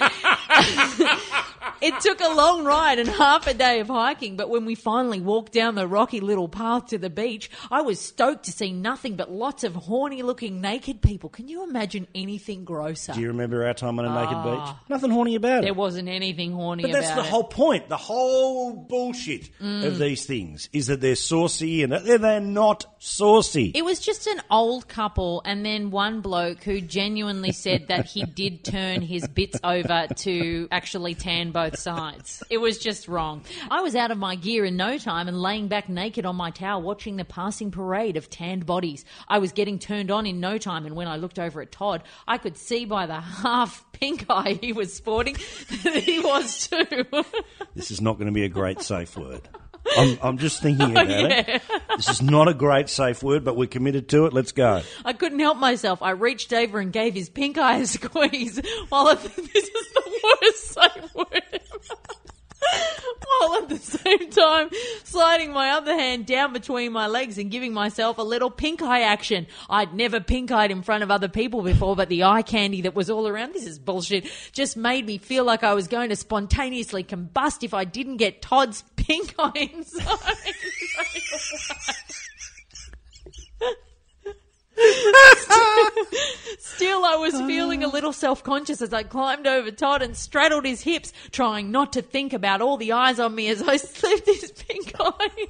it 1.82 2.00
took 2.02 2.20
a 2.20 2.34
long 2.34 2.64
ride 2.64 3.00
and 3.00 3.08
half 3.08 3.48
a 3.48 3.54
day 3.54 3.80
of 3.80 3.88
hiking, 3.88 4.36
but 4.36 4.50
when 4.50 4.66
we 4.66 4.76
finally 4.76 5.20
walked 5.20 5.54
down 5.54 5.76
the 5.76 5.88
rocky 5.88 6.20
little 6.20 6.50
path 6.50 6.88
to 6.88 6.98
the 6.98 7.10
beach, 7.10 7.50
I 7.72 7.82
was 7.82 8.00
stoked 8.00 8.46
to 8.46 8.52
see 8.52 8.72
nothing 8.72 9.16
but 9.16 9.32
lots 9.32 9.64
of 9.64 9.76
horny 9.76 10.22
looking 10.22 10.59
naked 10.62 11.02
people. 11.02 11.30
Can 11.30 11.48
you 11.48 11.64
imagine 11.64 12.08
anything 12.14 12.64
grosser? 12.66 13.14
Do 13.14 13.22
you 13.22 13.28
remember 13.30 13.66
our 13.66 13.74
time 13.74 14.00
on 14.00 14.06
a 14.06 14.14
naked 14.14 14.44
beach? 14.44 14.76
Nothing 14.90 15.12
horny 15.12 15.36
about 15.36 15.60
it. 15.60 15.64
there 15.64 15.74
wasn't 15.74 16.10
anything 16.10 16.52
horny 16.54 16.84
But 16.84 16.92
that's 16.94 17.08
about 17.08 17.16
the 17.18 17.22
it. 17.22 17.26
Mm. 17.26 17.30
whole 17.30 17.44
point. 17.44 17.90
The 17.90 17.98
whole 17.98 18.74
bullshit 18.74 19.50
of 19.62 19.98
these 19.98 20.26
things 20.26 20.70
is 20.74 20.88
that 20.88 21.02
they're 21.02 21.16
saucy 21.16 21.84
and 21.84 21.92
they're, 21.94 22.18
they're 22.18 22.40
not 22.40 22.86
saucy. 23.00 23.72
It 23.76 23.86
was 23.86 24.00
just 24.00 24.28
an 24.28 24.42
old 24.50 24.88
couple, 24.88 25.42
and 25.46 25.66
then 25.66 25.92
one 25.92 26.22
bloke 26.22 26.64
who 26.64 26.82
genuinely 26.82 27.52
said 27.52 27.88
that 27.88 28.06
he 28.06 28.24
did 28.40 28.64
turn 28.64 29.02
his 29.02 29.28
bits 29.28 29.60
over 29.64 30.08
to 30.18 30.68
actually 30.72 31.16
tan 31.16 31.52
both 31.52 31.78
sides. 31.78 32.44
It 32.50 32.58
was 32.58 32.78
just 32.78 33.08
wrong. 33.08 33.44
I 33.70 33.82
was 33.82 33.96
out 33.96 34.12
of 34.12 34.18
my 34.18 34.36
gear 34.36 34.66
in 34.66 34.78
no 34.78 34.98
time 34.98 35.28
and 35.28 35.40
laying 35.42 35.68
back 35.68 35.90
naked 35.90 36.26
on 36.26 36.36
my 36.36 36.52
towel 36.52 36.82
watching 36.82 37.18
the 37.18 37.26
passing 37.26 37.72
parade 37.72 38.18
of 38.18 38.30
tanned 38.30 38.66
bodies. 38.66 39.06
I 39.28 39.40
was 39.40 39.52
getting 39.52 39.80
turned 39.80 40.10
on 40.12 40.26
in 40.26 40.40
no 40.40 40.49
time, 40.58 40.86
and 40.86 40.96
when 40.96 41.08
I 41.08 41.18
looked 41.18 41.38
over 41.40 41.62
at 41.62 41.72
Todd, 41.72 42.04
I 42.28 42.38
could 42.38 42.58
see 42.58 42.86
by 42.86 43.06
the 43.06 43.20
half 43.20 43.86
pink 43.92 44.26
eye 44.30 44.58
he 44.62 44.74
was 44.74 44.94
sporting 44.94 45.34
that 45.84 45.96
he 46.04 46.20
was 46.20 46.68
too. 46.68 47.06
This 47.76 47.92
is 47.92 48.02
not 48.02 48.18
going 48.18 48.28
to 48.28 48.34
be 48.34 48.44
a 48.44 48.50
great 48.50 48.82
safe 48.82 49.16
word. 49.16 49.48
I'm, 49.98 50.18
I'm 50.22 50.38
just 50.38 50.62
thinking 50.62 50.98
Oh, 50.98 51.02
about 51.02 51.32
it. 51.32 51.62
This 51.96 52.10
is 52.10 52.22
not 52.22 52.48
a 52.50 52.54
great 52.54 52.90
safe 52.90 53.24
word, 53.24 53.44
but 53.46 53.56
we're 53.56 53.68
committed 53.68 54.10
to 54.10 54.26
it. 54.26 54.34
Let's 54.34 54.52
go. 54.52 54.82
I 55.06 55.14
couldn't 55.14 55.40
help 55.40 55.58
myself. 55.58 56.02
I 56.02 56.12
reached 56.12 56.52
over 56.52 56.80
and 56.80 56.92
gave 56.92 57.14
his 57.14 57.30
pink 57.30 57.58
eye 57.58 57.78
a 57.78 57.86
squeeze 57.86 58.60
while 58.90 59.16
the, 59.16 59.30
this 59.30 59.64
is 59.64 59.94
the 59.94 60.20
worst 60.42 60.68
safe 60.74 61.16
word. 61.16 61.62
While 63.40 63.56
at 63.56 63.70
the 63.70 63.78
same 63.78 64.30
time 64.30 64.70
sliding 65.04 65.52
my 65.52 65.72
other 65.72 65.94
hand 65.94 66.26
down 66.26 66.54
between 66.54 66.92
my 66.92 67.08
legs 67.08 67.38
and 67.38 67.52
giving 67.52 67.74
myself 67.74 68.18
a 68.18 68.22
little 68.22 68.50
pink 68.50 68.82
eye 68.82 69.02
action. 69.02 69.48
I'd 69.70 69.94
never 69.94 70.20
pink 70.20 70.52
eyed 70.52 70.72
in 70.72 70.82
front 70.82 71.04
of 71.04 71.12
other 71.12 71.28
people 71.28 71.62
before, 71.62 71.96
but 71.96 72.10
the 72.10 72.24
eye 72.24 72.42
candy 72.42 72.82
that 72.82 72.96
was 72.96 73.10
all 73.10 73.28
around, 73.28 73.54
this 73.54 73.66
is 73.66 73.80
bullshit, 73.80 74.30
just 74.52 74.78
made 74.78 75.06
me 75.06 75.18
feel 75.18 75.44
like 75.44 75.64
I 75.64 75.74
was 75.74 75.88
going 75.88 76.10
to 76.10 76.16
spontaneously 76.16 77.04
combust 77.04 77.64
if 77.64 77.74
I 77.74 77.86
didn't 77.86 78.18
get 78.18 78.42
Todd's 78.42 78.84
pink 78.96 79.36
eye 79.40 79.70
inside. 79.74 80.18
Still, 86.60 87.04
I 87.04 87.16
was 87.16 87.34
feeling 87.42 87.84
a 87.84 87.88
uh. 87.88 87.92
little 87.92 88.14
self 88.14 88.44
conscious 88.44 88.82
as 88.82 88.94
I 88.94 89.04
climbed 89.04 89.48
over 89.48 89.72
Todd 89.72 90.02
and 90.02 90.16
straddled 90.16 90.66
his 90.66 90.82
hips, 90.82 91.12
trying 91.32 91.72
not 91.72 91.94
to 91.94 92.02
think 92.02 92.34
about 92.34 92.62
all 92.62 92.78
the 92.78 92.94
eyes 92.94 93.20
on 93.20 93.36
me 93.36 93.50
as 93.50 93.62
I 93.62 93.78
slipped 93.78 94.28
his 94.28 94.52
pink 94.52 94.94
eye. 95.00 95.48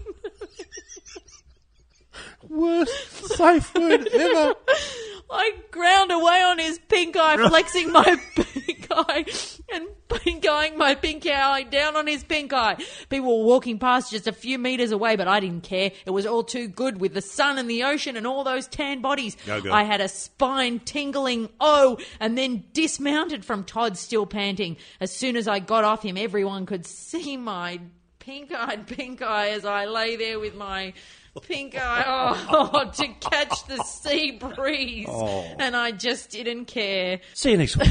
Worst 2.47 3.13
safe 3.35 3.73
word 3.75 4.07
ever. 4.07 4.55
I 5.31 5.53
ground 5.71 6.11
away 6.11 6.41
on 6.41 6.59
his 6.59 6.79
pink 6.87 7.15
eye, 7.15 7.37
flexing 7.47 7.91
my 7.91 8.03
pink 8.35 8.87
eye 8.91 9.25
and 9.71 9.87
pink 10.07 10.47
eyeing 10.47 10.77
my 10.77 10.95
pink 10.95 11.27
eye 11.27 11.63
down 11.63 11.95
on 11.95 12.07
his 12.07 12.23
pink 12.23 12.51
eye. 12.51 12.77
People 13.09 13.39
were 13.39 13.45
walking 13.45 13.77
past 13.77 14.11
just 14.11 14.27
a 14.27 14.31
few 14.31 14.57
meters 14.57 14.91
away, 14.91 15.15
but 15.15 15.27
I 15.27 15.39
didn't 15.39 15.63
care. 15.63 15.91
It 16.05 16.09
was 16.09 16.25
all 16.25 16.43
too 16.43 16.67
good 16.67 16.99
with 16.99 17.13
the 17.13 17.21
sun 17.21 17.57
and 17.57 17.69
the 17.69 17.83
ocean 17.83 18.17
and 18.17 18.25
all 18.25 18.43
those 18.43 18.67
tan 18.67 19.01
bodies. 19.01 19.37
I 19.47 19.83
had 19.83 20.01
a 20.01 20.07
spine 20.07 20.79
tingling 20.79 21.49
oh, 21.59 21.97
and 22.19 22.37
then 22.37 22.63
dismounted 22.73 23.45
from 23.45 23.63
Todd 23.63 23.97
still 23.97 24.25
panting. 24.25 24.77
As 24.99 25.11
soon 25.11 25.35
as 25.35 25.47
I 25.47 25.59
got 25.59 25.83
off 25.83 26.01
him, 26.03 26.17
everyone 26.17 26.65
could 26.65 26.85
see 26.85 27.37
my 27.37 27.79
pink 28.19 28.51
eyed 28.51 28.87
pink 28.87 29.21
eye 29.21 29.49
as 29.49 29.65
I 29.65 29.85
lay 29.85 30.15
there 30.15 30.39
with 30.39 30.55
my 30.55 30.93
pink 31.41 31.75
eye 31.77 32.03
oh, 32.49 32.91
to 32.91 33.07
catch 33.19 33.65
the 33.67 33.83
sea 33.83 34.31
breeze. 34.31 35.07
Oh. 35.09 35.45
And 35.59 35.75
I 35.75 35.91
just 35.91 36.31
didn't 36.31 36.65
care. 36.65 37.19
See 37.33 37.51
you 37.51 37.57
next 37.57 37.77
week. 37.77 37.89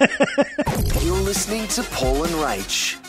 You're 1.02 1.16
listening 1.16 1.68
to 1.68 1.82
Paul 1.84 2.24
and 2.24 2.32
Rach. 2.34 3.01